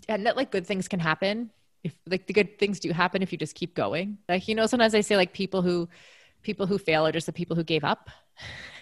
and 0.10 0.26
that 0.26 0.36
like 0.36 0.50
good 0.50 0.66
things 0.66 0.88
can 0.88 1.00
happen 1.00 1.52
if 1.84 1.94
like 2.08 2.26
the 2.26 2.34
good 2.34 2.58
things 2.58 2.80
do 2.80 2.92
happen 2.92 3.22
if 3.22 3.32
you 3.32 3.38
just 3.38 3.54
keep 3.54 3.76
going. 3.76 4.18
Like 4.28 4.48
you 4.48 4.56
know, 4.56 4.66
sometimes 4.66 4.96
I 4.96 5.02
say 5.02 5.16
like 5.16 5.34
people 5.34 5.62
who, 5.62 5.88
people 6.42 6.66
who 6.66 6.80
fail 6.80 7.06
are 7.06 7.12
just 7.12 7.28
the 7.28 7.32
people 7.32 7.56
who 7.56 7.64
gave 7.64 7.84
up, 7.84 8.10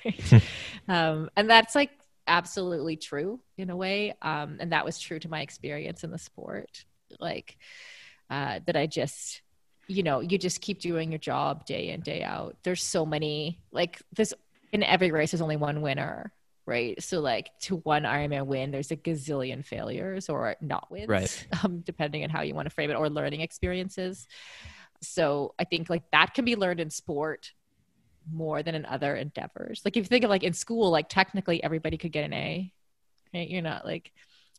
um, 0.88 1.30
and 1.36 1.50
that's 1.50 1.76
like 1.76 1.92
absolutely 2.28 2.96
true 2.96 3.42
in 3.58 3.70
a 3.70 3.76
way. 3.76 4.14
Um, 4.22 4.56
and 4.62 4.72
that 4.72 4.86
was 4.86 5.00
true 5.00 5.20
to 5.20 5.28
my 5.28 5.42
experience 5.42 6.06
in 6.06 6.12
the 6.12 6.18
sport, 6.18 6.86
like 7.20 7.58
uh, 8.30 8.62
that 8.66 8.78
I 8.78 8.88
just 8.88 9.42
you 9.92 10.04
know 10.04 10.20
you 10.22 10.38
just 10.38 10.62
keep 10.62 10.80
doing 10.80 11.12
your 11.12 11.20
job 11.20 11.66
day 11.66 11.90
in 11.90 12.02
day 12.02 12.24
out. 12.24 12.56
There's 12.64 12.84
so 12.84 13.06
many 13.06 13.60
like 13.72 14.02
this 14.14 14.34
in 14.72 14.84
every 14.84 15.12
race 15.12 15.32
there's 15.32 15.42
only 15.42 15.58
one 15.58 15.82
winner 15.82 16.34
right? 16.68 17.02
So 17.02 17.20
like 17.20 17.50
to 17.62 17.78
one 17.78 18.04
ironman 18.04 18.46
win 18.46 18.72
there's 18.72 18.92
a 18.92 18.96
gazillion 18.96 19.66
failures 19.66 20.30
or 20.30 20.56
not 20.62 20.90
wins 20.92 21.10
Right. 21.10 21.48
um, 21.64 21.80
depending 21.82 22.24
on 22.24 22.30
how 22.30 22.42
you 22.42 22.54
want 22.54 22.68
to 22.68 22.70
frame 22.70 22.92
it 22.92 22.96
or 22.96 23.10
learning 23.10 23.42
experiences. 23.42 24.28
So 25.02 25.56
i 25.60 25.64
think 25.64 25.90
like 25.90 26.04
that 26.12 26.34
can 26.34 26.46
be 26.46 26.56
learned 26.56 26.80
in 26.80 26.90
sport 26.90 27.52
more 28.32 28.62
than 28.64 28.76
in 28.76 28.86
other 28.86 29.16
endeavors. 29.16 29.82
Like 29.84 29.98
if 29.98 30.04
you 30.04 30.08
think 30.08 30.24
of 30.24 30.30
like 30.30 30.44
in 30.44 30.54
school 30.54 30.92
like 30.92 31.10
technically 31.10 31.64
everybody 31.64 31.98
could 31.98 32.12
get 32.12 32.24
an 32.24 32.34
a 32.34 32.72
right? 33.34 33.50
You're 33.50 33.62
not 33.62 33.86
like 33.86 34.12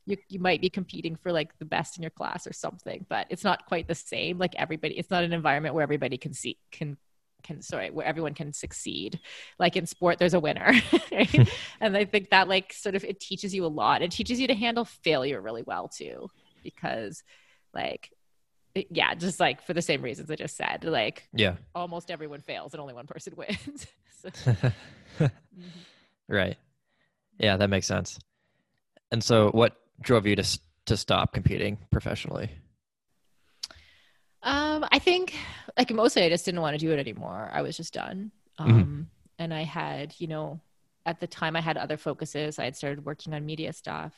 you, 0.06 0.16
you 0.28 0.40
might 0.40 0.60
be 0.60 0.68
competing 0.68 1.16
for 1.16 1.32
like 1.32 1.56
the 1.58 1.64
best 1.64 1.96
in 1.96 2.02
your 2.02 2.10
class 2.10 2.46
or 2.46 2.52
something 2.52 3.06
but 3.08 3.26
it's 3.30 3.44
not 3.44 3.66
quite 3.66 3.86
the 3.88 3.94
same 3.94 4.38
like 4.38 4.54
everybody 4.56 4.98
it's 4.98 5.10
not 5.10 5.24
an 5.24 5.32
environment 5.32 5.74
where 5.74 5.82
everybody 5.82 6.16
can 6.16 6.32
see 6.32 6.56
can 6.70 6.96
can 7.42 7.60
sorry 7.60 7.90
where 7.90 8.06
everyone 8.06 8.34
can 8.34 8.52
succeed 8.52 9.18
like 9.58 9.76
in 9.76 9.86
sport 9.86 10.18
there's 10.18 10.34
a 10.34 10.40
winner 10.40 10.72
right? 11.12 11.48
and 11.80 11.96
i 11.96 12.04
think 12.04 12.30
that 12.30 12.48
like 12.48 12.72
sort 12.72 12.94
of 12.94 13.04
it 13.04 13.18
teaches 13.18 13.54
you 13.54 13.64
a 13.64 13.66
lot 13.66 14.02
it 14.02 14.10
teaches 14.10 14.38
you 14.38 14.46
to 14.46 14.54
handle 14.54 14.84
failure 14.84 15.40
really 15.40 15.62
well 15.62 15.88
too 15.88 16.28
because 16.62 17.22
like 17.74 18.10
yeah 18.90 19.14
just 19.14 19.40
like 19.40 19.60
for 19.62 19.74
the 19.74 19.82
same 19.82 20.02
reasons 20.02 20.30
i 20.30 20.36
just 20.36 20.56
said 20.56 20.84
like 20.84 21.28
Yeah. 21.34 21.56
almost 21.74 22.10
everyone 22.10 22.40
fails 22.40 22.74
and 22.74 22.80
only 22.80 22.94
one 22.94 23.06
person 23.06 23.34
wins 23.36 23.86
so, 24.22 24.28
mm-hmm. 24.30 25.26
right. 26.28 26.56
Yeah, 27.38 27.56
that 27.56 27.70
makes 27.70 27.86
sense. 27.86 28.18
And 29.10 29.22
so, 29.22 29.50
what 29.50 29.76
drove 30.02 30.26
you 30.26 30.36
to 30.36 30.60
to 30.86 30.96
stop 30.96 31.32
competing 31.32 31.78
professionally? 31.90 32.50
Um, 34.42 34.84
I 34.90 34.98
think 34.98 35.34
like 35.78 35.90
mostly 35.92 36.24
I 36.24 36.28
just 36.28 36.44
didn't 36.44 36.60
want 36.60 36.74
to 36.74 36.84
do 36.84 36.92
it 36.92 36.98
anymore. 36.98 37.50
I 37.52 37.62
was 37.62 37.76
just 37.76 37.94
done. 37.94 38.32
Um, 38.58 39.08
and 39.38 39.54
I 39.54 39.62
had, 39.62 40.14
you 40.18 40.26
know, 40.26 40.60
at 41.06 41.20
the 41.20 41.26
time 41.26 41.56
I 41.56 41.60
had 41.60 41.76
other 41.76 41.96
focuses. 41.96 42.58
I 42.58 42.64
had 42.64 42.76
started 42.76 43.04
working 43.04 43.34
on 43.34 43.46
media 43.46 43.72
stuff. 43.72 44.12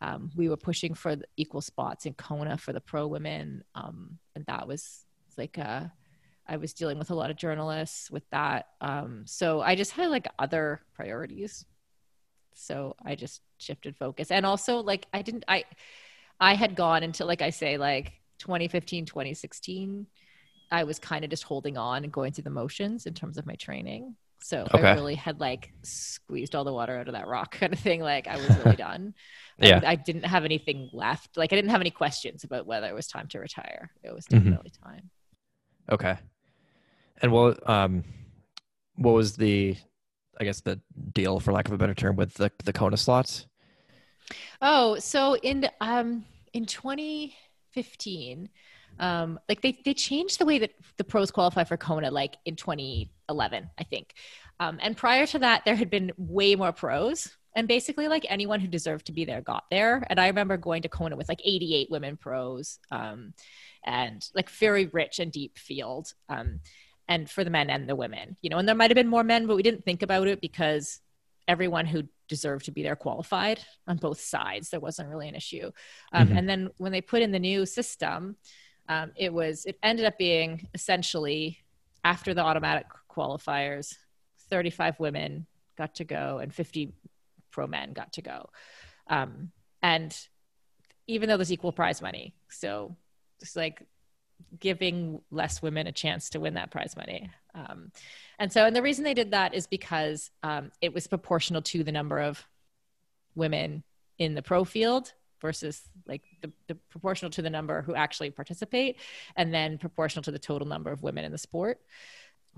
Um, 0.00 0.30
we 0.34 0.48
were 0.48 0.56
pushing 0.56 0.94
for 0.94 1.16
the 1.16 1.26
equal 1.36 1.60
spots 1.60 2.06
in 2.06 2.14
Kona 2.14 2.56
for 2.56 2.72
the 2.72 2.80
pro 2.80 3.06
women. 3.06 3.64
Um, 3.74 4.18
and 4.34 4.46
that 4.46 4.66
was 4.66 5.04
like, 5.36 5.58
uh, 5.58 5.84
I 6.46 6.56
was 6.56 6.72
dealing 6.72 6.98
with 6.98 7.10
a 7.10 7.14
lot 7.14 7.30
of 7.30 7.36
journalists 7.36 8.10
with 8.10 8.28
that. 8.30 8.66
Um, 8.80 9.22
so 9.26 9.60
I 9.60 9.74
just 9.76 9.92
had 9.92 10.10
like 10.10 10.26
other 10.38 10.80
priorities. 10.94 11.64
So 12.60 12.94
I 13.04 13.14
just 13.14 13.40
shifted 13.58 13.96
focus. 13.96 14.30
And 14.30 14.44
also 14.44 14.78
like 14.78 15.06
I 15.12 15.22
didn't 15.22 15.44
I 15.48 15.64
I 16.38 16.54
had 16.54 16.74
gone 16.74 17.02
until 17.02 17.26
like 17.26 17.42
I 17.42 17.50
say 17.50 17.76
like 17.78 18.12
2015, 18.38 19.06
2016, 19.06 20.06
I 20.70 20.84
was 20.84 20.98
kind 20.98 21.24
of 21.24 21.30
just 21.30 21.42
holding 21.42 21.76
on 21.76 22.04
and 22.04 22.12
going 22.12 22.32
through 22.32 22.44
the 22.44 22.50
motions 22.50 23.06
in 23.06 23.14
terms 23.14 23.38
of 23.38 23.46
my 23.46 23.54
training. 23.54 24.16
So 24.42 24.66
Okay. 24.72 24.88
I 24.88 24.94
really 24.94 25.14
had 25.16 25.38
like 25.40 25.72
squeezed 25.82 26.54
all 26.54 26.64
the 26.64 26.72
water 26.72 26.96
out 26.96 27.08
of 27.08 27.14
that 27.14 27.28
rock 27.28 27.50
kind 27.58 27.72
of 27.72 27.78
thing. 27.78 28.00
Like 28.00 28.26
I 28.26 28.36
was 28.36 28.48
really 28.58 28.76
done. 28.88 29.14
I- 29.60 29.66
Yeah. 29.66 29.80
I, 29.84 29.96
didn't 29.96 30.24
have 30.24 30.44
anything 30.46 30.88
left. 30.94 31.36
Like 31.36 31.52
I 31.52 31.56
didn't 31.56 31.70
have 31.70 31.82
any 31.82 31.90
questions 31.90 32.44
about 32.44 32.66
whether 32.66 32.86
it 32.88 32.94
was 32.94 33.06
time 33.06 33.28
to 33.28 33.38
retire. 33.38 33.90
It 34.02 34.14
was 34.14 34.24
Mhm. 34.26 34.30
definitely 34.30 34.72
time. 34.82 35.10
Okay. 35.90 36.16
And 37.20 37.32
what 37.32 37.68
um, 37.68 38.04
what 38.96 39.12
was 39.12 39.36
the, 39.36 39.76
I 40.40 40.44
guess 40.44 40.60
the 40.62 40.80
deal, 41.12 41.38
for 41.38 41.52
lack 41.52 41.68
of 41.68 41.74
a 41.74 41.78
better 41.78 41.94
term, 41.94 42.16
with 42.16 42.34
the 42.34 42.50
the 42.64 42.72
Kona 42.72 42.96
slots? 42.96 43.46
Oh, 44.62 44.98
so 44.98 45.36
in 45.36 45.68
um 45.80 46.24
in 46.54 46.64
2015, 46.66 48.48
um 48.98 49.38
like 49.48 49.60
they 49.60 49.78
they 49.84 49.94
changed 49.94 50.38
the 50.38 50.46
way 50.46 50.58
that 50.58 50.72
the 50.96 51.04
pros 51.04 51.30
qualify 51.30 51.64
for 51.64 51.76
Kona 51.76 52.10
like 52.10 52.36
in 52.46 52.56
2011, 52.56 53.70
I 53.78 53.84
think. 53.84 54.14
Um 54.58 54.78
and 54.82 54.96
prior 54.96 55.26
to 55.26 55.38
that 55.40 55.64
there 55.64 55.76
had 55.76 55.90
been 55.90 56.10
way 56.16 56.54
more 56.54 56.72
pros 56.72 57.36
and 57.54 57.68
basically 57.68 58.08
like 58.08 58.24
anyone 58.28 58.60
who 58.60 58.68
deserved 58.68 59.06
to 59.06 59.12
be 59.12 59.24
there 59.24 59.42
got 59.42 59.64
there 59.70 60.06
and 60.08 60.18
I 60.20 60.28
remember 60.28 60.56
going 60.56 60.82
to 60.82 60.88
Kona 60.88 61.16
with 61.16 61.28
like 61.28 61.40
88 61.44 61.88
women 61.90 62.16
pros 62.16 62.78
um 62.90 63.34
and 63.84 64.26
like 64.34 64.48
very 64.50 64.86
rich 64.86 65.18
and 65.18 65.32
deep 65.32 65.58
field 65.58 66.12
um 66.28 66.60
and 67.10 67.28
for 67.28 67.44
the 67.44 67.50
men 67.50 67.68
and 67.68 67.86
the 67.88 67.96
women. 67.96 68.36
You 68.40 68.48
know, 68.48 68.58
and 68.58 68.66
there 68.66 68.76
might 68.76 68.90
have 68.90 68.94
been 68.94 69.08
more 69.08 69.24
men 69.24 69.46
but 69.46 69.56
we 69.56 69.62
didn't 69.62 69.84
think 69.84 70.02
about 70.02 70.28
it 70.28 70.40
because 70.40 71.00
everyone 71.48 71.84
who 71.84 72.04
deserved 72.28 72.64
to 72.66 72.70
be 72.70 72.82
there 72.82 72.94
qualified 72.96 73.60
on 73.88 73.96
both 73.96 74.20
sides. 74.20 74.70
There 74.70 74.78
wasn't 74.78 75.08
really 75.08 75.28
an 75.28 75.34
issue. 75.34 75.72
Um, 76.12 76.28
Mhm. 76.28 76.38
And 76.38 76.48
then 76.48 76.70
when 76.78 76.92
they 76.92 77.00
put 77.00 77.22
in 77.22 77.32
the 77.32 77.40
new 77.40 77.66
system, 77.66 78.36
um, 78.88 79.12
it 79.16 79.32
was 79.32 79.66
it 79.66 79.76
ended 79.82 80.06
up 80.06 80.16
being 80.16 80.68
essentially 80.72 81.58
after 82.04 82.32
the 82.32 82.42
automatic 82.42 82.86
qualifiers, 83.10 83.96
35 84.48 84.98
women 85.00 85.46
got 85.76 85.96
to 85.96 86.04
go 86.04 86.38
and 86.38 86.54
50 86.54 86.94
pro 87.50 87.66
men 87.66 87.92
got 87.92 88.12
to 88.12 88.22
go. 88.22 88.50
Um, 89.08 89.50
and 89.82 90.16
even 91.08 91.28
though 91.28 91.36
there's 91.36 91.52
equal 91.52 91.72
prize 91.72 92.00
money, 92.00 92.34
so 92.48 92.96
it's 93.40 93.56
like 93.56 93.82
giving 94.58 95.20
less 95.30 95.62
women 95.62 95.86
a 95.86 95.92
chance 95.92 96.30
to 96.30 96.40
win 96.40 96.54
that 96.54 96.70
prize 96.70 96.96
money. 96.96 97.30
Um, 97.54 97.92
and 98.38 98.52
so, 98.52 98.64
and 98.64 98.74
the 98.74 98.82
reason 98.82 99.04
they 99.04 99.14
did 99.14 99.32
that 99.32 99.54
is 99.54 99.66
because 99.66 100.30
um, 100.42 100.70
it 100.80 100.92
was 100.94 101.06
proportional 101.06 101.62
to 101.62 101.84
the 101.84 101.92
number 101.92 102.18
of 102.18 102.44
women 103.34 103.82
in 104.18 104.34
the 104.34 104.42
pro 104.42 104.64
field 104.64 105.12
versus 105.40 105.82
like 106.06 106.22
the, 106.42 106.52
the 106.68 106.74
proportional 106.90 107.30
to 107.30 107.42
the 107.42 107.50
number 107.50 107.82
who 107.82 107.94
actually 107.94 108.30
participate 108.30 108.96
and 109.36 109.52
then 109.52 109.78
proportional 109.78 110.22
to 110.22 110.30
the 110.30 110.38
total 110.38 110.68
number 110.68 110.90
of 110.92 111.02
women 111.02 111.24
in 111.24 111.32
the 111.32 111.38
sport. 111.38 111.80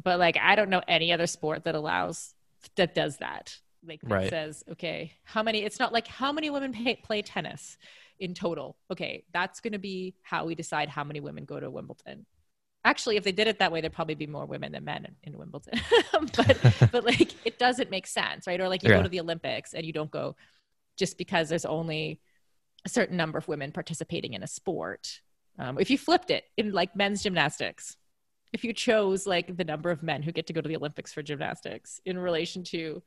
But 0.02 0.18
like, 0.18 0.36
I 0.40 0.56
don't 0.56 0.70
know 0.70 0.82
any 0.88 1.12
other 1.12 1.26
sport 1.26 1.64
that 1.64 1.74
allows, 1.74 2.34
that 2.76 2.94
does 2.94 3.18
that. 3.18 3.56
Like, 3.86 4.00
that 4.02 4.10
Right. 4.10 4.30
says, 4.30 4.64
okay, 4.70 5.12
how 5.24 5.42
many, 5.42 5.62
it's 5.62 5.78
not 5.78 5.92
like 5.92 6.06
how 6.06 6.32
many 6.32 6.50
women 6.50 6.72
pay, 6.72 6.96
play 6.96 7.22
tennis 7.22 7.76
in 8.18 8.34
total. 8.34 8.76
Okay, 8.90 9.24
that's 9.32 9.60
going 9.60 9.72
to 9.72 9.78
be 9.78 10.14
how 10.22 10.44
we 10.44 10.54
decide 10.54 10.88
how 10.88 11.04
many 11.04 11.20
women 11.20 11.44
go 11.44 11.58
to 11.60 11.70
Wimbledon. 11.70 12.26
Actually, 12.84 13.16
if 13.16 13.22
they 13.22 13.32
did 13.32 13.46
it 13.46 13.58
that 13.60 13.70
way, 13.70 13.80
there'd 13.80 13.92
probably 13.92 14.16
be 14.16 14.26
more 14.26 14.44
women 14.44 14.72
than 14.72 14.84
men 14.84 15.04
in, 15.04 15.32
in 15.32 15.38
Wimbledon. 15.38 15.80
but 16.36 16.58
but 16.92 17.04
like 17.04 17.34
it 17.46 17.58
doesn't 17.58 17.90
make 17.90 18.06
sense, 18.06 18.46
right? 18.46 18.60
Or 18.60 18.68
like 18.68 18.82
you 18.82 18.90
Yeah. 18.90 18.96
go 18.96 19.02
to 19.02 19.08
the 19.08 19.20
Olympics 19.20 19.74
and 19.74 19.84
you 19.86 19.92
don't 19.92 20.10
go 20.10 20.36
just 20.98 21.16
because 21.16 21.48
there's 21.48 21.64
only 21.64 22.20
a 22.84 22.88
certain 22.88 23.16
number 23.16 23.38
of 23.38 23.46
women 23.48 23.70
participating 23.72 24.32
in 24.34 24.42
a 24.42 24.46
sport. 24.46 25.20
Um, 25.58 25.78
if 25.78 25.90
you 25.90 25.98
flipped 25.98 26.30
it 26.30 26.44
in 26.56 26.72
like 26.72 26.96
men's 26.96 27.22
gymnastics, 27.22 27.96
if 28.52 28.64
you 28.64 28.72
chose 28.72 29.26
like 29.26 29.56
the 29.56 29.64
number 29.64 29.90
of 29.90 30.02
men 30.02 30.22
who 30.22 30.32
get 30.32 30.46
to 30.48 30.52
go 30.52 30.60
to 30.60 30.68
the 30.68 30.76
Olympics 30.76 31.12
for 31.12 31.22
gymnastics 31.22 32.00
in 32.04 32.18
relation 32.18 32.64
to, 32.64 33.02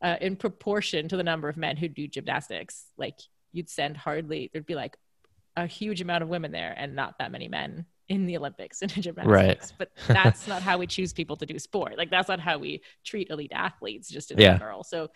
uh, 0.00 0.16
in 0.20 0.36
proportion 0.36 1.08
to 1.08 1.16
the 1.16 1.22
number 1.22 1.48
of 1.48 1.56
men 1.56 1.76
who 1.76 1.88
do 1.88 2.06
gymnastics, 2.06 2.86
like 2.96 3.18
you'd 3.52 3.68
send 3.68 3.96
hardly, 3.96 4.50
there'd 4.52 4.66
be 4.66 4.74
like 4.74 4.96
a 5.56 5.66
huge 5.66 6.00
amount 6.00 6.22
of 6.22 6.28
women 6.28 6.52
there 6.52 6.74
and 6.76 6.94
not 6.94 7.18
that 7.18 7.32
many 7.32 7.48
men 7.48 7.86
in 8.08 8.26
the 8.26 8.36
Olympics 8.36 8.80
in 8.82 8.88
gymnastics. 8.88 9.26
Right. 9.28 9.72
But 9.78 9.90
that's 10.06 10.46
not 10.46 10.62
how 10.62 10.78
we 10.78 10.86
choose 10.96 11.12
people 11.12 11.36
to 11.36 11.46
do 11.46 11.58
sport. 11.58 11.98
Like 11.98 12.10
that's 12.10 12.28
not 12.28 12.40
how 12.40 12.58
we 12.58 12.82
treat 13.04 13.30
elite 13.30 13.52
athletes 13.54 14.08
just 14.08 14.30
in 14.30 14.38
Yeah. 14.38 14.56
general. 14.56 14.84
So 14.84 15.10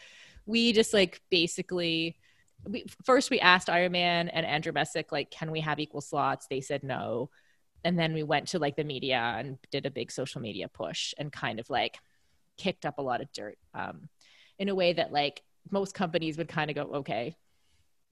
we 0.46 0.72
just 0.72 0.92
like 0.92 1.20
basically 1.30 2.16
we, 2.68 2.84
first 3.04 3.30
we 3.30 3.40
asked 3.40 3.68
Ironman 3.68 4.30
and 4.32 4.46
Andrew 4.46 4.72
Messick 4.72 5.10
like, 5.10 5.30
can 5.30 5.50
we 5.50 5.60
have 5.60 5.80
equal 5.80 6.00
slots? 6.00 6.46
They 6.48 6.60
said 6.60 6.82
no. 6.84 7.30
And 7.84 7.98
then 7.98 8.14
we 8.14 8.22
went 8.22 8.48
to 8.48 8.58
like 8.60 8.76
the 8.76 8.84
media 8.84 9.16
and 9.38 9.58
did 9.70 9.86
a 9.86 9.90
big 9.90 10.12
social 10.12 10.40
media 10.40 10.68
push 10.68 11.14
and 11.18 11.32
kind 11.32 11.58
of 11.58 11.68
like 11.70 11.98
kicked 12.56 12.86
up 12.86 12.98
a 12.98 13.02
lot 13.02 13.20
of 13.20 13.32
dirt 13.32 13.58
um, 13.74 14.08
in 14.58 14.68
a 14.68 14.74
way 14.74 14.92
that 14.92 15.12
like 15.12 15.42
most 15.70 15.94
companies 15.94 16.38
would 16.38 16.48
kind 16.48 16.70
of 16.70 16.76
go, 16.76 16.82
okay, 16.98 17.36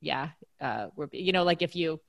yeah, 0.01 0.31
uh, 0.61 0.89
we're 0.97 1.09
you 1.13 1.33
know 1.33 1.45
like 1.45 1.63
if 1.63 1.77
you 1.77 2.01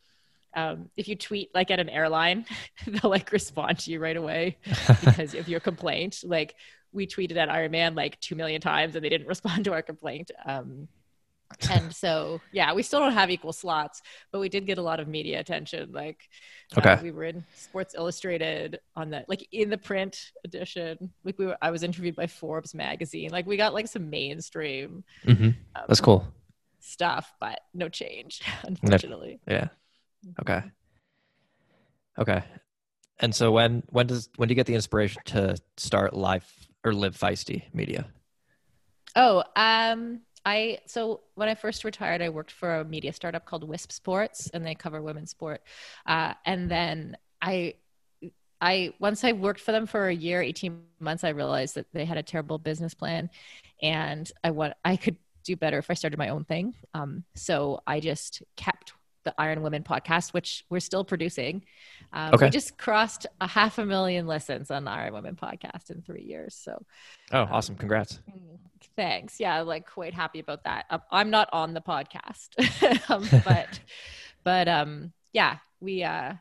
um, 0.56 0.90
if 0.98 1.08
you 1.08 1.16
tweet 1.16 1.50
like 1.56 1.72
at 1.72 1.80
an 1.80 1.90
airline, 1.90 2.46
they'll 2.88 3.12
like 3.12 3.32
respond 3.32 3.80
to 3.80 3.92
you 3.92 4.00
right 4.00 4.18
away 4.18 4.58
because 5.00 5.34
of 5.34 5.48
your 5.48 5.60
complaint. 5.60 6.20
Like 6.24 6.56
we 6.92 7.08
tweeted 7.08 7.38
at 7.38 7.50
Ironman 7.50 7.96
like 7.96 8.20
two 8.20 8.36
million 8.36 8.62
times 8.62 8.96
and 8.96 9.04
they 9.04 9.10
didn't 9.10 9.28
respond 9.36 9.66
to 9.66 9.74
our 9.74 9.82
complaint. 9.82 10.32
Um, 10.46 10.88
and 11.70 11.94
so 11.94 12.42
yeah, 12.52 12.74
we 12.74 12.84
still 12.84 13.00
don't 13.00 13.14
have 13.14 13.30
equal 13.30 13.54
slots, 13.54 14.02
but 14.32 14.40
we 14.40 14.50
did 14.50 14.66
get 14.66 14.78
a 14.78 14.82
lot 14.82 15.00
of 15.00 15.08
media 15.08 15.40
attention. 15.40 15.92
Like 15.92 16.20
uh, 16.76 16.96
Okay. 16.96 17.02
we 17.02 17.12
were 17.12 17.24
in 17.26 17.46
Sports 17.54 17.94
Illustrated 17.98 18.80
on 18.96 19.10
the 19.10 19.24
like 19.28 19.48
in 19.52 19.70
the 19.70 19.78
print 19.78 20.18
edition. 20.44 21.12
Like 21.24 21.38
we 21.38 21.46
were, 21.48 21.58
I 21.62 21.72
was 21.72 21.84
interviewed 21.84 22.16
by 22.16 22.28
Forbes 22.28 22.74
magazine. 22.74 23.30
Like 23.32 23.46
we 23.46 23.58
got 23.58 23.74
like 23.74 23.88
some 23.88 24.10
mainstream 24.10 25.04
hmm 25.24 25.50
um, 25.76 25.84
That's 25.88 26.02
cool. 26.02 26.26
Stuff, 26.82 27.34
but 27.40 27.62
no 27.74 27.90
change, 27.90 28.42
unfortunately. 28.64 29.40
Yeah. 29.48 29.68
Okay. 30.40 30.64
Okay. 32.20 32.44
And 33.20 33.34
so 33.34 33.52
when 33.52 33.84
when 33.90 34.08
does 34.08 34.30
when 34.36 34.48
do 34.48 34.54
you 34.54 34.56
get 34.56 34.66
the 34.66 34.76
inspiration 34.76 35.22
to 35.26 35.56
start 35.78 36.14
live 36.14 36.46
or 36.84 36.94
live 36.94 37.18
feisty 37.18 37.64
media? 37.74 38.08
Oh, 39.16 39.44
um, 39.56 40.22
I 40.46 40.80
so 40.88 41.22
when 41.36 41.50
I 41.50 41.56
first 41.56 41.84
retired, 41.84 42.22
I 42.22 42.30
worked 42.30 42.52
for 42.52 42.80
a 42.80 42.86
media 42.86 43.14
startup 43.14 43.46
called 43.46 43.64
Wisp 43.64 43.92
Sports, 43.92 44.50
and 44.54 44.66
they 44.66 44.76
cover 44.76 45.02
women's 45.02 45.30
sport. 45.30 45.62
Uh, 46.06 46.34
and 46.46 46.70
then 46.70 47.16
I 47.42 47.76
I 48.60 48.94
once 49.00 49.24
I 49.24 49.34
worked 49.34 49.60
for 49.60 49.72
them 49.72 49.86
for 49.86 50.08
a 50.08 50.14
year, 50.14 50.42
18 50.42 50.82
months, 51.00 51.24
I 51.24 51.30
realized 51.30 51.76
that 51.76 51.88
they 51.94 52.06
had 52.06 52.18
a 52.18 52.24
terrible 52.24 52.58
business 52.58 52.94
plan 52.94 53.30
and 53.82 54.32
I 54.44 54.52
want 54.52 54.74
I 54.86 54.96
could 54.98 55.18
do 55.44 55.56
better 55.56 55.78
if 55.78 55.90
I 55.90 55.94
started 55.94 56.18
my 56.18 56.30
own 56.30 56.46
thing. 56.46 56.76
Um, 56.94 57.24
so 57.36 57.82
I 57.86 58.00
just 58.00 58.44
kept 58.56 58.94
the 59.24 59.34
Iron 59.38 59.62
Women 59.62 59.84
podcast, 59.84 60.34
which 60.34 60.66
we're 60.70 60.80
still 60.80 61.04
producing. 61.04 61.64
Um, 62.12 62.34
Okay. 62.34 62.46
We 62.46 62.50
just 62.50 62.78
crossed 62.78 63.28
a 63.40 63.48
half 63.48 63.78
a 63.78 63.86
million 63.86 64.26
listens 64.28 64.72
on 64.72 64.86
the 64.86 64.92
Iron 64.92 65.14
Women 65.14 65.36
podcast 65.36 65.92
in 65.92 66.02
three 66.02 66.24
years. 66.24 66.56
So 66.56 66.84
Oh, 67.32 67.48
awesome! 67.52 67.76
Congrats. 67.76 68.20
Thanks. 68.96 69.40
Yeah, 69.40 69.62
I'm, 69.62 69.68
like 69.68 69.86
quite 69.88 70.14
happy 70.14 70.40
about 70.40 70.64
that. 70.64 70.86
Um, 70.90 71.02
I'm 71.12 71.30
not 71.30 71.50
on 71.54 71.74
the 71.74 71.82
podcast, 71.82 73.10
um, 73.10 73.28
but 73.46 73.80
but 74.44 74.68
um 74.68 75.14
yeah, 75.34 75.58
we 75.80 76.04
uh 76.04 76.34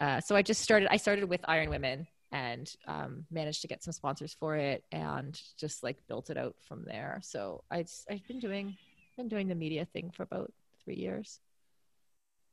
uh 0.00 0.20
so 0.20 0.34
I 0.34 0.42
just 0.42 0.60
started. 0.62 0.88
I 0.90 0.96
started 0.96 1.24
with 1.28 1.40
Iron 1.44 1.70
Women 1.70 2.06
and 2.32 2.72
um, 2.86 3.24
managed 3.30 3.62
to 3.62 3.68
get 3.68 3.82
some 3.82 3.92
sponsors 3.92 4.34
for 4.38 4.56
it 4.56 4.84
and 4.92 5.40
just 5.58 5.82
like 5.82 5.98
built 6.08 6.30
it 6.30 6.36
out 6.36 6.54
from 6.68 6.84
there. 6.84 7.20
So 7.22 7.64
I 7.70 7.84
I've 8.10 8.26
been 8.28 8.38
doing 8.40 8.76
been 9.16 9.28
doing 9.28 9.48
the 9.48 9.54
media 9.54 9.84
thing 9.84 10.10
for 10.10 10.22
about 10.22 10.52
three 10.84 10.96
years. 10.96 11.40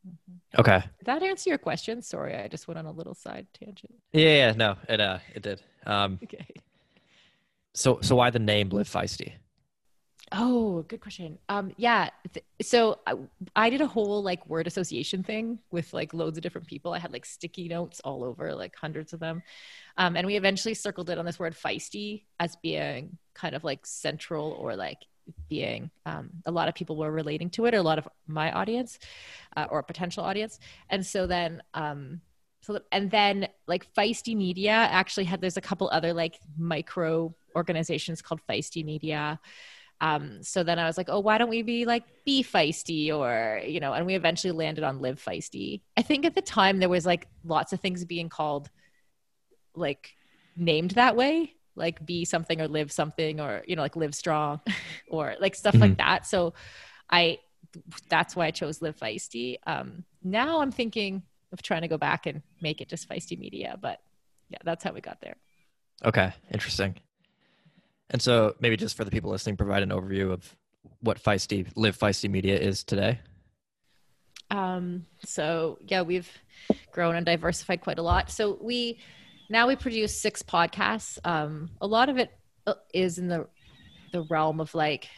Mhm. 0.07 0.39
Okay. 0.59 0.79
Did 0.99 1.05
that 1.05 1.23
answer 1.23 1.49
your 1.49 1.57
question? 1.59 2.01
Sorry, 2.01 2.35
I 2.35 2.47
just 2.47 2.67
went 2.67 2.77
on 2.77 2.85
a 2.85 2.91
little 2.91 3.13
side 3.15 3.47
tangent. 3.53 3.93
Yeah, 4.13 4.35
yeah, 4.35 4.51
no, 4.53 4.75
it 4.89 4.99
uh, 4.99 5.19
it 5.35 5.43
did. 5.43 5.61
Um, 5.85 6.19
Okay. 6.23 6.45
so 7.73 7.99
so 8.01 8.15
why 8.15 8.29
the 8.29 8.39
name 8.39 8.69
Live 8.69 8.89
Feisty? 8.89 9.33
Oh, 10.33 10.81
good 10.83 10.99
question. 10.99 11.37
Um, 11.47 11.71
yeah. 11.77 12.09
Th- 12.33 12.45
so 12.61 12.99
I, 13.07 13.13
I 13.55 13.69
did 13.69 13.79
a 13.79 13.87
whole 13.87 14.21
like 14.21 14.45
word 14.47 14.67
association 14.67 15.23
thing 15.23 15.59
with 15.71 15.93
like 15.93 16.13
loads 16.13 16.37
of 16.37 16.41
different 16.41 16.67
people. 16.67 16.93
I 16.93 16.99
had 16.99 17.13
like 17.13 17.25
sticky 17.25 17.69
notes 17.69 18.01
all 18.03 18.25
over, 18.25 18.53
like 18.53 18.75
hundreds 18.75 19.13
of 19.13 19.21
them. 19.21 19.41
Um, 19.97 20.17
and 20.17 20.27
we 20.27 20.35
eventually 20.35 20.73
circled 20.73 21.09
it 21.09 21.17
on 21.17 21.25
this 21.25 21.39
word 21.39 21.55
feisty 21.55 22.23
as 22.41 22.57
being 22.57 23.17
kind 23.33 23.55
of 23.55 23.63
like 23.63 23.85
central 23.85 24.51
or 24.51 24.75
like 24.75 24.97
being 25.49 25.91
um, 26.05 26.29
a 26.45 26.51
lot 26.51 26.67
of 26.67 26.75
people 26.75 26.97
were 26.97 27.11
relating 27.11 27.49
to 27.51 27.65
it 27.65 27.73
or 27.73 27.77
a 27.77 27.83
lot 27.83 27.97
of 27.97 28.07
my 28.27 28.51
audience 28.51 28.99
uh, 29.55 29.67
or 29.69 29.81
potential 29.81 30.25
audience. 30.25 30.59
And 30.89 31.05
so 31.05 31.25
then, 31.25 31.63
um, 31.73 32.19
so 32.61 32.81
and 32.91 33.09
then 33.11 33.47
like 33.65 33.93
feisty 33.93 34.35
media 34.35 34.71
actually 34.71 35.23
had 35.23 35.39
there's 35.39 35.55
a 35.55 35.61
couple 35.61 35.89
other 35.89 36.13
like 36.13 36.37
micro 36.57 37.33
organizations 37.55 38.21
called 38.21 38.41
feisty 38.49 38.83
media 38.83 39.39
um, 39.99 40.43
so 40.43 40.63
then 40.63 40.77
I 40.77 40.85
was 40.85 40.97
like, 40.97 41.09
oh, 41.09 41.19
why 41.19 41.37
don't 41.37 41.49
we 41.49 41.63
be 41.63 41.85
like 41.85 42.03
be 42.23 42.43
feisty 42.43 43.11
or, 43.13 43.61
you 43.65 43.79
know, 43.79 43.93
and 43.93 44.05
we 44.05 44.15
eventually 44.15 44.51
landed 44.51 44.83
on 44.83 45.01
live 45.01 45.23
feisty. 45.23 45.81
I 45.95 46.03
think 46.03 46.25
at 46.25 46.35
the 46.35 46.41
time 46.41 46.79
there 46.79 46.89
was 46.89 47.05
like 47.05 47.27
lots 47.43 47.73
of 47.73 47.79
things 47.79 48.05
being 48.05 48.29
called 48.29 48.69
like 49.75 50.15
named 50.55 50.91
that 50.91 51.15
way, 51.15 51.53
like 51.75 52.05
be 52.05 52.25
something 52.25 52.61
or 52.61 52.67
live 52.67 52.91
something 52.91 53.39
or, 53.39 53.63
you 53.67 53.75
know, 53.75 53.81
like 53.81 53.95
live 53.95 54.13
strong 54.13 54.61
or 55.09 55.35
like 55.39 55.55
stuff 55.55 55.75
like 55.75 55.97
that. 55.97 56.27
So 56.27 56.53
I, 57.09 57.39
that's 58.07 58.35
why 58.35 58.47
I 58.47 58.51
chose 58.51 58.81
live 58.81 58.97
feisty. 58.97 59.57
Um, 59.65 60.03
now 60.23 60.61
I'm 60.61 60.71
thinking 60.71 61.23
of 61.51 61.61
trying 61.61 61.81
to 61.81 61.87
go 61.87 61.97
back 61.97 62.27
and 62.27 62.43
make 62.61 62.81
it 62.81 62.89
just 62.89 63.09
feisty 63.09 63.37
media, 63.37 63.77
but 63.81 63.99
yeah, 64.49 64.59
that's 64.63 64.83
how 64.83 64.91
we 64.91 65.01
got 65.01 65.21
there. 65.21 65.37
Okay, 66.05 66.33
interesting. 66.51 66.95
And 68.09 68.21
so 68.21 68.55
maybe 68.59 68.77
just 68.77 68.95
for 68.95 69.03
the 69.03 69.11
people 69.11 69.31
listening, 69.31 69.57
provide 69.57 69.83
an 69.83 69.89
overview 69.89 70.31
of 70.31 70.55
what 71.01 71.21
Feisty 71.21 71.67
Live 71.75 71.97
Feisty 71.97 72.29
Media 72.29 72.57
is 72.57 72.83
today. 72.83 73.19
Um, 74.49 75.05
so 75.25 75.77
yeah, 75.81 76.01
we've 76.01 76.29
grown 76.91 77.15
and 77.15 77.25
diversified 77.25 77.81
quite 77.81 77.99
a 77.99 78.01
lot. 78.01 78.31
So 78.31 78.57
we 78.61 78.99
now 79.49 79.67
we 79.67 79.75
produce 79.75 80.19
six 80.19 80.41
podcasts. 80.41 81.19
Um, 81.25 81.69
a 81.81 81.87
lot 81.87 82.09
of 82.09 82.17
it 82.17 82.31
uh, 82.65 82.75
in 82.93 83.27
the 83.27 83.47
the 84.13 84.23
realm 84.23 84.61
of 84.61 84.73
like 84.73 85.09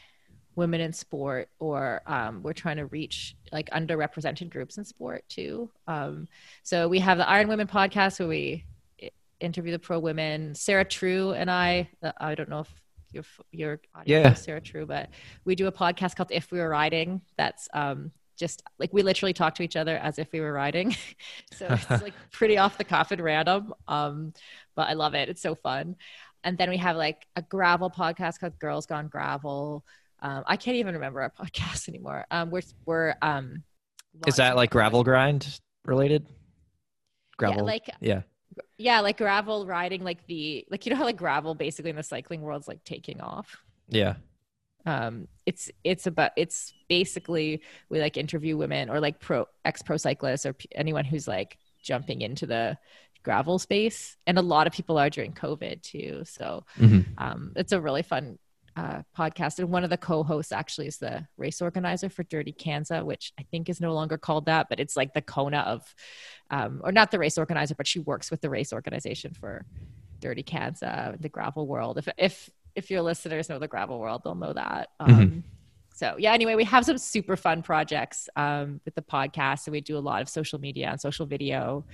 women 0.56 0.82
in 0.82 0.94
sport, 0.94 1.50
or 1.60 2.02
um, 2.08 2.42
we're 2.44 2.54
trying 2.54 2.78
to 2.78 2.88
reach 2.88 3.36
like 3.52 3.70
underrepresented 3.70 4.50
groups 4.50 4.78
in 4.78 4.86
sport 4.86 5.24
too. 5.30 5.70
Um, 5.88 6.28
so 6.64 6.88
we 6.88 7.00
have 7.00 7.18
the 7.18 7.30
Iron 7.30 7.48
Women 7.48 7.68
podcast 7.68 8.20
where 8.20 8.28
we 8.28 8.66
interview 9.40 9.72
the 9.72 9.80
pro 9.80 10.00
women. 10.00 10.56
Sarah 10.56 10.86
True 10.86 11.32
and 11.32 11.50
I. 11.50 11.90
uh, 12.04 12.12
I 12.20 12.36
don't 12.36 12.50
know 12.50 12.60
if 12.62 12.82
your 13.12 13.24
your 13.52 13.80
audience 13.96 14.08
Yeah. 14.08 14.30
knows 14.30 14.42
Sarah 14.42 14.62
True, 14.62 14.86
but 14.86 15.10
we 15.46 15.56
do 15.56 15.68
a 15.68 15.72
podcast 15.72 16.16
called 16.16 16.32
If 16.32 16.52
We 16.52 16.60
Were 16.60 16.70
Riding. 16.70 17.22
That's 17.38 17.68
um, 17.74 18.12
just 18.38 18.64
like 18.78 18.94
we 18.94 19.02
literally 19.02 19.34
talk 19.34 19.56
to 19.56 19.64
each 19.64 19.76
other 19.76 19.98
as 19.98 20.20
if 20.20 20.32
we 20.32 20.40
were 20.40 20.54
riding. 20.54 20.96
so 21.54 21.68
it's 21.70 21.90
like 22.04 22.14
pretty 22.32 22.58
off 22.58 22.78
the 22.78 22.84
cuff 22.84 23.12
and 23.12 23.22
random. 23.22 23.74
Um, 23.88 24.34
but 24.76 24.88
I 24.90 24.94
love 24.94 25.14
it. 25.16 25.30
It's 25.30 25.42
so 25.42 25.56
fun. 25.56 25.96
And 26.44 26.58
then 26.58 26.70
we 26.70 26.78
have 26.78 26.96
like 26.96 27.26
a 27.36 27.42
gravel 27.42 27.90
podcast 27.90 28.40
called 28.40 28.58
Girls 28.60 28.86
Gone 28.86 29.08
Gravel. 29.10 29.84
Um, 30.22 30.44
I 30.48 30.56
can't 30.58 30.78
even 30.78 30.94
remember 30.96 31.22
our 31.22 31.32
podcast 31.46 31.90
anymore. 31.90 32.26
Um, 32.32 32.50
we're 32.52 32.62
we're 32.86 33.16
um, 33.22 33.64
Is 34.28 34.36
that 34.38 34.56
like 34.56 34.70
gravel 34.70 35.04
grind 35.04 35.60
related? 35.86 36.28
Gravel. 37.38 37.58
Yeah, 37.58 37.64
like 37.64 37.90
yeah. 38.02 38.22
Yeah, 38.78 39.00
like 39.02 39.18
gravel 39.18 39.66
riding, 39.66 40.04
like 40.04 40.26
the 40.28 40.66
like 40.70 40.86
you 40.86 40.92
know 40.92 40.98
how 40.98 41.04
like 41.06 41.18
gravel 41.18 41.56
basically 41.56 41.90
in 41.90 41.96
the 41.96 42.04
cycling 42.04 42.42
world's 42.42 42.68
like 42.68 42.84
taking 42.84 43.22
off. 43.22 43.58
Yeah. 43.88 44.16
um 44.86 45.28
it's 45.46 45.70
it's 45.84 46.08
about 46.08 46.32
it's 46.38 46.74
basically 46.88 47.62
we 47.90 48.00
like 48.00 48.16
interview 48.18 48.56
women 48.56 48.90
or 48.90 49.00
like 49.00 49.20
pro 49.20 49.46
ex 49.66 49.82
pro 49.82 49.98
cyclists 49.98 50.46
or 50.46 50.54
p- 50.54 50.70
anyone 50.74 51.04
who's 51.06 51.28
like 51.28 51.58
jumping 51.84 52.22
into 52.22 52.46
the 52.46 52.78
gravel 53.24 53.60
space 53.60 54.16
and 54.26 54.38
a 54.38 54.42
lot 54.42 54.68
of 54.68 54.74
people 54.74 54.98
are 54.98 55.10
during 55.10 55.34
covid 55.34 55.82
too 55.82 56.22
so 56.26 56.64
Mhm. 56.78 57.06
um 57.18 57.52
it's 57.58 57.74
a 57.74 57.82
really 57.82 58.04
fun 58.04 58.38
uh, 58.76 59.02
podcast. 59.18 59.60
And 59.60 59.70
one 59.70 59.84
of 59.84 59.90
the 59.90 59.98
co-hosts 59.98 60.52
actually 60.52 60.88
is 60.88 60.98
the 60.98 61.28
race 61.38 61.62
organizer 61.62 62.10
for 62.10 62.24
dirty 62.24 62.54
kanza 62.54 63.04
which 63.04 63.34
i 63.40 63.44
think 63.52 63.70
is 63.70 63.82
no 63.82 63.94
longer 63.94 64.18
called 64.18 64.46
that 64.46 64.68
but 64.70 64.80
it's 64.80 64.96
like 64.96 65.14
the 65.14 65.22
kona 65.22 65.60
of 65.60 65.96
um 66.50 66.82
or 66.84 66.92
not 66.92 67.12
the 67.12 67.20
race 67.20 67.38
organizer 67.38 67.76
but 67.76 67.88
she 67.88 68.00
works 68.00 68.30
with 68.32 68.42
the 68.42 68.50
race 68.50 68.72
organization 68.74 69.34
for 69.34 69.66
dirty 70.20 70.44
kanza 70.44 71.20
the 71.22 71.30
gravel 71.30 71.66
world. 71.68 71.98
If 71.98 72.08
if 72.18 72.50
if 72.76 72.92
your 72.92 73.02
listeners 73.02 73.50
know 73.50 73.60
the 73.60 73.68
gravel 73.68 74.00
world 74.00 74.22
they'll 74.24 74.36
know 74.36 74.54
that. 74.54 74.90
Um 75.00 75.10
Mhm. 75.10 75.44
so 75.94 76.16
yeah 76.18 76.34
anyway 76.34 76.56
we 76.56 76.64
have 76.66 76.86
some 76.86 76.98
super 76.98 77.36
fun 77.36 77.62
projects 77.62 78.30
um, 78.36 78.80
with 78.86 78.96
the 78.96 79.02
podcast. 79.02 79.68
And 79.68 79.74
we 79.74 79.82
do 79.82 79.98
a 79.98 80.00
lot 80.00 80.22
of 80.22 80.30
social 80.30 80.60
media 80.60 80.90
and 80.90 81.00
social 81.02 81.26
video 81.26 81.86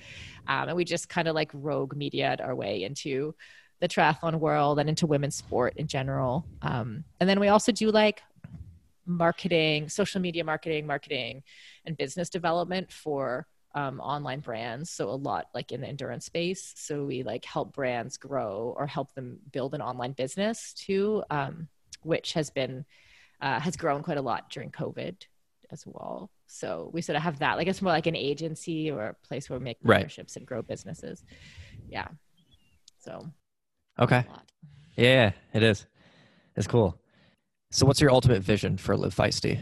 um, 0.46 0.68
and 0.68 0.76
we 0.76 0.84
just 0.84 1.08
kind 1.08 1.28
of 1.28 1.34
like 1.34 1.50
rogue 1.52 1.96
media 1.96 2.36
our 2.40 2.54
way 2.54 2.82
into 2.84 3.34
the 3.80 3.88
triathlon 3.88 4.38
world 4.38 4.78
and 4.78 4.88
into 4.88 5.06
women's 5.06 5.34
sport 5.36 5.74
in 5.76 5.86
general. 5.86 6.46
Um, 6.62 7.04
and 7.20 7.28
then 7.28 7.40
we 7.40 7.48
also 7.48 7.72
do 7.72 7.90
like 7.90 8.22
marketing 9.04 9.88
social 9.88 10.20
media 10.20 10.42
marketing 10.42 10.86
marketing 10.86 11.42
and 11.84 11.96
business 11.96 12.28
development 12.28 12.90
for 12.90 13.46
um, 13.74 14.00
online 14.00 14.40
brands. 14.40 14.90
So 14.90 15.10
a 15.10 15.14
lot 15.14 15.46
like 15.54 15.70
in 15.70 15.82
the 15.82 15.86
endurance 15.86 16.24
space. 16.24 16.72
So 16.76 17.04
we 17.04 17.22
like 17.22 17.44
help 17.44 17.74
brands 17.74 18.16
grow 18.16 18.74
or 18.76 18.86
help 18.86 19.14
them 19.14 19.38
build 19.52 19.74
an 19.74 19.82
online 19.82 20.12
business 20.12 20.72
too 20.72 21.22
um, 21.30 21.68
which 22.02 22.32
has 22.32 22.50
been 22.50 22.84
uh, 23.40 23.60
has 23.60 23.76
grown 23.76 24.02
quite 24.02 24.16
a 24.16 24.22
lot 24.22 24.48
during 24.50 24.70
covid 24.70 25.14
as 25.70 25.84
well. 25.86 26.30
So 26.46 26.90
we 26.92 27.02
sort 27.02 27.16
of 27.16 27.22
have 27.22 27.40
that. 27.40 27.56
Like 27.56 27.66
it's 27.66 27.82
more 27.82 27.92
like 27.92 28.06
an 28.06 28.16
agency 28.16 28.90
or 28.90 29.08
a 29.08 29.14
place 29.26 29.50
where 29.50 29.58
we 29.58 29.64
make 29.64 29.78
Right. 29.82 29.96
partnerships 29.96 30.36
and 30.36 30.46
grow 30.46 30.62
businesses. 30.62 31.24
Yeah. 31.88 32.08
So 33.00 33.28
Okay. 33.98 34.24
Yeah, 34.96 35.32
it 35.52 35.62
is. 35.62 35.86
It's 36.54 36.66
cool. 36.66 36.98
So 37.70 37.86
what's 37.86 38.00
your 38.00 38.10
ultimate 38.10 38.42
vision 38.42 38.76
for 38.76 38.96
Live 38.96 39.14
Feisty? 39.14 39.60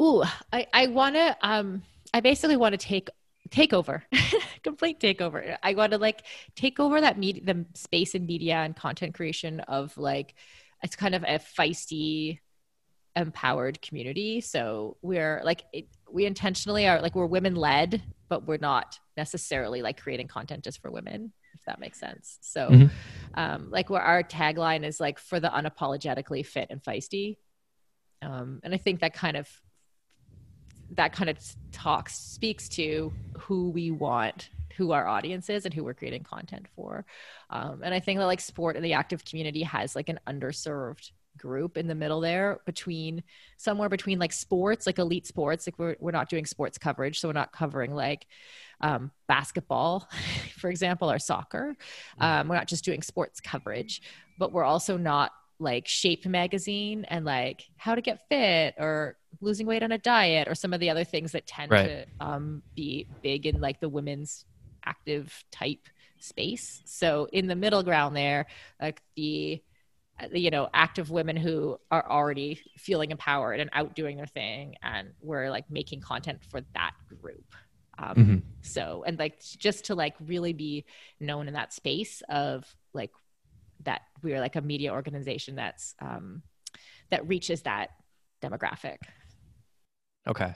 Ooh, 0.00 0.22
I, 0.52 0.66
I 0.72 0.86
want 0.88 1.14
to, 1.16 1.36
um, 1.42 1.82
I 2.14 2.20
basically 2.20 2.56
want 2.56 2.72
to 2.72 2.78
take, 2.78 3.08
take 3.50 3.72
over, 3.72 4.02
complete 4.62 5.00
takeover. 5.00 5.56
I 5.62 5.74
want 5.74 5.92
to 5.92 5.98
like 5.98 6.24
take 6.56 6.80
over 6.80 7.00
that 7.00 7.18
media, 7.18 7.42
the 7.44 7.66
space 7.74 8.14
in 8.14 8.26
media 8.26 8.56
and 8.56 8.74
content 8.74 9.14
creation 9.14 9.60
of 9.60 9.96
like, 9.96 10.34
it's 10.82 10.96
kind 10.96 11.14
of 11.14 11.22
a 11.22 11.38
feisty, 11.38 12.40
empowered 13.14 13.80
community. 13.82 14.40
So 14.40 14.96
we're 15.02 15.42
like, 15.44 15.64
it, 15.72 15.86
we 16.10 16.26
intentionally 16.26 16.88
are 16.88 17.00
like, 17.00 17.14
we're 17.14 17.26
women 17.26 17.54
led, 17.54 18.02
but 18.28 18.46
we're 18.46 18.58
not 18.58 18.98
necessarily 19.16 19.82
like 19.82 20.00
creating 20.00 20.28
content 20.28 20.64
just 20.64 20.80
for 20.80 20.90
women, 20.90 21.32
if 21.54 21.64
that 21.64 21.78
makes 21.80 21.98
sense. 21.98 22.38
So, 22.40 22.68
Mhm. 22.70 22.90
um, 23.34 23.70
like 23.70 23.90
where 23.90 24.02
our 24.02 24.22
tagline 24.22 24.84
is 24.84 25.00
like 25.00 25.18
for 25.18 25.40
the 25.40 25.48
unapologetically 25.48 26.44
fit 26.44 26.68
and 26.70 26.82
feisty. 26.82 27.38
Um, 28.20 28.60
and 28.62 28.74
I 28.74 28.76
think 28.78 29.00
that 29.00 29.14
kind 29.14 29.36
of 29.36 29.48
that 30.94 31.12
kind 31.12 31.30
of 31.30 31.38
talks 31.72 32.14
speaks 32.14 32.68
to 32.68 33.12
who 33.38 33.70
we 33.70 33.90
want 33.90 34.50
who 34.76 34.92
our 34.92 35.06
audience 35.06 35.50
is 35.50 35.64
and 35.64 35.74
who 35.74 35.84
we're 35.84 35.94
creating 35.94 36.22
content 36.22 36.66
for 36.74 37.06
um, 37.50 37.80
and 37.82 37.94
i 37.94 38.00
think 38.00 38.18
that 38.18 38.26
like 38.26 38.40
sport 38.40 38.76
and 38.76 38.84
the 38.84 38.92
active 38.92 39.24
community 39.24 39.62
has 39.62 39.96
like 39.96 40.08
an 40.10 40.20
underserved 40.26 41.10
group 41.38 41.76
in 41.76 41.86
the 41.86 41.94
middle 41.94 42.20
there 42.20 42.60
between 42.66 43.22
somewhere 43.56 43.88
between 43.88 44.18
like 44.18 44.32
sports 44.32 44.86
like 44.86 44.98
elite 44.98 45.26
sports 45.26 45.66
like 45.66 45.78
we're, 45.78 45.96
we're 46.00 46.10
not 46.10 46.28
doing 46.28 46.46
sports 46.46 46.78
coverage 46.78 47.20
so 47.20 47.28
we're 47.28 47.32
not 47.32 47.52
covering 47.52 47.94
like 47.94 48.26
um, 48.80 49.10
basketball 49.28 50.08
for 50.58 50.70
example 50.70 51.10
or 51.10 51.18
soccer 51.18 51.74
mm-hmm. 52.20 52.24
um, 52.24 52.48
we're 52.48 52.56
not 52.56 52.68
just 52.68 52.84
doing 52.84 53.02
sports 53.02 53.40
coverage 53.40 54.02
but 54.38 54.52
we're 54.52 54.64
also 54.64 54.96
not 54.96 55.32
like 55.58 55.86
shape 55.86 56.26
magazine 56.26 57.04
and 57.08 57.24
like 57.24 57.62
how 57.76 57.94
to 57.94 58.00
get 58.00 58.26
fit 58.28 58.74
or 58.78 59.16
losing 59.40 59.66
weight 59.66 59.82
on 59.82 59.92
a 59.92 59.98
diet 59.98 60.48
or 60.48 60.54
some 60.54 60.72
of 60.72 60.80
the 60.80 60.90
other 60.90 61.04
things 61.04 61.32
that 61.32 61.46
tend 61.46 61.70
right. 61.70 61.86
to 61.86 62.06
um, 62.20 62.62
be 62.74 63.06
big 63.22 63.46
in 63.46 63.60
like 63.60 63.80
the 63.80 63.88
women's 63.88 64.44
active 64.84 65.44
type 65.52 65.86
space 66.18 66.82
so 66.84 67.28
in 67.32 67.46
the 67.46 67.54
middle 67.54 67.82
ground 67.82 68.16
there 68.16 68.46
like 68.80 69.00
the 69.16 69.62
you 70.32 70.50
know 70.50 70.68
active 70.72 71.10
women 71.10 71.36
who 71.36 71.78
are 71.90 72.08
already 72.08 72.60
feeling 72.76 73.10
empowered 73.10 73.60
and 73.60 73.70
out 73.72 73.94
doing 73.94 74.16
their 74.16 74.26
thing 74.26 74.76
and 74.82 75.08
we're 75.20 75.50
like 75.50 75.70
making 75.70 76.00
content 76.00 76.40
for 76.50 76.60
that 76.74 76.92
group. 77.20 77.44
Um, 77.98 78.16
mm-hmm. 78.16 78.36
so 78.62 79.04
and 79.06 79.18
like 79.18 79.40
just 79.58 79.86
to 79.86 79.94
like 79.94 80.14
really 80.26 80.52
be 80.52 80.86
known 81.20 81.46
in 81.46 81.54
that 81.54 81.72
space 81.72 82.22
of 82.28 82.64
like 82.94 83.10
that 83.84 84.02
we're 84.22 84.40
like 84.40 84.56
a 84.56 84.62
media 84.62 84.92
organization 84.92 85.56
that's 85.56 85.94
um 86.00 86.42
that 87.10 87.26
reaches 87.28 87.62
that 87.62 87.90
demographic. 88.42 88.96
Okay. 90.26 90.54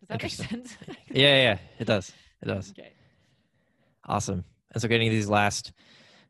Does 0.00 0.08
that 0.08 0.22
make 0.22 0.32
sense? 0.32 0.76
Yeah 1.10 1.42
yeah. 1.42 1.58
It 1.78 1.86
does. 1.86 2.12
It 2.42 2.46
does. 2.46 2.72
Okay. 2.78 2.92
Awesome. 4.06 4.44
And 4.72 4.80
so 4.80 4.88
getting 4.88 5.10
these 5.10 5.28
last 5.28 5.72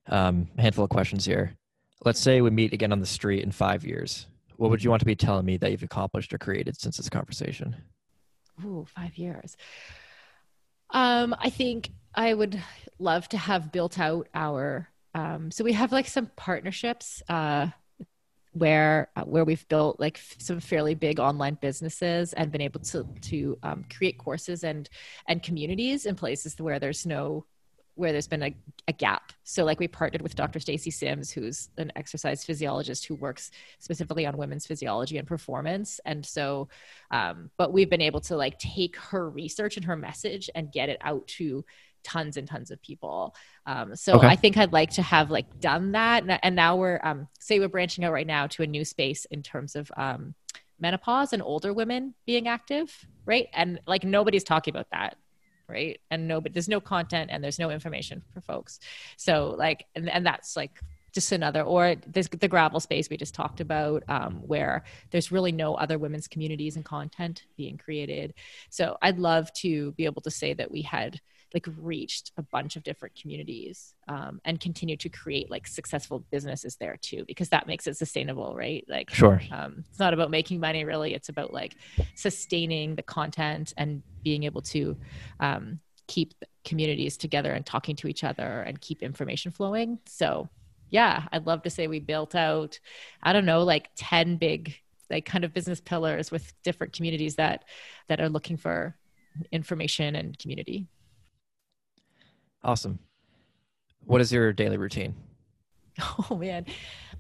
um, 0.09 0.49
handful 0.59 0.85
of 0.85 0.91
questions 0.91 1.25
here 1.25 1.57
Let's 2.05 2.21
say 2.21 2.41
we 2.41 2.51
meet 2.51 2.73
again 2.73 2.93
on 2.93 3.01
the 3.01 3.07
street 3.07 3.43
in 3.43 3.51
five 3.51 3.85
years. 3.85 4.27
What 4.57 4.71
would 4.71 4.83
you 4.83 4.91
want 4.91 5.01
to 5.01 5.07
be 5.07 5.17
telling 5.17 5.45
me 5.45 5.57
that 5.57 5.71
you've 5.71 5.83
accomplished 5.83 6.33
or 6.33 6.39
created 6.39 6.81
since 6.81 6.97
this 6.97 7.09
conversation? 7.09 7.77
Ooh, 8.65 8.87
five 8.89 9.17
years. 9.17 9.57
Um, 10.91 11.35
I 11.39 11.51
think 11.51 11.91
I 12.15 12.35
would 12.35 12.61
love 12.99 13.29
to 13.31 13.39
have 13.39 13.73
built 13.73 13.99
out 13.99 14.29
our. 14.35 14.89
Um, 15.15 15.51
so 15.51 15.65
we 15.65 15.73
have 15.73 15.93
like 15.93 16.07
some 16.07 16.31
partnerships 16.37 17.23
uh, 17.29 17.69
where 18.53 19.11
uh, 19.17 19.23
where 19.23 19.45
we've 19.45 19.67
built 19.69 20.01
like 20.01 20.19
f- 20.19 20.37
some 20.39 20.61
fairly 20.61 20.95
big 20.95 21.21
online 21.21 21.59
businesses 21.61 22.33
and 22.33 22.51
been 22.51 22.61
able 22.61 22.81
to 22.81 23.07
to 23.23 23.59
um, 23.63 23.85
create 23.97 24.19
courses 24.19 24.65
and 24.65 24.89
and 25.27 25.43
communities 25.43 26.07
in 26.07 26.15
places 26.15 26.59
where 26.59 26.79
there's 26.79 27.07
no 27.07 27.45
where 27.99 28.13
there's 28.13 28.29
been 28.29 28.45
a, 28.45 28.55
a 28.87 28.93
gap. 28.93 29.33
So 29.43 29.65
like 29.65 29.81
we 29.81 29.89
partnered 29.89 30.23
with 30.23 30.37
Dr. 30.37 30.61
Stacy 30.61 30.91
Sims, 30.91 31.33
who's 31.33 31.69
an 31.79 31.91
exercise 31.97 32.45
physiologist 32.45 33.07
who 33.07 33.17
works 33.17 33.51
specifically 33.81 34.25
on 34.25 34.37
women's 34.37 34.67
physiology 34.67 35.19
and 35.19 35.27
performance. 35.27 35.99
And 36.05 36.25
so, 36.25 36.69
um, 37.11 37.51
but 37.57 37.73
we've 37.73 37.91
been 37.91 38.01
able 38.01 38.21
to 38.21 38.37
like 38.37 38.57
take 38.61 38.97
her 38.97 39.29
research 39.29 39.77
and 39.77 39.85
her 39.87 39.97
message 39.97 40.49
and 40.55 40.71
get 40.71 40.89
it 40.89 40.99
out 41.01 41.27
to 41.27 41.65
tons 42.05 42.37
and 42.37 42.47
tons 42.47 42.71
of 42.71 42.81
people. 42.83 43.35
Um, 43.67 43.97
so 43.97 44.15
okay. 44.15 44.29
I 44.29 44.37
think 44.37 44.57
I'd 44.57 44.73
like 44.73 44.91
to 44.91 45.03
have 45.03 45.33
like 45.33 45.59
done 45.59 45.93
that. 45.93 46.23
And 46.45 46.55
now 46.55 46.77
we're, 46.77 47.01
um, 47.03 47.27
say 47.41 47.59
we're 47.59 47.69
branching 47.69 48.05
out 48.05 48.13
right 48.13 48.27
now 48.27 48.47
to 48.47 48.63
a 48.63 48.67
new 48.67 48.85
space 48.85 49.25
in 49.25 49.43
terms 49.43 49.75
of, 49.75 49.91
um, 49.97 50.37
menopause 50.79 51.33
and 51.33 51.43
older 51.43 51.73
women 51.73 52.15
being 52.27 52.47
active. 52.47 53.05
Right. 53.27 53.49
And 53.53 53.81
like 53.89 54.05
nobody's 54.05 54.45
talking 54.45 54.73
about 54.73 54.87
that 54.93 55.17
right? 55.69 56.01
And 56.11 56.27
no 56.29 56.41
but 56.41 56.53
there's 56.53 56.69
no 56.69 56.81
content 56.81 57.31
and 57.33 57.43
there's 57.43 57.59
no 57.59 57.71
information 57.71 58.23
for 58.33 58.41
folks. 58.41 58.81
So 59.17 59.55
like 59.59 59.87
and, 59.95 60.09
and 60.09 60.25
that's 60.25 60.57
like 60.57 60.81
just 61.13 61.33
another 61.33 61.63
or 61.63 61.97
this, 62.07 62.29
the 62.29 62.49
gravel 62.49 62.81
space 62.81 63.09
we 63.09 63.17
just 63.17 63.35
talked 63.35 63.61
about 63.61 64.03
um, 64.09 64.35
where 64.47 64.85
there's 65.11 65.33
really 65.33 65.53
no 65.53 65.75
other 65.75 65.99
women's 65.99 66.29
communities 66.29 66.77
and 66.77 66.85
content 66.85 67.45
being 67.57 67.79
created. 67.79 68.35
So 68.71 68.97
i'd 69.03 69.19
love 69.19 69.53
to 69.55 69.93
be 69.93 70.05
able 70.05 70.23
to 70.23 70.31
say 70.31 70.55
that 70.55 70.71
we 70.71 70.83
had 70.83 71.21
like 71.55 71.67
reached 71.79 72.33
a 72.37 72.43
bunch 72.43 72.77
of 72.77 72.83
different 72.83 73.15
communities 73.21 73.95
um, 74.09 74.41
and 74.45 74.61
continue 74.61 74.97
to 74.97 75.09
create 75.09 75.51
like 75.51 75.67
successful 75.67 76.25
businesses 76.31 76.77
there 76.77 76.97
too 77.01 77.25
because 77.27 77.49
that 77.49 77.67
makes 77.67 77.87
it 77.87 77.97
sustainable 77.97 78.55
right? 78.55 78.85
Like 78.89 79.11
sure. 79.11 79.41
um, 79.51 79.85
it's 79.89 79.99
not 79.99 80.15
about 80.15 80.31
making 80.31 80.61
money 80.61 80.85
really. 80.85 81.15
It's 81.15 81.29
about 81.29 81.53
like 81.53 81.77
sustaining 82.15 82.95
the 82.95 83.03
content 83.03 83.73
and 83.77 84.03
being 84.23 84.45
able 84.45 84.63
to 84.63 84.97
um, 85.41 85.81
keep 86.07 86.35
communities 86.65 87.17
together 87.17 87.53
and 87.53 87.65
talking 87.65 87.97
to 87.97 88.09
each 88.09 88.25
other 88.25 88.63
and 88.63 88.81
keep 88.81 89.03
information 89.03 89.51
flowing. 89.51 89.99
So 90.07 90.49
yeah 90.91 91.25
i'd 91.33 91.47
love 91.47 91.63
to 91.63 91.71
say 91.71 91.87
we 91.87 92.01
built 92.01 92.35
out 92.35 92.79
i 93.23 93.33
don't 93.33 93.45
know 93.45 93.63
like 93.63 93.91
10 93.97 94.37
big 94.37 94.75
like 95.11 95.25
kind 95.25 95.45
of 95.45 95.55
business 95.55 95.81
pillars 95.81 96.31
with 96.31 96.53
different 96.63 96.93
communities 96.93 97.37
that 97.37 97.65
that 98.09 98.21
are 98.21 98.29
looking 98.29 98.57
for 98.57 98.97
information 99.53 100.15
and 100.15 100.39
community 100.39 100.87
Awesome. 102.69 102.99
What 104.05 104.21
is 104.21 104.31
your 104.31 104.53
daily 104.53 104.77
routine? 104.77 105.15
Oh 106.31 106.37
man. 106.37 106.67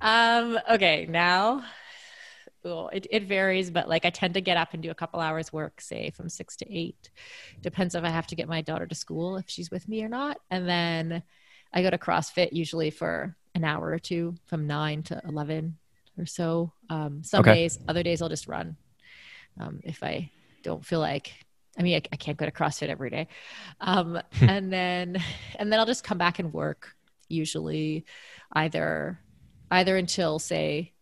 Um, 0.03 0.59
okay, 0.70 1.07
now 1.09 1.64
well, 2.62 2.90
it, 2.92 3.07
it 3.11 3.24
varies, 3.24 3.70
but 3.70 3.88
like 3.88 4.05
I 4.05 4.11
tend 4.11 4.34
to 4.34 4.42
get 4.42 4.59
up 4.59 4.74
and 4.74 4.82
do 4.82 4.90
a 4.90 4.94
couple 4.94 5.20
hours 5.20 5.51
work, 5.51 5.80
say 5.80 6.11
from 6.11 6.28
six 6.28 6.55
to 6.57 6.70
eight. 6.70 7.11
Depends 7.62 7.94
if 7.94 8.05
I 8.05 8.11
have 8.11 8.26
to 8.26 8.36
get 8.36 8.46
my 8.46 8.61
daughter 8.61 8.86
to 8.86 8.94
school, 8.94 9.38
if 9.38 9.49
she's 9.49 9.70
with 9.70 9.88
me 9.88 10.05
or 10.05 10.09
not. 10.11 10.38
And 10.51 10.68
then 10.68 11.22
I 11.72 11.80
go 11.80 11.88
to 11.88 11.96
CrossFit 11.96 12.53
usually 12.53 12.90
for 12.90 13.34
an 13.55 13.64
hour 13.64 13.88
or 13.88 13.99
two 13.99 14.34
from 14.44 14.66
nine 14.66 15.03
to 15.05 15.20
11 15.26 15.78
or 16.18 16.26
so. 16.26 16.72
Um, 16.90 17.24
some 17.24 17.40
okay. 17.40 17.55
days, 17.55 17.78
other 17.88 18.03
days 18.03 18.20
I'll 18.20 18.28
just 18.28 18.49
run. 18.49 18.76
Um, 19.59 19.80
if 19.82 20.03
I 20.03 20.30
don't 20.62 20.84
feel 20.84 21.01
like 21.01 21.32
I 21.79 21.83
mean, 21.83 21.95
I, 21.97 22.03
I, 22.12 22.16
can't 22.16 22.37
go 22.37 22.45
to 22.45 22.51
CrossFit 22.51 22.89
every 22.89 23.11
day. 23.11 23.29
Um, 23.81 24.20
and 24.41 24.72
then, 24.72 25.22
and 25.59 25.72
then 25.72 25.79
I'll 25.79 25.87
just 25.87 26.05
come 26.05 26.18
back 26.18 26.39
and 26.39 26.53
work 26.53 26.95
usually 27.29 28.05
either, 28.53 29.20
either 29.70 29.97
until 29.97 30.39
say 30.39 30.93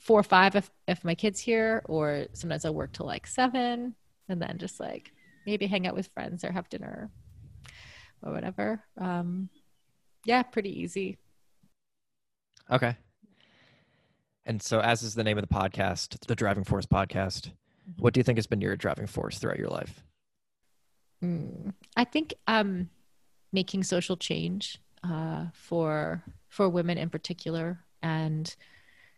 four 0.00 0.20
or 0.20 0.24
five 0.24 0.56
if, 0.56 0.70
if 0.88 1.04
my 1.04 1.14
kid's 1.14 1.40
here, 1.40 1.82
or 1.84 2.26
sometimes 2.32 2.64
I'll 2.64 2.74
work 2.74 2.92
till 2.92 3.06
like 3.06 3.26
seven 3.26 3.94
and 4.28 4.40
then 4.40 4.58
just 4.58 4.80
like 4.80 5.12
maybe 5.46 5.66
hang 5.66 5.86
out 5.86 5.94
with 5.94 6.08
friends 6.08 6.44
or 6.44 6.52
have 6.52 6.68
dinner 6.68 7.10
or 8.22 8.32
whatever. 8.32 8.82
Um, 8.98 9.48
yeah, 10.24 10.42
pretty 10.42 10.80
easy. 10.80 11.18
Okay. 12.70 12.96
And 14.44 14.60
so, 14.60 14.80
as 14.80 15.02
is 15.02 15.14
the 15.14 15.24
name 15.24 15.38
of 15.38 15.46
the 15.46 15.54
podcast, 15.54 16.26
the 16.26 16.34
Driving 16.34 16.64
Force 16.64 16.86
podcast, 16.86 17.48
mm-hmm. 17.48 18.02
what 18.02 18.12
do 18.12 18.18
you 18.20 18.24
think 18.24 18.38
has 18.38 18.46
been 18.46 18.60
your 18.60 18.76
driving 18.76 19.06
force 19.06 19.38
throughout 19.38 19.58
your 19.58 19.68
life? 19.68 20.02
Mm, 21.22 21.72
I 21.96 22.04
think 22.04 22.34
um, 22.46 22.88
making 23.52 23.84
social 23.84 24.16
change 24.16 24.78
uh, 25.04 25.46
for 25.52 26.22
for 26.48 26.68
women 26.68 26.98
in 26.98 27.10
particular, 27.10 27.84
and 28.02 28.54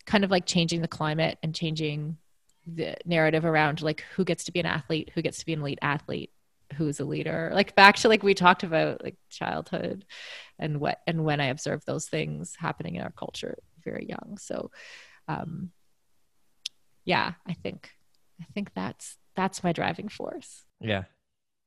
kind 0.07 0.25
of 0.25 0.31
like 0.31 0.47
changing 0.47 0.83
the 0.83 0.89
climate 0.89 1.39
and 1.43 1.55
changing 1.55 2.19
the 2.67 2.97
narrative 3.05 3.45
around 3.45 3.83
like 3.83 4.05
who 4.17 4.25
gets 4.25 4.45
to 4.45 4.53
be 4.53 4.61
an 4.61 4.67
athlete, 4.67 5.11
who 5.15 5.23
gets 5.23 5.39
to 5.39 5.47
be 5.47 5.53
an 5.53 5.61
elite 5.61 5.79
athlete, 5.83 6.31
who's 6.75 7.01
a 7.01 7.05
leader. 7.05 7.51
Like 7.55 7.75
back 7.75 7.97
to 7.97 8.09
like 8.09 8.23
we 8.23 8.35
talked 8.35 8.63
about 8.63 9.03
like 9.03 9.17
childhood 9.29 10.05
and 10.59 10.81
what 10.81 11.01
and 11.07 11.25
when 11.25 11.41
I 11.41 11.47
observed 11.47 11.87
those 11.87 12.07
things 12.07 12.55
happening 12.59 12.97
in 12.97 13.03
our 13.03 13.13
culture 13.13 13.59
very 13.83 14.07
young. 14.09 14.39
So 14.39 14.71
um 15.29 15.71
yeah, 17.05 17.35
I 17.47 17.53
think 17.53 17.91
I 18.41 18.47
think 18.55 18.73
that's 18.75 19.19
that's 19.37 19.65
my 19.65 19.73
driving 19.73 20.09
force. 20.09 20.65
Yeah. 20.81 21.05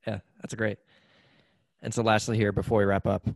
Yeah, 0.08 0.20
that's 0.42 0.56
great. 0.56 0.80
And 1.82 1.94
so, 1.94 2.02
lastly, 2.02 2.38
here 2.38 2.52
before 2.52 2.80
we 2.80 2.86
wrap 2.86 3.06
up, 3.06 3.28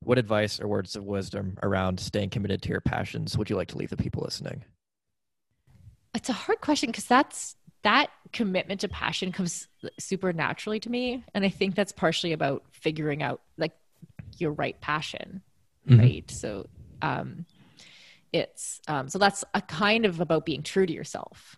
what 0.00 0.18
advice 0.18 0.60
or 0.60 0.68
words 0.68 0.96
of 0.96 1.04
wisdom 1.04 1.56
around 1.62 1.98
staying 2.00 2.30
committed 2.30 2.62
to 2.62 2.68
your 2.68 2.80
passions 2.80 3.38
would 3.38 3.48
you 3.48 3.56
like 3.56 3.68
to 3.68 3.78
leave 3.78 3.90
the 3.90 3.96
people 3.96 4.22
listening? 4.22 4.64
It's 6.14 6.28
a 6.28 6.34
hard 6.34 6.60
question 6.60 6.90
because 6.90 7.06
that's 7.06 7.56
that 7.82 8.10
commitment 8.32 8.80
to 8.80 8.88
passion 8.88 9.32
comes 9.32 9.68
super 9.98 10.32
naturally 10.32 10.80
to 10.80 10.90
me, 10.90 11.24
and 11.32 11.44
I 11.44 11.48
think 11.48 11.74
that's 11.74 11.92
partially 11.92 12.32
about 12.32 12.64
figuring 12.72 13.22
out 13.22 13.40
like 13.56 13.72
your 14.38 14.52
right 14.52 14.78
passion, 14.80 15.42
mm-hmm. 15.88 16.00
right? 16.00 16.30
So, 16.30 16.66
um, 17.02 17.46
it's 18.32 18.80
um, 18.88 19.08
so 19.08 19.18
that's 19.18 19.44
a 19.54 19.62
kind 19.62 20.04
of 20.04 20.20
about 20.20 20.44
being 20.44 20.64
true 20.64 20.86
to 20.86 20.92
yourself 20.92 21.56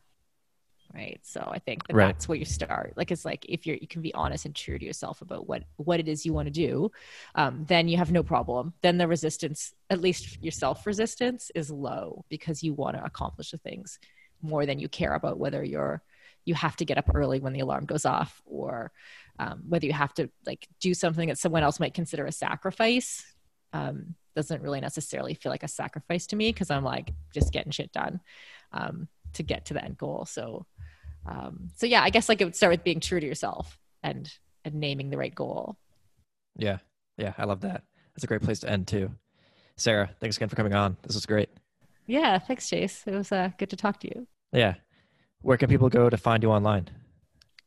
right 0.95 1.21
so 1.23 1.49
i 1.53 1.59
think 1.59 1.87
that 1.87 1.95
right. 1.95 2.07
that's 2.07 2.29
where 2.29 2.39
you 2.39 2.45
start 2.45 2.95
like 2.97 3.11
it's 3.11 3.25
like 3.25 3.45
if 3.49 3.67
you're 3.67 3.77
you 3.77 3.87
can 3.87 4.03
be 4.03 4.13
honest 4.15 4.47
and 4.47 4.55
true 4.55 4.79
to 4.79 4.85
yourself 4.85 5.21
about 5.21 5.47
what 5.47 5.65
what 5.77 6.01
it 6.01 6.09
is 6.09 6.25
you 6.25 6.33
want 6.33 6.47
to 6.47 6.53
do 6.53 6.91
um, 7.35 7.65
then 7.69 7.89
you 7.89 7.97
have 7.97 8.11
no 8.11 8.23
problem 8.23 8.73
then 8.83 8.99
the 8.99 9.07
resistance 9.07 9.75
at 9.91 10.01
least 10.01 10.43
your 10.43 10.53
self 10.53 10.87
resistance 10.87 11.51
is 11.55 11.71
low 11.71 12.25
because 12.29 12.63
you 12.63 12.73
want 12.73 12.97
to 12.97 13.05
accomplish 13.05 13.51
the 13.51 13.59
things 13.59 13.99
more 14.41 14.65
than 14.67 14.79
you 14.79 14.89
care 14.89 15.15
about 15.15 15.39
whether 15.39 15.63
you're 15.63 16.03
you 16.45 16.55
have 16.55 16.77
to 16.77 16.85
get 16.85 16.97
up 16.97 17.11
early 17.15 17.41
when 17.41 17.53
the 17.53 17.61
alarm 17.61 17.85
goes 17.85 18.07
off 18.07 18.41
or 18.47 18.91
um, 19.39 19.63
whether 19.69 19.85
you 19.85 19.93
have 19.93 20.15
to 20.15 20.31
like 20.47 20.67
do 20.81 20.95
something 20.95 21.29
that 21.29 21.39
someone 21.39 21.63
else 21.63 21.79
might 21.79 21.93
consider 21.93 22.25
a 22.25 22.33
sacrifice 22.33 23.35
um, 23.73 24.15
doesn't 24.35 24.63
really 24.63 24.81
necessarily 24.81 25.35
feel 25.35 25.51
like 25.51 25.63
a 25.63 25.69
sacrifice 25.69 26.27
to 26.29 26.37
me 26.37 26.51
because 26.53 26.71
I'm 26.71 26.85
like 26.85 27.13
just 27.35 27.53
getting 27.53 27.73
shit 27.73 27.93
done 27.93 28.21
um, 28.73 29.09
to 29.35 29.43
get 29.43 29.67
to 29.67 29.75
the 29.75 29.85
end 29.85 29.99
goal. 29.99 30.27
So, 30.27 30.67
um, 31.27 31.71
so 31.77 31.87
yeah, 31.87 32.03
I 32.03 32.11
guess 32.11 32.29
like 32.29 32.41
it 32.41 32.45
would 32.45 32.57
start 32.57 32.73
with 32.73 32.85
being 32.85 33.01
true 33.01 33.21
to 33.21 33.27
yourself 33.27 33.79
and 34.03 34.31
and 34.65 34.75
naming 34.75 35.11
the 35.11 35.19
right 35.19 35.35
goal. 35.35 35.77
Yeah, 36.57 36.79
yeah, 37.17 37.35
I 37.39 37.45
love 37.45 37.61
that. 37.61 37.85
That's 38.15 38.25
a 38.25 38.27
great 38.27 38.43
place 38.43 38.61
to 38.61 38.71
end 38.71 38.89
too. 38.89 39.11
Sarah, 39.77 40.11
thanks 40.21 40.37
again 40.37 40.49
for 40.49 40.57
coming 40.57 40.75
on. 40.75 40.97
This 41.03 41.15
was 41.15 41.27
great. 41.27 41.51
Yeah, 42.07 42.39
thanks, 42.39 42.69
Chase. 42.69 43.05
It 43.07 43.13
was 43.13 43.31
uh, 43.31 43.51
good 43.59 43.71
to 43.71 43.77
talk 43.77 44.01
to 44.01 44.09
you. 44.09 44.27
Yeah, 44.53 44.75
where 45.43 45.57
can 45.57 45.69
people 45.69 45.89
go 45.89 46.11
to 46.11 46.17
find 46.17 46.43
you 46.43 46.51
online? 46.51 46.89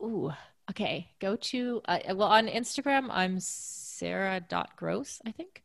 Ooh, 0.02 0.32
okay. 0.70 1.10
Go 1.20 1.36
to 1.36 1.82
uh, 1.86 2.00
well 2.10 2.24
on 2.24 2.48
Instagram. 2.48 3.08
I'm 3.12 3.40
sarah.gross, 3.40 5.22
I 5.26 5.32
think. 5.32 5.64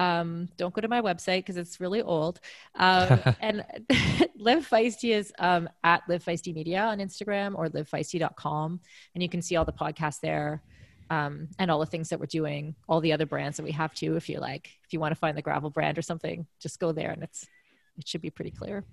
Um, 0.00 0.48
don't 0.56 0.72
go 0.72 0.80
to 0.80 0.88
my 0.88 1.02
website 1.02 1.40
because 1.40 1.58
it's 1.58 1.80
really 1.80 2.02
old. 2.02 2.40
Um, 2.76 3.20
and 3.40 3.64
Live 4.36 4.66
Feisty 4.66 5.10
is 5.14 5.32
um, 5.38 5.68
at 5.84 6.02
Live 6.08 6.24
Feisty 6.24 6.54
Media 6.54 6.82
on 6.84 6.98
Instagram 6.98 7.54
or 7.58 7.68
livefeisty.com. 7.68 8.80
And 9.14 9.22
you 9.22 9.28
can 9.28 9.42
see 9.42 9.56
all 9.56 9.66
the 9.66 9.72
podcasts 9.72 10.20
there 10.20 10.62
um, 11.10 11.48
and 11.58 11.70
all 11.70 11.78
the 11.78 11.86
things 11.86 12.08
that 12.08 12.18
we're 12.18 12.26
doing, 12.26 12.74
all 12.88 13.00
the 13.00 13.12
other 13.12 13.26
brands 13.26 13.58
that 13.58 13.64
we 13.64 13.72
have 13.72 13.92
too. 13.92 14.16
If 14.16 14.30
you 14.30 14.40
like, 14.40 14.70
if 14.84 14.94
you 14.94 15.00
want 15.00 15.12
to 15.12 15.18
find 15.18 15.36
the 15.36 15.42
gravel 15.42 15.68
brand 15.68 15.98
or 15.98 16.02
something, 16.02 16.46
just 16.58 16.78
go 16.78 16.92
there 16.92 17.10
and 17.10 17.22
it's, 17.22 17.46
it 17.98 18.08
should 18.08 18.22
be 18.22 18.30
pretty 18.30 18.52
clear. 18.52 18.84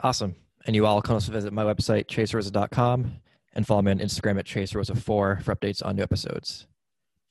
Awesome. 0.00 0.34
And 0.66 0.74
you 0.74 0.84
all 0.86 1.00
can 1.00 1.14
also 1.14 1.30
visit 1.30 1.52
my 1.52 1.64
website, 1.64 2.06
chaserosa.com, 2.06 3.12
and 3.52 3.66
follow 3.66 3.82
me 3.82 3.92
on 3.92 3.98
Instagram 4.00 4.38
at 4.38 4.46
chaserosa4 4.46 5.04
for 5.04 5.36
updates 5.54 5.84
on 5.84 5.94
new 5.94 6.02
episodes. 6.02 6.66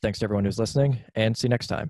Thanks 0.02 0.20
to 0.20 0.26
everyone 0.26 0.46
who's 0.46 0.60
listening, 0.60 1.00
and 1.16 1.36
see 1.36 1.48
you 1.48 1.50
next 1.50 1.68
time. 1.68 1.90